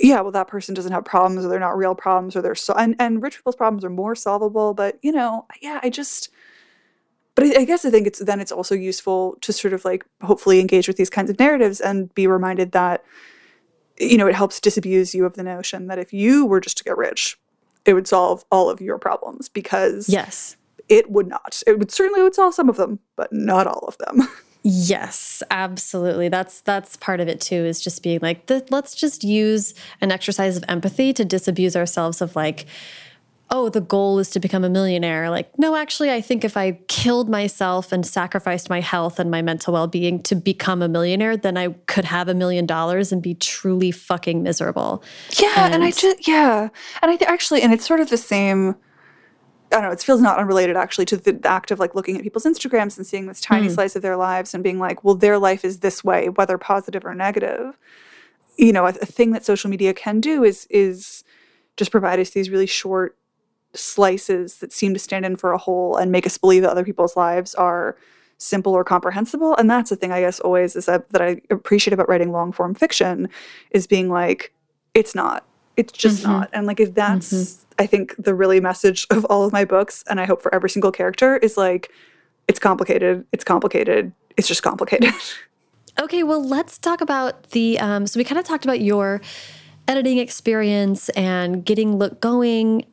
yeah 0.00 0.20
well 0.20 0.32
that 0.32 0.48
person 0.48 0.74
doesn't 0.74 0.92
have 0.92 1.04
problems 1.04 1.44
or 1.44 1.48
they're 1.48 1.60
not 1.60 1.76
real 1.76 1.94
problems 1.94 2.36
or 2.36 2.42
they're 2.42 2.54
so 2.54 2.72
and, 2.74 2.94
and 2.98 3.22
rich 3.22 3.36
people's 3.36 3.56
problems 3.56 3.84
are 3.84 3.90
more 3.90 4.14
solvable 4.14 4.74
but 4.74 4.98
you 5.02 5.12
know 5.12 5.46
yeah 5.60 5.80
i 5.82 5.90
just 5.90 6.30
but 7.34 7.44
I, 7.44 7.60
I 7.60 7.64
guess 7.64 7.84
I 7.84 7.90
think 7.90 8.06
it's 8.06 8.18
then 8.18 8.40
it's 8.40 8.52
also 8.52 8.74
useful 8.74 9.36
to 9.40 9.52
sort 9.52 9.74
of 9.74 9.84
like 9.84 10.04
hopefully 10.22 10.60
engage 10.60 10.88
with 10.88 10.96
these 10.96 11.10
kinds 11.10 11.30
of 11.30 11.38
narratives 11.38 11.80
and 11.80 12.12
be 12.14 12.26
reminded 12.26 12.72
that 12.72 13.04
you 13.98 14.16
know 14.16 14.26
it 14.26 14.34
helps 14.34 14.60
disabuse 14.60 15.14
you 15.14 15.24
of 15.24 15.34
the 15.34 15.42
notion 15.42 15.86
that 15.86 15.98
if 15.98 16.12
you 16.12 16.46
were 16.46 16.60
just 16.60 16.78
to 16.78 16.84
get 16.84 16.96
rich 16.96 17.38
it 17.84 17.94
would 17.94 18.08
solve 18.08 18.44
all 18.50 18.70
of 18.70 18.80
your 18.80 18.98
problems 18.98 19.48
because 19.48 20.08
yes 20.08 20.56
it 20.88 21.10
would 21.10 21.28
not 21.28 21.62
it 21.66 21.78
would 21.78 21.90
certainly 21.90 22.22
would 22.22 22.34
solve 22.34 22.54
some 22.54 22.68
of 22.68 22.76
them 22.76 22.98
but 23.16 23.32
not 23.32 23.66
all 23.66 23.84
of 23.86 23.96
them 23.98 24.28
Yes, 24.64 25.42
absolutely. 25.50 26.28
That's 26.28 26.60
that's 26.60 26.96
part 26.96 27.18
of 27.18 27.26
it 27.26 27.40
too. 27.40 27.64
Is 27.64 27.80
just 27.80 28.02
being 28.02 28.20
like, 28.22 28.48
let's 28.70 28.94
just 28.94 29.24
use 29.24 29.74
an 30.00 30.12
exercise 30.12 30.56
of 30.56 30.64
empathy 30.68 31.12
to 31.14 31.24
disabuse 31.24 31.74
ourselves 31.74 32.20
of 32.20 32.36
like, 32.36 32.66
oh, 33.52 33.68
the 33.68 33.82
goal 33.82 34.18
is 34.18 34.30
to 34.30 34.40
become 34.40 34.64
a 34.64 34.70
millionaire. 34.70 35.28
Like, 35.28 35.56
no, 35.58 35.76
actually, 35.76 36.10
I 36.10 36.22
think 36.22 36.42
if 36.42 36.56
I 36.56 36.72
killed 36.88 37.28
myself 37.28 37.92
and 37.92 38.04
sacrificed 38.04 38.70
my 38.70 38.80
health 38.80 39.20
and 39.20 39.30
my 39.30 39.42
mental 39.42 39.74
well 39.74 39.86
being 39.86 40.22
to 40.22 40.34
become 40.34 40.80
a 40.80 40.88
millionaire, 40.88 41.36
then 41.36 41.58
I 41.58 41.68
could 41.86 42.06
have 42.06 42.28
a 42.28 42.34
million 42.34 42.64
dollars 42.64 43.12
and 43.12 43.22
be 43.22 43.34
truly 43.34 43.90
fucking 43.90 44.42
miserable. 44.42 45.04
Yeah. 45.38 45.52
And, 45.66 45.74
and 45.74 45.84
I 45.84 45.90
just, 45.90 46.26
yeah. 46.26 46.70
And 47.02 47.10
I 47.10 47.16
think 47.16 47.30
actually, 47.30 47.60
and 47.60 47.74
it's 47.74 47.86
sort 47.86 48.00
of 48.00 48.08
the 48.08 48.16
same. 48.16 48.74
I 49.70 49.76
don't 49.76 49.84
know, 49.84 49.90
it 49.90 50.02
feels 50.02 50.20
not 50.20 50.38
unrelated 50.38 50.76
actually 50.76 51.06
to 51.06 51.16
the 51.16 51.40
act 51.44 51.70
of 51.70 51.78
like 51.78 51.94
looking 51.94 52.16
at 52.16 52.22
people's 52.22 52.44
Instagrams 52.44 52.98
and 52.98 53.06
seeing 53.06 53.26
this 53.26 53.40
tiny 53.40 53.68
mm. 53.68 53.74
slice 53.74 53.96
of 53.96 54.02
their 54.02 54.18
lives 54.18 54.52
and 54.52 54.62
being 54.62 54.78
like, 54.78 55.02
well, 55.02 55.14
their 55.14 55.38
life 55.38 55.64
is 55.64 55.78
this 55.78 56.04
way, 56.04 56.28
whether 56.28 56.58
positive 56.58 57.06
or 57.06 57.14
negative. 57.14 57.78
You 58.58 58.72
know, 58.74 58.84
a, 58.84 58.90
a 58.90 59.06
thing 59.06 59.30
that 59.32 59.46
social 59.46 59.70
media 59.70 59.94
can 59.94 60.20
do 60.20 60.44
is 60.44 60.66
is 60.68 61.24
just 61.78 61.90
provide 61.90 62.20
us 62.20 62.30
these 62.30 62.50
really 62.50 62.66
short 62.66 63.16
slices 63.74 64.58
that 64.58 64.72
seem 64.72 64.92
to 64.94 65.00
stand 65.00 65.24
in 65.24 65.36
for 65.36 65.52
a 65.52 65.58
whole 65.58 65.96
and 65.96 66.12
make 66.12 66.26
us 66.26 66.36
believe 66.36 66.62
that 66.62 66.70
other 66.70 66.84
people's 66.84 67.16
lives 67.16 67.54
are 67.54 67.96
simple 68.38 68.72
or 68.72 68.82
comprehensible 68.82 69.56
and 69.56 69.70
that's 69.70 69.90
the 69.90 69.96
thing 69.96 70.10
i 70.10 70.20
guess 70.20 70.40
always 70.40 70.74
is 70.74 70.86
that, 70.86 71.08
that 71.10 71.22
i 71.22 71.40
appreciate 71.48 71.94
about 71.94 72.08
writing 72.08 72.32
long 72.32 72.50
form 72.50 72.74
fiction 72.74 73.28
is 73.70 73.86
being 73.86 74.10
like 74.10 74.52
it's 74.94 75.14
not 75.14 75.44
it's 75.76 75.92
just 75.92 76.22
mm-hmm. 76.22 76.32
not 76.32 76.50
and 76.52 76.66
like 76.66 76.80
if 76.80 76.92
that's 76.92 77.32
mm-hmm. 77.32 77.74
i 77.78 77.86
think 77.86 78.14
the 78.18 78.34
really 78.34 78.60
message 78.60 79.06
of 79.10 79.24
all 79.26 79.44
of 79.44 79.52
my 79.52 79.64
books 79.64 80.02
and 80.08 80.20
i 80.20 80.24
hope 80.24 80.42
for 80.42 80.52
every 80.54 80.68
single 80.68 80.90
character 80.90 81.36
is 81.36 81.56
like 81.56 81.90
it's 82.48 82.58
complicated 82.58 83.24
it's 83.32 83.44
complicated 83.44 84.12
it's 84.36 84.48
just 84.48 84.62
complicated 84.62 85.14
okay 86.00 86.22
well 86.22 86.44
let's 86.44 86.78
talk 86.78 87.00
about 87.00 87.50
the 87.50 87.78
um, 87.78 88.06
so 88.06 88.18
we 88.18 88.24
kind 88.24 88.38
of 88.38 88.44
talked 88.44 88.64
about 88.64 88.80
your 88.80 89.20
editing 89.88 90.18
experience 90.18 91.08
and 91.10 91.64
getting 91.64 91.96
look 91.96 92.20
going 92.20 92.84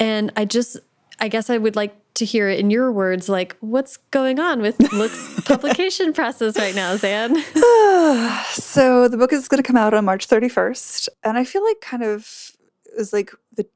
and 0.00 0.32
I 0.36 0.44
just, 0.44 0.78
I 1.20 1.28
guess 1.28 1.50
I 1.50 1.58
would 1.58 1.76
like 1.76 1.94
to 2.14 2.24
hear 2.24 2.48
it 2.48 2.58
in 2.58 2.70
your 2.70 2.90
words, 2.90 3.28
like 3.28 3.56
what's 3.60 3.96
going 4.10 4.40
on 4.40 4.60
with 4.60 4.92
Look's 4.92 5.40
publication 5.44 6.12
process 6.12 6.58
right 6.58 6.74
now, 6.74 6.96
Zan? 6.96 7.36
so 8.50 9.06
the 9.06 9.16
book 9.16 9.32
is 9.32 9.46
going 9.46 9.62
to 9.62 9.66
come 9.66 9.76
out 9.76 9.94
on 9.94 10.04
March 10.04 10.26
31st. 10.26 11.08
And 11.22 11.38
I 11.38 11.44
feel 11.44 11.64
like 11.64 11.80
kind 11.80 12.02
of 12.02 12.52
it 12.86 12.96
was 12.96 13.12
like 13.12 13.32
the 13.56 13.66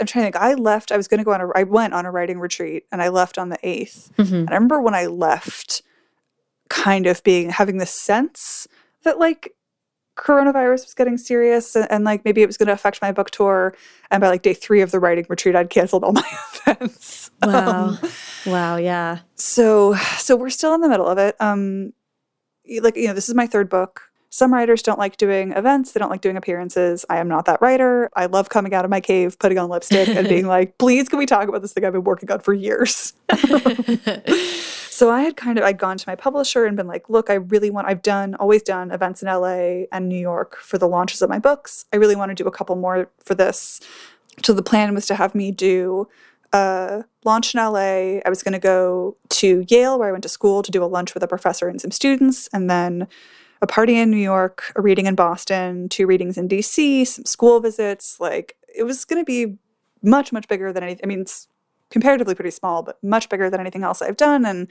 I'm 0.00 0.06
trying 0.06 0.24
to 0.24 0.32
think. 0.32 0.36
I 0.36 0.54
left. 0.54 0.90
I 0.90 0.96
was 0.96 1.06
going 1.06 1.18
to 1.18 1.24
go 1.24 1.32
on 1.32 1.40
a. 1.40 1.48
I 1.54 1.62
went 1.62 1.94
on 1.94 2.04
a 2.04 2.10
writing 2.10 2.40
retreat, 2.40 2.86
and 2.90 3.00
I 3.00 3.08
left 3.08 3.38
on 3.38 3.50
the 3.50 3.58
8th 3.58 4.10
mm-hmm. 4.14 4.34
And 4.34 4.50
I 4.50 4.54
remember 4.54 4.80
when 4.80 4.94
I 4.94 5.06
left, 5.06 5.82
kind 6.68 7.06
of 7.06 7.22
being 7.22 7.50
having 7.50 7.78
the 7.78 7.86
sense 7.86 8.66
that 9.04 9.18
like 9.18 9.54
coronavirus 10.20 10.84
was 10.84 10.94
getting 10.94 11.16
serious 11.16 11.74
and, 11.74 11.90
and 11.90 12.04
like 12.04 12.24
maybe 12.24 12.42
it 12.42 12.46
was 12.46 12.58
going 12.58 12.66
to 12.66 12.72
affect 12.72 13.00
my 13.00 13.10
book 13.10 13.30
tour 13.30 13.74
and 14.10 14.20
by 14.20 14.28
like 14.28 14.42
day 14.42 14.52
three 14.52 14.82
of 14.82 14.90
the 14.90 15.00
writing 15.00 15.24
retreat 15.28 15.56
i'd 15.56 15.70
canceled 15.70 16.04
all 16.04 16.12
my 16.12 16.38
events. 16.66 17.30
Wow. 17.42 17.88
Um, 17.88 17.98
wow 18.44 18.76
yeah. 18.76 19.20
so 19.34 19.94
so 20.18 20.36
we're 20.36 20.50
still 20.50 20.74
in 20.74 20.82
the 20.82 20.88
middle 20.88 21.06
of 21.06 21.16
it. 21.16 21.36
Um 21.40 21.94
like 22.82 22.96
you 22.96 23.06
know 23.06 23.14
this 23.14 23.28
is 23.28 23.34
my 23.34 23.46
third 23.46 23.68
book. 23.70 24.02
Some 24.32 24.52
writers 24.52 24.82
don't 24.82 24.98
like 24.98 25.16
doing 25.16 25.52
events. 25.52 25.90
They 25.90 25.98
don't 25.98 26.10
like 26.10 26.20
doing 26.20 26.36
appearances. 26.36 27.04
I 27.10 27.18
am 27.18 27.26
not 27.26 27.46
that 27.46 27.60
writer. 27.60 28.10
I 28.14 28.26
love 28.26 28.48
coming 28.48 28.74
out 28.74 28.84
of 28.84 28.90
my 28.90 29.00
cave 29.00 29.36
putting 29.40 29.58
on 29.58 29.68
lipstick 29.70 30.06
and 30.06 30.28
being 30.28 30.46
like 30.56 30.76
please 30.78 31.08
can 31.08 31.18
we 31.18 31.26
talk 31.26 31.48
about 31.48 31.62
this 31.62 31.72
thing 31.72 31.84
i've 31.84 31.92
been 31.92 32.04
working 32.04 32.30
on 32.30 32.40
for 32.40 32.52
years 32.52 33.14
So 35.00 35.10
I 35.10 35.22
had 35.22 35.34
kind 35.34 35.56
of 35.56 35.64
I'd 35.64 35.78
gone 35.78 35.96
to 35.96 36.04
my 36.06 36.14
publisher 36.14 36.66
and 36.66 36.76
been 36.76 36.86
like, 36.86 37.08
look, 37.08 37.30
I 37.30 37.34
really 37.36 37.70
want 37.70 37.86
I've 37.86 38.02
done 38.02 38.34
always 38.34 38.62
done 38.62 38.90
events 38.90 39.22
in 39.22 39.28
LA 39.28 39.86
and 39.90 40.10
New 40.10 40.18
York 40.18 40.56
for 40.56 40.76
the 40.76 40.86
launches 40.86 41.22
of 41.22 41.30
my 41.30 41.38
books. 41.38 41.86
I 41.90 41.96
really 41.96 42.14
want 42.14 42.28
to 42.28 42.34
do 42.34 42.46
a 42.46 42.50
couple 42.50 42.76
more 42.76 43.08
for 43.24 43.34
this. 43.34 43.80
So 44.44 44.52
the 44.52 44.62
plan 44.62 44.94
was 44.94 45.06
to 45.06 45.14
have 45.14 45.34
me 45.34 45.52
do 45.52 46.06
a 46.52 47.02
launch 47.24 47.54
in 47.54 47.60
LA. 47.60 48.20
I 48.26 48.28
was 48.28 48.42
going 48.42 48.52
to 48.52 48.58
go 48.58 49.16
to 49.30 49.64
Yale 49.68 49.98
where 49.98 50.10
I 50.10 50.12
went 50.12 50.24
to 50.24 50.28
school 50.28 50.62
to 50.62 50.70
do 50.70 50.84
a 50.84 50.92
lunch 50.96 51.14
with 51.14 51.22
a 51.22 51.26
professor 51.26 51.66
and 51.66 51.80
some 51.80 51.92
students 51.92 52.50
and 52.52 52.68
then 52.68 53.08
a 53.62 53.66
party 53.66 53.98
in 53.98 54.10
New 54.10 54.18
York, 54.18 54.70
a 54.76 54.82
reading 54.82 55.06
in 55.06 55.14
Boston, 55.14 55.88
two 55.88 56.06
readings 56.06 56.36
in 56.36 56.46
DC, 56.46 57.06
some 57.06 57.24
school 57.24 57.58
visits. 57.60 58.20
Like 58.20 58.54
it 58.68 58.82
was 58.82 59.06
going 59.06 59.22
to 59.22 59.24
be 59.24 59.56
much 60.02 60.30
much 60.30 60.46
bigger 60.46 60.74
than 60.74 60.82
anything. 60.82 61.04
I 61.04 61.06
mean, 61.06 61.24
comparatively 61.90 62.34
pretty 62.34 62.50
small, 62.50 62.82
but 62.82 63.02
much 63.02 63.28
bigger 63.28 63.50
than 63.50 63.60
anything 63.60 63.82
else 63.82 64.00
I've 64.00 64.16
done. 64.16 64.46
And 64.46 64.68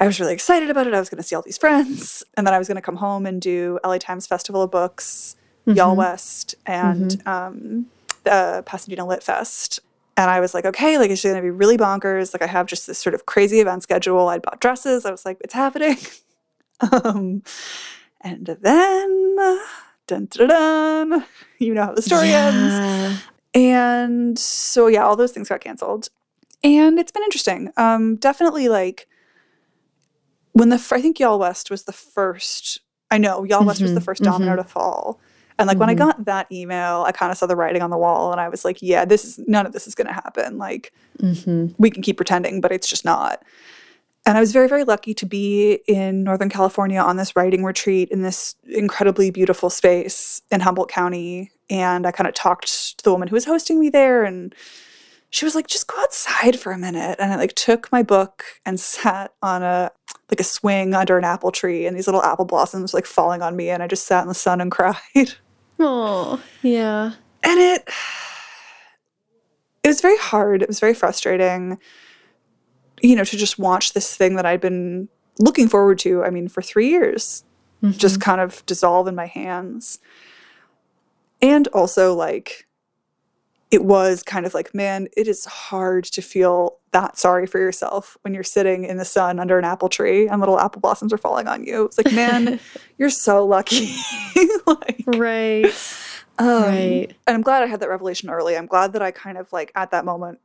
I 0.00 0.06
was 0.06 0.18
really 0.18 0.32
excited 0.32 0.70
about 0.70 0.86
it. 0.86 0.94
I 0.94 0.98
was 0.98 1.08
going 1.08 1.18
to 1.18 1.22
see 1.22 1.34
all 1.34 1.42
these 1.42 1.58
friends. 1.58 2.22
And 2.36 2.46
then 2.46 2.54
I 2.54 2.58
was 2.58 2.66
going 2.66 2.76
to 2.76 2.82
come 2.82 2.96
home 2.96 3.26
and 3.26 3.40
do 3.40 3.78
LA 3.84 3.98
Times 3.98 4.26
Festival 4.26 4.62
of 4.62 4.70
Books, 4.72 5.36
mm-hmm. 5.66 5.78
YALLWEST, 5.78 6.56
and 6.66 7.10
mm-hmm. 7.12 7.28
um, 7.28 7.86
the 8.24 8.64
Pasadena 8.66 9.06
Lit 9.06 9.22
Fest. 9.22 9.78
And 10.16 10.28
I 10.28 10.40
was 10.40 10.52
like, 10.52 10.64
okay, 10.64 10.98
like 10.98 11.10
it's 11.10 11.22
going 11.22 11.36
to 11.36 11.42
be 11.42 11.50
really 11.50 11.76
bonkers. 11.76 12.34
Like 12.34 12.42
I 12.42 12.48
have 12.48 12.66
just 12.66 12.88
this 12.88 12.98
sort 12.98 13.14
of 13.14 13.26
crazy 13.26 13.60
event 13.60 13.84
schedule. 13.84 14.28
I'd 14.28 14.42
bought 14.42 14.60
dresses. 14.60 15.06
I 15.06 15.12
was 15.12 15.24
like, 15.24 15.38
it's 15.42 15.54
happening. 15.54 15.96
um, 16.92 17.44
and 18.20 18.46
then, 18.60 19.36
dun, 20.06 20.26
dun, 20.26 20.48
dun, 20.48 21.24
you 21.58 21.72
know 21.72 21.84
how 21.84 21.94
the 21.94 22.02
story 22.02 22.28
yeah. 22.30 22.50
ends. 22.52 23.22
And 23.54 24.38
so, 24.38 24.88
yeah, 24.88 25.04
all 25.04 25.14
those 25.14 25.30
things 25.30 25.48
got 25.48 25.60
canceled 25.60 26.08
and 26.64 26.98
it's 26.98 27.12
been 27.12 27.22
interesting. 27.22 27.70
Um, 27.76 28.16
definitely 28.16 28.68
like 28.68 29.06
when 30.52 30.70
the 30.70 30.84
I 30.92 31.00
think 31.00 31.18
YALLWEST 31.18 31.70
was 31.70 31.84
the 31.84 31.92
first. 31.92 32.80
I 33.10 33.18
know 33.18 33.42
YALLWEST 33.42 33.76
mm-hmm, 33.76 33.82
was 33.82 33.94
the 33.94 34.00
1st 34.00 34.22
domino 34.24 34.52
mm-hmm. 34.52 34.62
to 34.62 34.68
fall. 34.68 35.20
And 35.58 35.68
like 35.68 35.74
mm-hmm. 35.74 35.80
when 35.80 35.90
I 35.90 35.92
mm-hmm. 35.92 35.98
got 35.98 36.24
that 36.24 36.50
email, 36.50 37.04
I 37.06 37.12
kind 37.12 37.30
of 37.30 37.38
saw 37.38 37.46
the 37.46 37.54
writing 37.54 37.82
on 37.82 37.90
the 37.90 37.98
wall 37.98 38.32
and 38.32 38.40
I 38.40 38.48
was 38.48 38.64
like, 38.64 38.78
yeah, 38.80 39.04
this 39.04 39.24
is 39.24 39.38
none 39.46 39.66
of 39.66 39.72
this 39.72 39.86
is 39.86 39.94
going 39.94 40.08
to 40.08 40.12
happen. 40.12 40.58
Like 40.58 40.92
mm-hmm. 41.18 41.68
we 41.78 41.90
can 41.90 42.02
keep 42.02 42.16
pretending, 42.16 42.60
but 42.60 42.72
it's 42.72 42.88
just 42.88 43.04
not. 43.04 43.44
And 44.26 44.38
I 44.38 44.40
was 44.40 44.52
very, 44.52 44.68
very 44.68 44.84
lucky 44.84 45.12
to 45.14 45.26
be 45.26 45.80
in 45.86 46.24
Northern 46.24 46.48
California 46.48 46.98
on 46.98 47.18
this 47.18 47.36
writing 47.36 47.62
retreat 47.62 48.08
in 48.08 48.22
this 48.22 48.54
incredibly 48.64 49.30
beautiful 49.30 49.68
space 49.68 50.40
in 50.50 50.60
Humboldt 50.60 50.88
County. 50.88 51.50
And 51.68 52.06
I 52.06 52.10
kind 52.10 52.26
of 52.26 52.34
talked 52.34 52.96
to 52.98 53.04
the 53.04 53.12
woman 53.12 53.28
who 53.28 53.34
was 53.34 53.44
hosting 53.44 53.78
me 53.78 53.90
there 53.90 54.24
and 54.24 54.54
she 55.34 55.44
was 55.44 55.56
like, 55.56 55.66
just 55.66 55.88
go 55.88 56.00
outside 56.00 56.60
for 56.60 56.70
a 56.70 56.78
minute. 56.78 57.16
And 57.18 57.32
I 57.32 57.36
like 57.36 57.54
took 57.54 57.90
my 57.90 58.04
book 58.04 58.44
and 58.64 58.78
sat 58.78 59.32
on 59.42 59.64
a 59.64 59.90
like 60.30 60.38
a 60.38 60.44
swing 60.44 60.94
under 60.94 61.18
an 61.18 61.24
apple 61.24 61.50
tree 61.50 61.86
and 61.86 61.96
these 61.96 62.06
little 62.06 62.22
apple 62.22 62.44
blossoms 62.44 62.94
like 62.94 63.04
falling 63.04 63.42
on 63.42 63.56
me 63.56 63.68
and 63.68 63.82
I 63.82 63.88
just 63.88 64.06
sat 64.06 64.22
in 64.22 64.28
the 64.28 64.34
sun 64.34 64.60
and 64.60 64.70
cried. 64.78 65.34
Oh, 65.80 66.40
yeah. 66.62 67.14
And 67.42 67.58
it 67.60 67.88
it 69.82 69.88
was 69.88 70.00
very 70.00 70.16
hard. 70.18 70.62
It 70.62 70.68
was 70.68 70.78
very 70.78 70.94
frustrating, 70.94 71.78
you 73.02 73.16
know, 73.16 73.24
to 73.24 73.36
just 73.36 73.58
watch 73.58 73.92
this 73.92 74.16
thing 74.16 74.36
that 74.36 74.46
I'd 74.46 74.60
been 74.60 75.08
looking 75.40 75.68
forward 75.68 75.98
to, 76.00 76.22
I 76.22 76.30
mean, 76.30 76.46
for 76.48 76.62
three 76.62 76.88
years, 76.90 77.44
Mm-hmm. 77.82 77.98
just 77.98 78.18
kind 78.18 78.40
of 78.40 78.64
dissolve 78.64 79.08
in 79.08 79.14
my 79.14 79.26
hands. 79.26 79.98
And 81.42 81.68
also, 81.68 82.14
like, 82.14 82.63
it 83.70 83.84
was 83.84 84.22
kind 84.22 84.46
of 84.46 84.54
like, 84.54 84.74
man, 84.74 85.08
it 85.16 85.26
is 85.26 85.44
hard 85.44 86.04
to 86.04 86.22
feel 86.22 86.78
that 86.92 87.18
sorry 87.18 87.46
for 87.46 87.58
yourself 87.58 88.16
when 88.22 88.32
you're 88.32 88.44
sitting 88.44 88.84
in 88.84 88.98
the 88.98 89.04
sun 89.04 89.40
under 89.40 89.58
an 89.58 89.64
apple 89.64 89.88
tree 89.88 90.28
and 90.28 90.40
little 90.40 90.60
apple 90.60 90.80
blossoms 90.80 91.12
are 91.12 91.18
falling 91.18 91.48
on 91.48 91.64
you. 91.64 91.84
It's 91.84 91.98
like, 91.98 92.12
man, 92.12 92.60
you're 92.98 93.10
so 93.10 93.44
lucky. 93.44 93.94
like, 94.66 95.02
right. 95.06 95.74
um, 96.38 96.62
Right. 96.62 97.08
And 97.26 97.34
I'm 97.34 97.42
glad 97.42 97.62
I 97.62 97.66
had 97.66 97.80
that 97.80 97.88
revelation 97.88 98.30
early. 98.30 98.56
I'm 98.56 98.66
glad 98.66 98.92
that 98.92 99.02
I 99.02 99.10
kind 99.10 99.38
of 99.38 99.52
like 99.52 99.72
at 99.74 99.90
that 99.90 100.04
moment 100.04 100.38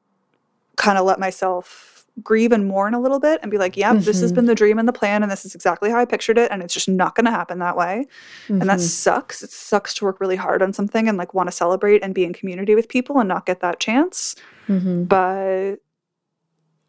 kind 0.80 0.98
of 0.98 1.06
let 1.06 1.20
myself 1.20 2.06
grieve 2.24 2.52
and 2.52 2.68
mourn 2.68 2.94
a 2.94 3.00
little 3.00 3.20
bit 3.20 3.40
and 3.42 3.52
be 3.52 3.58
like, 3.58 3.78
yep, 3.78 4.00
this 4.00 4.20
has 4.20 4.32
Mhm. 4.32 4.36
been 4.36 4.46
the 4.46 4.56
dream 4.56 4.80
and 4.80 4.88
the 4.88 4.94
plan, 4.94 5.22
and 5.24 5.32
this 5.32 5.46
is 5.46 5.54
exactly 5.56 5.90
how 5.90 6.00
I 6.00 6.06
pictured 6.06 6.38
it, 6.38 6.52
and 6.52 6.62
it's 6.64 6.74
just 6.74 6.90
not 6.90 7.16
going 7.16 7.26
to 7.26 7.32
happen 7.32 7.60
that 7.60 7.78
way. 7.78 8.08
And 8.50 8.64
that 8.64 8.80
Mhm. 8.80 8.90
sucks. 8.90 9.42
It 9.44 9.52
sucks 9.52 9.94
to 9.96 10.06
work 10.06 10.20
really 10.20 10.36
hard 10.36 10.62
on 10.62 10.74
something 10.74 11.08
and 11.08 11.18
like 11.18 11.34
want 11.34 11.48
to 11.48 11.56
celebrate 11.56 12.04
and 12.04 12.14
be 12.16 12.26
in 12.26 12.34
community 12.34 12.76
with 12.76 12.90
people 12.90 13.20
and 13.20 13.30
not 13.30 13.46
get 13.46 13.60
that 13.62 13.80
chance. 13.80 14.36
Mhm. 14.68 15.08
But 15.08 15.76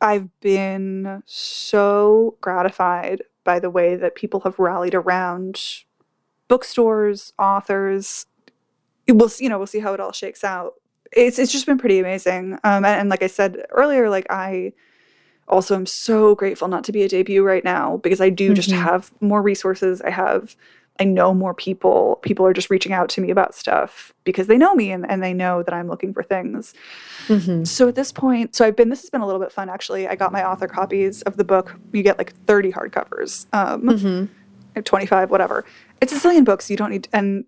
I've 0.01 0.29
been 0.41 1.23
so 1.27 2.37
gratified 2.41 3.23
by 3.45 3.61
the 3.61 3.71
way 3.71 3.97
that 3.97 4.15
people 4.15 4.41
have 4.41 4.59
rallied 4.59 4.95
around 4.95 5.61
bookstores, 6.49 7.33
authors. 7.39 8.27
We'll 9.09 9.31
you 9.39 9.49
know 9.49 9.59
we'll 9.59 9.67
see 9.67 9.81
how 9.81 9.93
it 9.95 10.01
all 10.01 10.13
shakes 10.13 10.43
out. 10.43 10.75
It's 11.13 11.39
it's 11.39 11.53
just 11.53 11.67
been 11.67 11.79
pretty 11.79 11.99
amazing. 11.99 12.55
Um, 12.65 12.85
and, 12.85 12.87
and 12.87 13.09
like 13.09 13.23
I 13.23 13.27
said 13.27 13.65
earlier, 13.71 14.09
like 14.11 14.27
I 14.31 14.73
also 15.49 15.75
am 15.75 15.87
so 15.87 16.35
grateful 16.37 16.69
not 16.69 16.85
to 16.85 16.93
be 16.93 17.03
a 17.03 17.09
debut 17.09 17.43
right 17.43 17.65
now 17.65 17.97
because 17.99 18.21
I 18.21 18.29
do 18.31 18.55
just 18.55 18.71
Mhm. 18.71 18.75
have 18.83 19.11
more 19.21 19.43
resources. 19.43 20.01
I 20.03 20.11
have 20.11 20.55
I 21.01 21.05
know 21.05 21.33
more 21.33 21.55
people. 21.55 22.19
People 22.23 22.45
are 22.45 22.53
just 22.53 22.69
reaching 22.69 22.93
out 22.93 23.09
to 23.11 23.23
me 23.23 23.31
about 23.31 23.55
stuff 23.55 24.13
because 24.25 24.49
they 24.49 24.59
know 24.59 24.75
me 24.75 24.93
and, 24.93 25.11
and 25.11 25.23
they 25.23 25.33
know 25.33 25.63
that 25.63 25.73
I'm 25.73 25.89
looking 25.89 26.13
for 26.13 26.23
things. 26.23 26.75
Mhm. 27.29 27.67
So 27.67 27.89
at 27.89 27.95
this 27.95 28.13
point, 28.13 28.55
so 28.55 28.67
I've 28.67 28.77
been, 28.77 28.91
this 28.91 29.01
has 29.01 29.09
been 29.09 29.23
a 29.23 29.27
little 29.27 29.41
bit 29.41 29.51
fun 29.51 29.71
actually. 29.71 30.07
I 30.07 30.15
got 30.15 30.31
my 30.31 30.45
author 30.47 30.69
copies 30.69 31.23
of 31.23 31.39
the 31.39 31.45
book. 31.45 31.75
You 31.93 32.03
get 32.03 32.19
like 32.19 32.35
30 32.47 32.71
hardcovers, 32.71 33.47
um, 33.55 33.83
Mhm. 33.85 34.29
25, 34.85 35.31
whatever. 35.31 35.65
It's 36.03 36.13
a 36.13 36.17
zillion 36.17 36.45
books. 36.45 36.71
You 36.71 36.77
don't 36.77 36.91
need, 36.91 37.09
and 37.15 37.45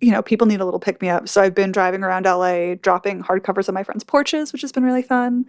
you 0.00 0.10
know, 0.10 0.22
people 0.22 0.46
need 0.46 0.60
a 0.60 0.64
little 0.64 0.80
pick 0.80 1.00
me 1.02 1.08
up. 1.08 1.28
So 1.28 1.42
I've 1.42 1.54
been 1.54 1.72
driving 1.72 2.02
around 2.02 2.24
LA, 2.24 2.74
dropping 2.74 3.22
hardcovers 3.22 3.68
on 3.68 3.74
my 3.74 3.82
friends' 3.82 4.04
porches, 4.04 4.52
which 4.52 4.62
has 4.62 4.72
been 4.72 4.84
really 4.84 5.02
fun. 5.02 5.46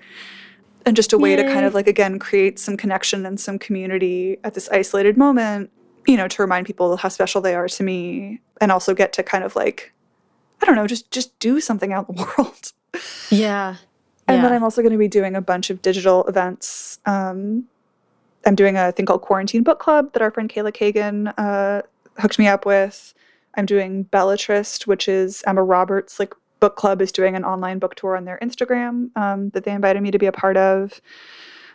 And 0.86 0.95
just 0.95 1.14
a 1.14 1.18
way 1.18 1.36
to 1.36 1.43
kind 1.43 1.66
of 1.66 1.76
like, 1.76 1.88
again, 1.88 2.18
create 2.18 2.58
some 2.58 2.76
connection 2.76 3.26
and 3.26 3.39
some 3.39 3.60
community 3.60 4.38
at 4.43 4.56
this 4.56 4.68
isolated 4.70 5.16
moment, 5.16 5.70
you 6.08 6.18
know, 6.18 6.28
to 6.28 6.41
remind 6.41 6.66
people 6.66 6.97
how 6.97 7.08
special 7.08 7.39
they 7.39 7.54
are 7.54 7.68
to 7.68 7.84
me 7.84 8.41
and 8.60 8.72
also 8.72 8.95
get 8.95 9.14
to 9.14 9.24
kind 9.24 9.43
of 9.43 9.56
like, 9.56 9.93
I 10.62 10.66
don't 10.66 10.76
know, 10.76 10.88
just 10.88 11.12
just 11.12 11.38
do 11.38 11.62
something 11.62 11.93
out 11.93 12.10
in 12.10 12.16
the 12.16 12.24
world. 12.38 12.74
Yeah. 13.30 13.76
And 14.28 14.43
then 14.43 14.54
I'm 14.54 14.64
also 14.64 14.82
going 14.82 14.93
to 14.93 14.97
be 14.97 15.08
doing 15.08 15.36
a 15.36 15.41
bunch 15.41 15.70
of 15.70 15.82
digital 15.82 16.26
events. 16.26 16.99
Um, 17.06 17.66
I'm 18.45 18.56
doing 18.56 18.78
a 18.78 18.91
thing 18.91 19.06
called 19.06 19.22
Quarantine 19.22 19.64
Book 19.64 19.80
Club 19.80 20.14
that 20.14 20.22
our 20.22 20.32
friend 20.32 20.49
Kayla 20.49 20.74
Cagan 20.74 21.28
uh, 21.28 21.82
hooked 22.18 22.39
me 22.39 22.47
up 22.47 22.66
with. 22.66 23.14
I'm 23.56 23.66
doing 23.66 24.04
Belletrist, 24.06 24.88
which 24.88 25.08
is 25.08 25.43
Emma 25.47 25.64
Roberts' 25.64 26.20
like 26.20 26.34
book 26.60 26.76
club 26.76 27.02
is 27.02 27.12
doing 27.12 27.36
an 27.36 27.43
online 27.43 27.80
book 27.80 27.95
tour 27.95 28.16
on 28.16 28.26
their 28.26 28.38
Instagram 28.41 29.10
um, 29.18 29.49
that 29.49 29.64
they 29.64 29.72
invited 29.72 30.02
me 30.02 30.12
to 30.12 30.20
be 30.20 30.28
a 30.28 30.32
part 30.32 30.58
of. 30.58 31.02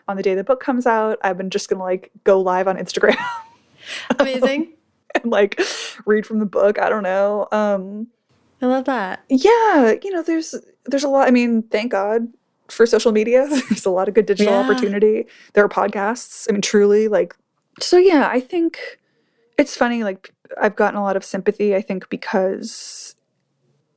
On 0.09 0.16
the 0.16 0.22
day 0.22 0.35
the 0.37 0.45
book 0.45 0.61
comes 0.61 0.87
out, 0.87 1.18
I've 1.22 1.37
been 1.37 1.51
just 1.51 1.68
gonna 1.68 1.83
like 1.83 2.11
go 2.24 2.41
live 2.41 2.68
on 2.68 2.77
Instagram 2.77 3.16
Amazing. 4.18 4.72
and 5.14 5.31
like 5.33 5.61
read 6.05 6.27
from 6.27 6.39
the 6.39 6.47
book. 6.47 6.79
I 6.79 6.89
don't 6.89 7.03
know. 7.03 7.49
Um, 7.53 8.09
I 8.62 8.66
love 8.66 8.85
that. 8.87 9.22
yeah 9.29 9.93
you 10.03 10.11
know 10.11 10.22
there's 10.22 10.55
there's 10.87 11.05
a 11.05 11.09
lot 11.09 11.29
i 11.29 11.31
mean 11.31 11.62
thank 11.64 11.93
god 11.93 12.27
for 12.68 12.87
social 12.87 13.12
media 13.12 13.47
there's 13.68 13.85
a 13.85 13.91
lot 13.91 14.09
of 14.09 14.14
good 14.14 14.24
digital 14.24 14.55
Yeah. 14.55 14.61
opportunity 14.61 15.27
there 15.53 15.62
are 15.62 15.68
podcasts 15.68 16.47
i 16.49 16.53
mean 16.53 16.62
truly 16.62 17.07
like 17.07 17.37
so 17.81 17.99
yeah 17.99 18.29
i 18.33 18.41
think 18.41 18.99
it's 19.59 19.76
funny 19.76 20.04
like 20.04 20.32
i've 20.61 20.76
gotten 20.76 20.98
a 20.98 21.02
lot 21.02 21.16
of 21.16 21.24
sympathy 21.24 21.74
i 21.74 21.80
think 21.80 22.09
because 22.09 23.14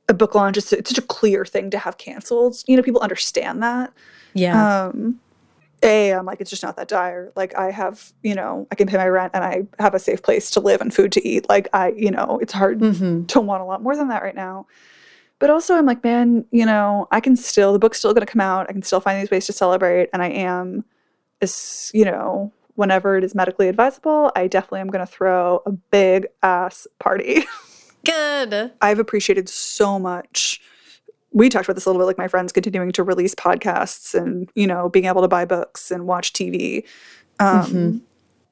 a 0.08 0.14
book 0.14 0.34
launch 0.34 0.56
is 0.56 0.72
it's 0.72 0.90
such 0.90 0.98
a 0.98 1.06
clear 1.06 1.44
thing 1.44 1.70
to 1.70 1.78
have 1.78 1.98
canceled 1.98 2.56
you 2.66 2.76
know 2.76 2.82
people 2.82 3.00
understand 3.00 3.62
that 3.62 3.92
Yeah. 4.34 4.86
um 4.86 5.20
a 5.82 6.10
i'm 6.10 6.26
like 6.26 6.40
it's 6.40 6.50
just 6.50 6.62
not 6.62 6.76
that 6.76 6.88
dire 6.88 7.32
like 7.36 7.54
i 7.56 7.70
have 7.70 8.12
you 8.22 8.34
know 8.34 8.66
i 8.70 8.74
can 8.74 8.86
pay 8.86 8.96
my 8.96 9.08
rent 9.08 9.32
and 9.34 9.44
i 9.44 9.66
have 9.78 9.94
a 9.94 9.98
safe 9.98 10.22
place 10.22 10.50
to 10.50 10.60
live 10.60 10.80
and 10.80 10.92
food 10.92 11.12
to 11.12 11.26
eat 11.26 11.48
like 11.48 11.68
i 11.72 11.90
you 11.92 12.10
know 12.10 12.38
it's 12.42 12.52
hard 12.52 12.80
mm-hmm. 12.80 13.22
don't 13.22 13.46
want 13.46 13.62
a 13.62 13.64
lot 13.64 13.82
more 13.82 13.96
than 13.96 14.08
that 14.08 14.22
right 14.22 14.34
now. 14.34 14.66
But 15.40 15.48
also, 15.48 15.74
I'm 15.74 15.86
like, 15.86 16.04
man, 16.04 16.44
you 16.50 16.66
know, 16.66 17.08
I 17.10 17.18
can 17.20 17.34
still, 17.34 17.72
the 17.72 17.78
book's 17.78 17.98
still 17.98 18.12
going 18.12 18.26
to 18.26 18.30
come 18.30 18.42
out. 18.42 18.68
I 18.68 18.72
can 18.72 18.82
still 18.82 19.00
find 19.00 19.20
these 19.20 19.30
ways 19.30 19.46
to 19.46 19.54
celebrate. 19.54 20.10
And 20.12 20.22
I 20.22 20.28
am, 20.28 20.84
as 21.40 21.90
you 21.94 22.04
know, 22.04 22.52
whenever 22.74 23.16
it 23.16 23.24
is 23.24 23.34
medically 23.34 23.68
advisable, 23.68 24.30
I 24.36 24.46
definitely 24.46 24.80
am 24.80 24.88
going 24.88 25.04
to 25.06 25.10
throw 25.12 25.62
a 25.66 25.72
big 25.72 26.26
ass 26.42 26.86
party. 26.98 27.44
Good. 28.04 28.72
I've 28.80 28.98
appreciated 28.98 29.48
so 29.48 29.98
much. 29.98 30.60
We 31.32 31.48
talked 31.48 31.66
about 31.66 31.74
this 31.74 31.84
a 31.84 31.88
little 31.88 32.00
bit, 32.00 32.06
like 32.06 32.18
my 32.18 32.28
friends 32.28 32.52
continuing 32.52 32.92
to 32.92 33.02
release 33.02 33.34
podcasts 33.34 34.14
and, 34.14 34.50
you 34.54 34.66
know, 34.66 34.88
being 34.88 35.04
able 35.04 35.22
to 35.22 35.28
buy 35.28 35.44
books 35.44 35.90
and 35.90 36.06
watch 36.06 36.32
TV. 36.32 36.84
Um, 37.38 37.64
Mhm. 37.64 38.00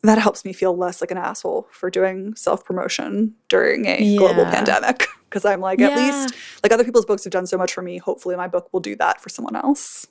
That 0.03 0.19
helps 0.19 0.45
me 0.45 0.53
feel 0.53 0.77
less 0.77 1.01
like 1.01 1.11
an 1.11 1.19
asshole 1.19 1.66
for 1.73 1.91
doing 1.91 2.35
self 2.37 2.64
promotion 2.64 3.35
during 3.49 3.87
a 3.87 4.16
global 4.16 4.45
pandemic. 4.45 5.07
Because 5.29 5.45
I'm 5.45 5.61
like, 5.61 5.79
at 5.79 5.95
least, 5.95 6.35
like 6.62 6.73
other 6.73 6.85
people's 6.85 7.05
books 7.05 7.23
have 7.25 7.31
done 7.33 7.47
so 7.47 7.59
much 7.59 7.75
for 7.75 7.83
me. 7.83 7.99
Hopefully, 7.99 8.35
my 8.35 8.49
book 8.49 8.73
will 8.73 8.81
do 8.81 8.97
that 8.97 9.21
for 9.21 9.29
someone 9.29 9.55
else. 9.57 10.07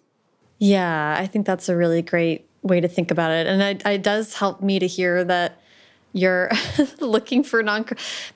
Yeah, 0.59 1.15
I 1.17 1.25
think 1.25 1.47
that's 1.47 1.69
a 1.69 1.75
really 1.75 2.03
great 2.03 2.47
way 2.67 2.79
to 2.79 2.87
think 2.87 3.11
about 3.11 3.31
it. 3.31 3.47
And 3.47 3.61
it, 3.61 3.85
it 3.85 4.03
does 4.03 4.33
help 4.35 4.61
me 4.61 4.79
to 4.79 4.87
hear 4.87 5.23
that 5.23 5.61
you're 6.13 6.49
looking 6.99 7.43
for 7.43 7.61
non 7.63 7.85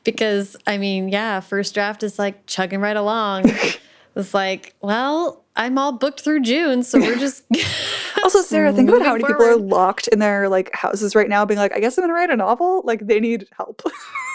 because 0.04 0.56
I 0.68 0.78
mean, 0.78 1.10
yeah, 1.10 1.40
first 1.40 1.74
draft 1.74 2.04
is 2.04 2.20
like 2.20 2.46
chugging 2.46 2.82
right 2.82 2.98
along. 2.98 3.46
it's 4.16 4.34
like, 4.34 4.76
well, 4.82 5.44
I'm 5.56 5.78
all 5.78 5.92
booked 5.92 6.22
through 6.22 6.42
June, 6.42 6.84
so 6.84 7.00
we're 7.00 7.18
just 7.18 7.44
Also, 8.24 8.42
Sarah, 8.42 8.72
think 8.72 8.90
about 8.90 9.02
how 9.02 9.14
many 9.14 9.24
people 9.24 9.44
are 9.44 9.56
locked 9.56 10.08
in 10.10 10.20
their 10.20 10.48
like 10.48 10.74
houses 10.74 11.16
right 11.16 11.28
now, 11.28 11.44
being 11.44 11.60
like, 11.60 11.74
I 11.74 11.80
guess 11.80 11.98
I'm 11.98 12.04
gonna 12.04 12.14
write 12.14 12.30
a 12.30 12.36
novel. 12.36 12.82
Like, 12.86 13.08
they 13.08 13.20
need 13.20 13.48
help. 13.58 13.82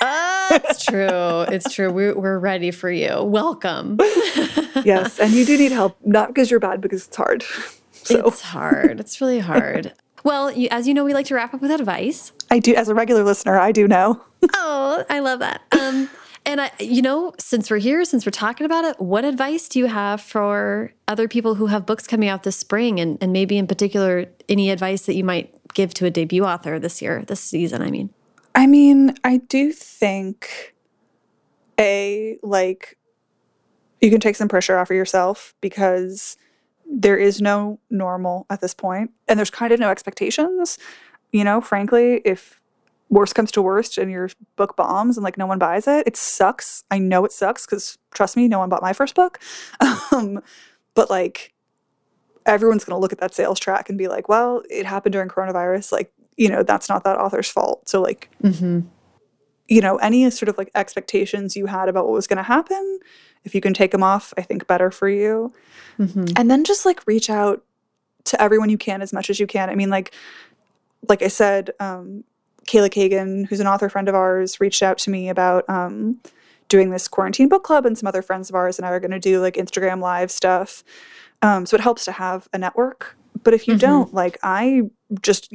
Ah, 0.03 0.61
it's 0.65 0.85
true. 0.85 1.43
It's 1.43 1.73
true. 1.73 1.91
We're, 1.91 2.15
we're 2.15 2.39
ready 2.39 2.71
for 2.71 2.91
you. 2.91 3.23
Welcome. 3.23 3.97
yes, 4.85 5.19
and 5.19 5.33
you 5.33 5.47
do 5.47 5.57
need 5.57 5.73
help, 5.73 5.97
not 6.05 6.29
because 6.29 6.51
you're 6.51 6.61
bad, 6.61 6.81
because 6.81 7.07
it's 7.07 7.17
hard. 7.17 7.45
So 8.07 8.27
It's 8.27 8.41
hard. 8.41 9.01
It's 9.01 9.21
really 9.21 9.41
hard. 9.41 9.93
Well, 10.25 10.51
you, 10.51 10.69
as 10.71 10.89
you 10.89 10.95
know, 10.95 11.05
we 11.05 11.15
like 11.15 11.27
to 11.27 11.35
wrap 11.35 11.55
up 11.55 11.61
with 11.61 11.71
advice. 11.71 12.33
I 12.51 12.59
do, 12.59 12.75
as 12.75 12.89
a 12.89 12.95
regular 12.95 13.23
listener, 13.23 13.59
I 13.59 13.73
do 13.73 13.87
know. 13.89 14.21
Oh, 14.55 15.05
I 15.11 15.19
love 15.19 15.41
that. 15.41 15.63
Um, 15.73 16.09
and 16.45 16.61
I, 16.61 16.71
you 16.79 17.03
know, 17.03 17.33
since 17.39 17.71
we're 17.71 17.79
here, 17.79 18.05
since 18.05 18.25
we're 18.25 18.31
talking 18.31 18.65
about 18.65 18.85
it, 18.85 19.01
what 19.01 19.25
advice 19.25 19.69
do 19.69 19.81
you 19.81 19.87
have 19.87 20.21
for 20.21 20.93
other 21.09 21.27
people 21.27 21.57
who 21.57 21.67
have 21.67 21.85
books 21.85 22.07
coming 22.07 22.29
out 22.29 22.45
this 22.45 22.57
spring, 22.57 23.01
and, 23.01 23.19
and 23.21 23.33
maybe 23.33 23.59
in 23.59 23.67
particular, 23.67 24.27
any 24.49 24.71
advice 24.71 25.07
that 25.07 25.17
you 25.17 25.25
might 25.25 25.53
give 25.75 25.93
to 25.95 26.07
a 26.07 26.11
debut 26.11 26.45
author 26.45 26.79
this 26.79 27.03
year, 27.03 27.25
this 27.27 27.41
season? 27.41 27.83
I 27.83 27.91
mean, 27.91 28.11
I 28.55 28.67
mean, 28.67 29.15
I 29.25 29.39
do 29.39 29.73
think 29.73 30.75
a 31.79 32.39
like 32.43 32.97
you 34.01 34.11
can 34.11 34.21
take 34.21 34.37
some 34.37 34.49
pressure 34.49 34.79
off 34.79 34.91
of 34.91 34.97
yourself 34.97 35.55
because 35.61 36.37
there 36.89 37.17
is 37.17 37.41
no 37.41 37.79
normal 37.91 38.47
at 38.51 38.61
this 38.61 38.75
point 38.75 39.11
and 39.29 39.39
there's 39.39 39.51
kind 39.51 39.73
of 39.73 39.81
no 39.81 39.91
expectations. 39.91 40.79
You 41.33 41.45
know, 41.45 41.61
frankly, 41.61 42.23
if 42.25 42.61
worst 43.09 43.35
comes 43.35 43.53
to 43.53 43.63
worst 43.63 43.99
and 43.99 44.11
your 44.11 44.31
book 44.57 44.77
bombs 44.77 45.17
and 45.17 45.25
like 45.25 45.39
no 45.39 45.47
one 45.47 45.59
buys 45.59 45.87
it, 45.87 46.07
it 46.07 46.17
sucks. 46.17 46.85
I 46.91 46.99
know 46.99 47.25
it 47.25 47.33
sucks 47.33 47.67
cuz 47.67 47.99
trust 48.15 48.37
me, 48.37 48.49
no 48.49 48.59
one 48.59 48.69
bought 48.69 48.83
my 48.83 48.93
first 48.93 49.15
book. 49.15 49.41
Um 50.13 50.41
but 50.95 51.11
like 51.11 51.53
everyone's 52.47 52.85
going 52.85 52.97
to 52.97 53.01
look 53.01 53.13
at 53.13 53.19
that 53.19 53.35
sales 53.35 53.59
track 53.59 53.89
and 53.89 53.99
be 53.99 54.09
like, 54.09 54.29
well, 54.29 54.63
it 54.71 54.87
happened 54.87 55.13
during 55.13 55.29
coronavirus. 55.29 55.93
Like, 55.93 56.13
you 56.37 56.49
know, 56.49 56.63
that's 56.63 56.89
not 56.89 57.05
that 57.05 57.19
author's 57.19 57.49
fault. 57.49 57.89
So 57.89 58.01
like 58.01 58.31
mm-hmm. 58.43 58.81
you 59.69 59.81
know, 59.81 59.97
any 59.97 60.29
sort 60.31 60.49
of 60.49 60.57
like 60.57 60.71
expectations 60.75 61.57
you 61.57 61.67
had 61.67 61.89
about 61.89 62.05
what 62.05 62.15
was 62.15 62.27
going 62.27 62.37
to 62.39 62.43
happen, 62.43 63.01
if 63.47 63.55
you 63.55 63.63
can 63.63 63.73
take 63.73 63.93
them 63.93 64.03
off, 64.03 64.35
I 64.37 64.43
think 64.43 64.67
better 64.67 64.91
for 64.91 65.09
you. 65.09 65.53
Mm-hmm. 65.99 66.25
And 66.37 66.51
then 66.51 66.65
just 66.65 66.85
like 66.85 67.07
reach 67.07 67.31
out 67.31 67.65
to 68.25 68.43
everyone 68.43 68.69
you 68.69 68.77
can 68.77 69.01
as 69.01 69.13
much 69.13 69.31
as 69.31 69.41
you 69.41 69.47
can. 69.47 69.71
I 69.71 69.75
mean, 69.75 69.89
like, 69.89 70.13
like 71.09 71.23
I 71.23 71.29
said, 71.29 71.71
um, 71.81 72.25
Kayla 72.67 72.91
Cagan, 72.91 73.45
who's 73.45 73.61
an 73.61 73.67
author 73.69 73.89
friend 73.89 74.09
of 74.09 74.15
ours, 74.15 74.61
reached 74.61 74.83
out 74.83 74.99
to 74.99 75.11
me 75.11 75.29
about 75.29 75.65
um, 75.71 76.21
doing 76.69 76.91
this 76.91 77.07
quarantine 77.07 77.49
book 77.49 77.63
club, 77.63 77.87
and 77.87 77.97
some 77.97 78.09
other 78.09 78.23
friends 78.23 78.49
of 78.51 78.57
ours 78.57 78.79
and 78.79 78.85
I 78.85 78.91
are 78.91 79.01
going 79.01 79.13
to 79.13 79.21
do 79.21 79.41
like 79.41 79.55
Instagram 79.55 80.01
live 80.01 80.31
stuff. 80.31 80.83
Um, 81.43 81.65
so 81.65 81.77
it 81.77 81.81
helps 81.81 82.05
to 82.07 82.13
have 82.13 82.49
a 82.53 82.59
network. 82.59 83.17
But 83.45 83.55
if 83.55 83.69
you 83.69 83.75
Mhm. 83.75 83.81
don't, 83.81 84.15
like, 84.15 84.39
I 84.43 84.83
just 85.23 85.53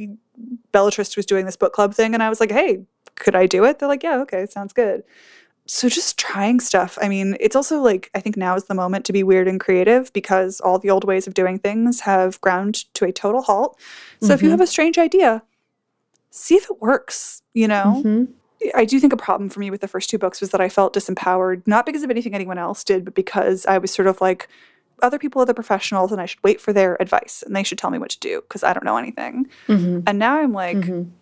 Belletrist 0.72 1.16
was 1.16 1.26
doing 1.26 1.44
this 1.44 1.56
book 1.56 1.74
club 1.74 1.92
thing, 1.94 2.14
and 2.14 2.22
I 2.22 2.30
was 2.30 2.40
like, 2.40 2.50
hey, 2.50 2.86
could 3.16 3.36
I 3.36 3.46
do 3.46 3.64
it? 3.64 3.78
They're 3.78 3.88
like, 3.88 4.02
yeah, 4.02 4.18
okay, 4.20 4.46
sounds 4.46 4.72
good. 4.72 5.02
So 5.74 5.88
just 5.88 6.18
trying 6.18 6.60
stuff. 6.60 6.98
I 7.00 7.08
mean, 7.08 7.34
it's 7.40 7.56
also 7.56 7.80
like, 7.80 8.10
I 8.14 8.20
think 8.20 8.36
now 8.36 8.54
is 8.56 8.64
the 8.64 8.74
moment 8.74 9.06
to 9.06 9.12
be 9.12 9.22
weird 9.22 9.48
and 9.48 9.58
creative 9.58 10.12
because 10.12 10.60
all 10.60 10.78
the 10.78 10.90
old 10.90 11.04
ways 11.04 11.26
of 11.26 11.32
doing 11.32 11.58
things 11.58 12.00
have 12.00 12.38
ground 12.42 12.84
to 12.92 13.06
a 13.06 13.10
total 13.12 13.40
halt. 13.40 13.78
So 14.20 14.34
if 14.34 14.42
you 14.42 14.48
Mhm. 14.48 14.52
have 14.52 14.60
a 14.60 14.66
strange 14.66 14.98
idea, 14.98 15.42
see 16.28 16.56
if 16.56 16.68
it 16.68 16.82
works, 16.82 17.40
you 17.54 17.66
know? 17.66 18.02
Mhm. 18.04 18.28
I 18.74 18.84
do 18.84 19.00
think 19.00 19.14
a 19.14 19.16
problem 19.16 19.48
for 19.48 19.60
me 19.60 19.70
with 19.70 19.80
the 19.80 19.88
first 19.88 20.10
two 20.10 20.18
books 20.18 20.42
was 20.42 20.50
that 20.50 20.60
I 20.60 20.68
felt 20.68 20.92
disempowered, 20.94 21.62
not 21.66 21.86
because 21.86 22.02
of 22.02 22.10
anything 22.10 22.34
anyone 22.34 22.58
else 22.58 22.84
did, 22.84 23.06
but 23.06 23.14
because 23.14 23.64
I 23.64 23.78
was 23.78 23.90
sort 23.90 24.08
of 24.08 24.20
like, 24.20 24.48
other 25.00 25.18
people 25.18 25.40
are 25.40 25.46
the 25.46 25.54
professionals 25.54 26.12
and 26.12 26.20
I 26.20 26.26
should 26.26 26.44
wait 26.44 26.60
for 26.60 26.74
their 26.74 27.00
advice 27.00 27.42
and 27.46 27.56
they 27.56 27.62
should 27.62 27.78
tell 27.78 27.90
me 27.90 27.98
what 27.98 28.10
to 28.10 28.20
do 28.20 28.42
because 28.42 28.62
I 28.62 28.74
don't 28.74 28.84
know 28.84 28.98
anything. 28.98 29.48
Mhm. 29.68 30.02
And 30.06 30.18
now 30.18 30.36
I'm 30.36 30.52
like, 30.52 30.76
Mhm. 30.76 31.12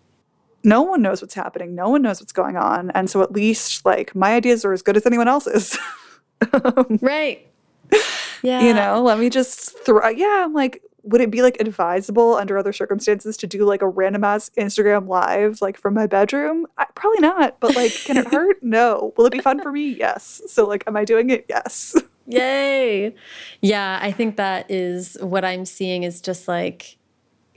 No 0.62 0.82
one 0.82 1.02
knows 1.02 1.22
what's 1.22 1.34
happening. 1.34 1.74
No 1.74 1.88
one 1.88 2.02
knows 2.02 2.20
what's 2.20 2.32
going 2.32 2.56
on. 2.56 2.90
And 2.90 3.08
so 3.08 3.22
at 3.22 3.32
least 3.32 3.84
like 3.84 4.14
my 4.14 4.34
ideas 4.34 4.64
are 4.64 4.72
as 4.72 4.82
good 4.82 4.96
as 4.96 5.06
anyone 5.06 5.28
else's. 5.28 5.78
Right. 7.02 7.46
Yeah. 8.42 8.62
you 8.62 8.72
know, 8.72 9.02
let 9.02 9.18
me 9.18 9.28
just 9.28 9.78
throw, 9.80 10.08
yeah, 10.08 10.42
I'm 10.44 10.54
like, 10.54 10.82
would 11.02 11.20
it 11.20 11.30
be 11.30 11.42
like 11.42 11.60
advisable 11.60 12.34
under 12.34 12.56
other 12.56 12.72
circumstances 12.72 13.36
to 13.38 13.46
do 13.46 13.64
like 13.64 13.82
a 13.82 13.88
random 13.88 14.24
ass 14.24 14.50
Instagram 14.56 15.06
live 15.06 15.60
like 15.60 15.76
from 15.76 15.92
my 15.92 16.06
bedroom? 16.06 16.66
I, 16.78 16.86
probably 16.94 17.20
not, 17.20 17.60
but 17.60 17.76
like, 17.76 17.92
can 17.92 18.16
it 18.16 18.28
hurt? 18.28 18.56
No. 18.62 19.12
Will 19.16 19.26
it 19.26 19.32
be 19.32 19.40
fun 19.40 19.60
for 19.60 19.72
me? 19.72 19.88
Yes. 19.88 20.40
So 20.46 20.66
like, 20.66 20.84
am 20.86 20.96
I 20.96 21.04
doing 21.04 21.28
it? 21.30 21.44
Yes. 21.48 21.94
Yay. 22.26 23.14
Yeah, 23.60 23.98
I 24.00 24.12
think 24.12 24.36
that 24.36 24.70
is 24.70 25.16
what 25.20 25.44
I'm 25.44 25.64
seeing 25.64 26.04
is 26.04 26.20
just 26.20 26.48
like 26.48 26.96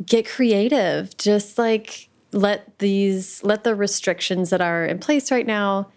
get 0.06 0.28
creative. 0.28 1.16
Just 1.18 1.58
like 1.58 2.10
let 2.34 2.80
these 2.80 3.44
let 3.44 3.64
the 3.64 3.76
restrictions 3.76 4.50
that 4.50 4.62
are 4.62 4.86
in 4.86 5.00
place 5.00 5.32
right 5.32 5.46
now 5.48 5.90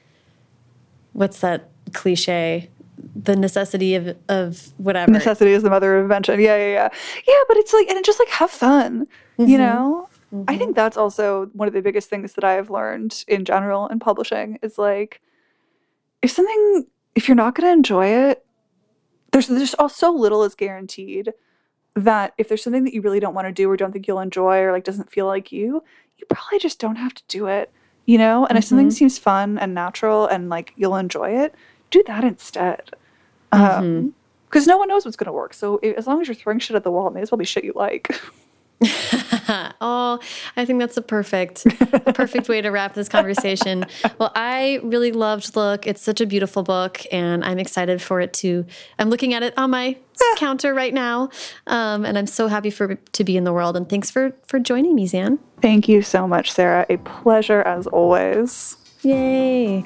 what's 1.13 1.41
that 1.41 1.71
cliche? 1.95 2.69
The 3.15 3.37
necessity 3.37 3.95
of 3.95 4.17
of 4.29 4.69
whatever. 4.77 5.13
Necessity 5.13 5.53
is 5.53 5.63
the 5.63 5.71
mother 5.71 5.97
of 5.97 6.03
invention. 6.03 6.41
Yeah, 6.41 6.57
yeah, 6.57 6.73
yeah. 6.73 6.89
Yeah, 7.27 7.43
but 7.49 7.57
it's 7.57 7.73
like, 7.73 7.89
and 7.89 8.05
just 8.05 8.19
like 8.19 8.29
have 8.29 8.51
fun, 8.51 9.07
you 9.39 9.57
Mhm. 9.57 9.59
know? 9.59 10.09
I 10.47 10.55
Mhm. 10.55 10.59
think 10.59 10.77
that's 10.77 10.97
also 10.99 11.47
one 11.55 11.69
of 11.69 11.75
the 11.75 11.81
biggest 11.81 12.11
things 12.11 12.35
that 12.35 12.45
I've 12.45 12.69
learned 12.69 13.25
in 13.29 13.45
general 13.47 13.87
in 13.89 13.99
publishing 13.99 14.59
is 14.63 14.77
like 14.77 15.23
if 16.21 16.31
something 16.31 16.87
if 17.15 17.29
you're 17.29 17.35
not 17.35 17.55
going 17.55 17.67
to 17.67 17.73
enjoy 17.73 18.09
it 18.09 18.45
there's 19.33 19.47
there's 19.49 19.75
all 19.75 19.89
so 19.89 20.11
little 20.13 20.45
is 20.45 20.55
guaranteed 20.55 21.33
that 21.95 22.35
if 22.37 22.49
there's 22.49 22.63
something 22.63 22.85
that 22.85 22.93
you 22.93 23.01
really 23.01 23.21
don't 23.21 23.33
want 23.35 23.47
to 23.47 23.53
do 23.53 23.71
or 23.71 23.77
don't 23.77 23.93
think 23.93 24.07
you'll 24.07 24.21
enjoy 24.21 24.59
or 24.61 24.73
like 24.73 24.85
doesn't 24.85 25.11
feel 25.11 25.27
like 25.27 25.51
you 25.53 25.83
you 26.19 26.27
probably 26.29 26.59
just 26.59 26.79
don't 26.79 26.97
have 26.97 27.15
to 27.15 27.23
do 27.29 27.47
it 27.47 27.71
you 28.07 28.19
know 28.19 28.47
and 28.47 28.57
if 28.59 28.65
something 28.65 28.89
Mhm. 28.89 28.93
seems 28.93 29.19
fun 29.19 29.59
and 29.59 29.75
natural 29.75 30.27
and 30.27 30.49
like 30.49 30.73
you'll 30.77 30.97
enjoy 30.97 31.31
it 31.31 31.55
do 31.91 32.03
that 32.07 32.25
instead 32.25 32.91
Mhm. 33.53 33.79
um 33.79 34.15
because 34.49 34.67
no 34.67 34.79
one 34.79 34.89
knows 34.89 35.05
what's 35.05 35.17
going 35.17 35.27
to 35.27 35.33
work 35.33 35.53
so 35.55 35.77
as 35.79 36.07
long 36.07 36.21
as 36.21 36.29
you're 36.29 36.35
throwing 36.35 36.59
shit 36.59 36.77
at 36.77 36.85
the 36.85 36.91
wall 36.91 37.09
it 37.09 37.15
may 37.15 37.21
as 37.21 37.31
well 37.31 37.39
be 37.39 37.45
shit 37.45 37.65
you 37.65 37.73
like 37.75 38.21
oh, 39.81 40.19
I 40.57 40.65
think 40.65 40.81
that's 40.81 40.97
a 40.97 41.03
perfect, 41.03 41.67
a 41.67 42.13
perfect 42.13 42.49
way 42.49 42.61
to 42.61 42.71
wrap 42.71 42.95
this 42.95 43.09
conversation. 43.09 43.85
Well, 44.19 44.33
I 44.35 44.81
really 44.83 45.13
loved 45.13 45.57
Look. 45.57 45.87
It's 45.87 46.01
such 46.01 46.21
a 46.21 46.27
beautiful 46.27 46.63
book, 46.63 47.03
and 47.13 47.45
I'm 47.45 47.59
excited 47.59 48.01
for 48.01 48.21
it 48.21 48.33
to. 48.35 48.65
I'm 48.99 49.11
looking 49.11 49.35
at 49.35 49.43
it 49.43 49.53
on 49.59 49.71
my 49.71 49.97
counter 50.37 50.73
right 50.73 50.95
now, 50.95 51.29
um, 51.67 52.07
and 52.07 52.17
I'm 52.17 52.27
so 52.27 52.49
happy 52.49 52.71
for 52.71 52.95
to 52.95 53.25
be 53.25 53.37
in 53.37 53.45
the 53.45 53.53
world. 53.53 53.77
And 53.77 53.89
thanks 53.89 54.11
for 54.11 54.33
for 54.47 54.59
joining 54.59 54.95
me, 54.95 55.07
Zan. 55.07 55.39
Thank 55.61 55.89
you 55.89 56.03
so 56.03 56.27
much, 56.27 56.53
Sarah. 56.53 56.87
A 56.89 56.97
pleasure 56.99 57.63
as 57.63 57.87
always. 57.89 58.77
Yay! 59.03 59.85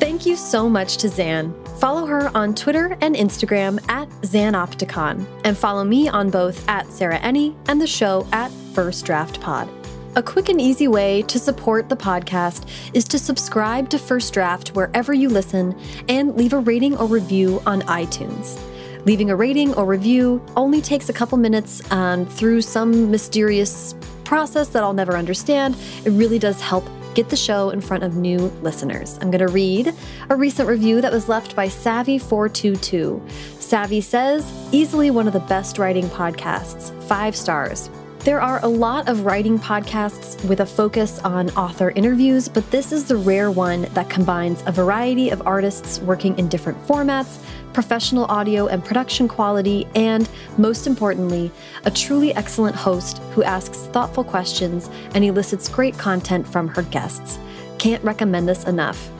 Thank 0.00 0.26
you 0.26 0.36
so 0.36 0.68
much 0.68 0.96
to 0.98 1.08
Zan. 1.08 1.63
Follow 1.78 2.06
her 2.06 2.30
on 2.36 2.54
Twitter 2.54 2.96
and 3.00 3.16
Instagram 3.16 3.78
at 3.90 4.08
Zanopticon, 4.22 5.26
and 5.44 5.58
follow 5.58 5.84
me 5.84 6.08
on 6.08 6.30
both 6.30 6.66
at 6.68 6.90
Sarah 6.90 7.18
Enni 7.18 7.54
and 7.68 7.80
the 7.80 7.86
show 7.86 8.26
at 8.32 8.50
First 8.72 9.04
Draft 9.04 9.40
Pod. 9.40 9.68
A 10.16 10.22
quick 10.22 10.48
and 10.48 10.60
easy 10.60 10.86
way 10.86 11.22
to 11.22 11.40
support 11.40 11.88
the 11.88 11.96
podcast 11.96 12.68
is 12.94 13.04
to 13.06 13.18
subscribe 13.18 13.90
to 13.90 13.98
First 13.98 14.32
Draft 14.32 14.68
wherever 14.68 15.12
you 15.12 15.28
listen 15.28 15.76
and 16.08 16.36
leave 16.36 16.52
a 16.52 16.60
rating 16.60 16.96
or 16.96 17.06
review 17.06 17.60
on 17.66 17.82
iTunes. 17.82 18.56
Leaving 19.04 19.28
a 19.28 19.36
rating 19.36 19.74
or 19.74 19.84
review 19.84 20.40
only 20.56 20.80
takes 20.80 21.08
a 21.08 21.12
couple 21.12 21.36
minutes, 21.36 21.82
and 21.90 22.32
through 22.32 22.62
some 22.62 23.10
mysterious 23.10 23.94
process 24.22 24.68
that 24.68 24.82
I'll 24.84 24.94
never 24.94 25.16
understand, 25.16 25.76
it 26.04 26.10
really 26.10 26.38
does 26.38 26.60
help 26.60 26.84
get 27.14 27.28
the 27.28 27.36
show 27.36 27.70
in 27.70 27.80
front 27.80 28.02
of 28.02 28.16
new 28.16 28.38
listeners. 28.62 29.18
I'm 29.20 29.30
going 29.30 29.46
to 29.46 29.52
read 29.52 29.94
a 30.28 30.36
recent 30.36 30.68
review 30.68 31.00
that 31.00 31.12
was 31.12 31.28
left 31.28 31.54
by 31.56 31.68
Savvy422. 31.68 33.30
Savvy 33.60 34.00
says, 34.00 34.52
easily 34.72 35.10
one 35.10 35.26
of 35.26 35.32
the 35.32 35.40
best 35.40 35.78
writing 35.78 36.04
podcasts, 36.06 36.92
five 37.04 37.34
stars. 37.34 37.88
There 38.24 38.40
are 38.40 38.58
a 38.64 38.68
lot 38.68 39.10
of 39.10 39.26
writing 39.26 39.58
podcasts 39.58 40.42
with 40.48 40.60
a 40.60 40.66
focus 40.66 41.18
on 41.18 41.50
author 41.50 41.90
interviews, 41.90 42.48
but 42.48 42.70
this 42.70 42.90
is 42.90 43.04
the 43.04 43.18
rare 43.18 43.50
one 43.50 43.82
that 43.92 44.08
combines 44.08 44.62
a 44.64 44.72
variety 44.72 45.28
of 45.28 45.46
artists 45.46 45.98
working 45.98 46.38
in 46.38 46.48
different 46.48 46.82
formats, 46.86 47.38
professional 47.74 48.24
audio 48.24 48.66
and 48.68 48.82
production 48.82 49.28
quality, 49.28 49.86
and, 49.94 50.26
most 50.56 50.86
importantly, 50.86 51.52
a 51.84 51.90
truly 51.90 52.34
excellent 52.34 52.74
host 52.74 53.18
who 53.34 53.42
asks 53.42 53.88
thoughtful 53.88 54.24
questions 54.24 54.88
and 55.14 55.22
elicits 55.22 55.68
great 55.68 55.98
content 55.98 56.48
from 56.48 56.66
her 56.68 56.82
guests. 56.84 57.38
Can't 57.76 58.02
recommend 58.02 58.48
this 58.48 58.64
enough. 58.64 59.10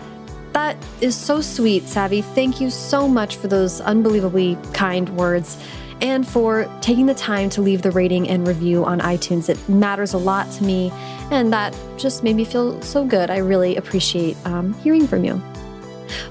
That 0.55 0.79
is 1.03 1.15
so 1.15 1.43
sweet, 1.43 1.87
Savvy. 1.89 2.23
Thank 2.23 2.59
you 2.59 2.71
so 2.71 3.07
much 3.07 3.37
for 3.37 3.49
those 3.49 3.83
unbelievably 3.83 4.57
kind 4.73 5.11
words 5.11 5.59
and 6.01 6.27
for 6.27 6.71
taking 6.81 7.07
the 7.07 7.15
time 7.15 7.51
to 7.51 7.63
leave 7.63 7.83
the 7.83 7.91
rating 7.91 8.29
and 8.29 8.47
review 8.47 8.85
on 8.85 9.01
iTunes. 9.01 9.49
It 9.49 9.69
matters 9.69 10.15
a 10.15 10.19
lot 10.19 10.51
to 10.53 10.65
me, 10.65 10.91
and 11.31 11.53
that 11.53 11.77
just 11.97 12.23
made 12.23 12.37
me 12.37 12.45
feel 12.45 12.81
so 12.83 13.05
good. 13.05 13.31
I 13.31 13.39
really 13.39 13.77
appreciate 13.77 14.37
um, 14.45 14.73
hearing 14.75 15.07
from 15.07 15.25
you. 15.25 15.43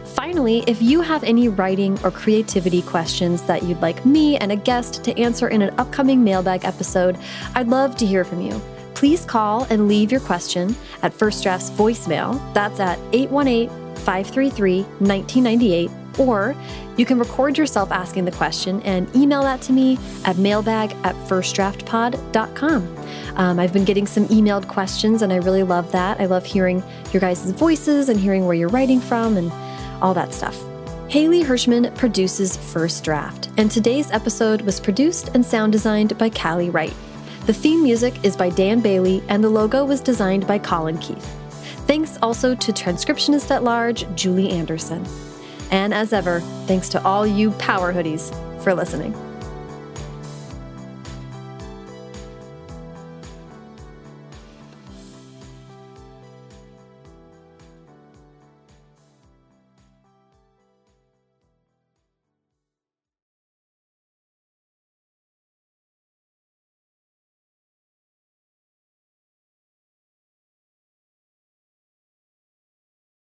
Finally, 0.06 0.64
if 0.68 0.82
you 0.82 1.02
have 1.02 1.24
any 1.24 1.50
writing 1.50 1.98
or 2.04 2.12
creativity 2.12 2.82
questions 2.82 3.42
that 3.44 3.64
you'd 3.64 3.82
like 3.82 4.06
me 4.06 4.38
and 4.38 4.52
a 4.52 4.56
guest 4.56 5.04
to 5.04 5.20
answer 5.20 5.48
in 5.48 5.62
an 5.62 5.74
upcoming 5.80 6.24
mailbag 6.24 6.64
episode, 6.64 7.18
I'd 7.56 7.68
love 7.68 7.98
to 7.98 8.06
hear 8.06 8.24
from 8.24 8.42
you. 8.42 8.62
Please 8.94 9.26
call 9.26 9.64
and 9.70 9.88
leave 9.88 10.12
your 10.12 10.22
question 10.22 10.76
at 11.02 11.14
First 11.14 11.44
Draft's 11.44 11.72
voicemail. 11.72 12.40
That's 12.54 12.80
at 12.80 13.00
818 13.12 13.70
533 13.96 14.84
1998. 14.84 15.92
Or 16.20 16.56
you 16.98 17.06
can 17.06 17.20
record 17.20 17.58
yourself 17.58 17.92
asking 17.92 18.26
the 18.26 18.32
question 18.32 18.82
and 18.82 19.14
email 19.16 19.42
that 19.44 19.62
to 19.64 19.74
me 19.74 19.98
at 20.26 20.38
mailbag 20.38 20.92
at 21.04 21.16
firstdraftpod.com. 21.28 22.98
Um, 23.36 23.60
I've 23.60 23.74
been 23.74 23.86
getting 23.86 24.06
some 24.06 24.28
emailed 24.28 24.68
questions 24.68 25.22
and 25.22 25.34
I 25.34 25.38
really 25.38 25.64
love 25.64 25.92
that. 25.92 26.20
I 26.20 26.26
love 26.26 26.46
hearing 26.46 26.84
your 27.12 27.22
guys' 27.22 27.52
voices 27.52 28.10
and 28.10 28.20
hearing 28.20 28.46
where 28.46 28.56
you're 28.56 28.70
writing 28.70 29.00
from 29.00 29.38
and 29.38 29.52
all 30.02 30.14
that 30.14 30.34
stuff. 30.34 30.62
Haley 31.10 31.44
Hirschman 31.44 31.96
produces 31.96 32.58
First 32.58 33.04
Draft, 33.04 33.50
and 33.58 33.70
today's 33.70 34.10
episode 34.10 34.62
was 34.62 34.80
produced 34.80 35.30
and 35.36 35.46
sound 35.46 35.72
designed 35.72 36.18
by 36.18 36.28
Callie 36.30 36.72
Wright. 36.72 36.94
The 37.46 37.54
theme 37.54 37.84
music 37.84 38.26
is 38.26 38.36
by 38.36 38.50
Dan 38.50 38.80
Bailey, 38.80 39.22
and 39.28 39.44
the 39.44 39.50
logo 39.50 39.86
was 39.86 40.02
designed 40.02 40.48
by 40.48 40.58
Colin 40.58 40.98
Keith. 40.98 41.24
Thanks 41.86 42.18
also 42.22 42.56
to 42.56 42.72
transcriptionist 42.72 43.52
at 43.52 43.64
large, 43.64 44.06
Julie 44.16 44.50
Anderson. 44.50 45.06
And 45.74 45.92
as 45.92 46.14
ever, 46.14 46.40
thanks 46.68 46.88
to 46.90 47.04
all 47.04 47.26
you 47.26 47.50
power 47.54 47.92
hoodies 47.92 48.30
for 48.62 48.76
listening. 48.76 49.33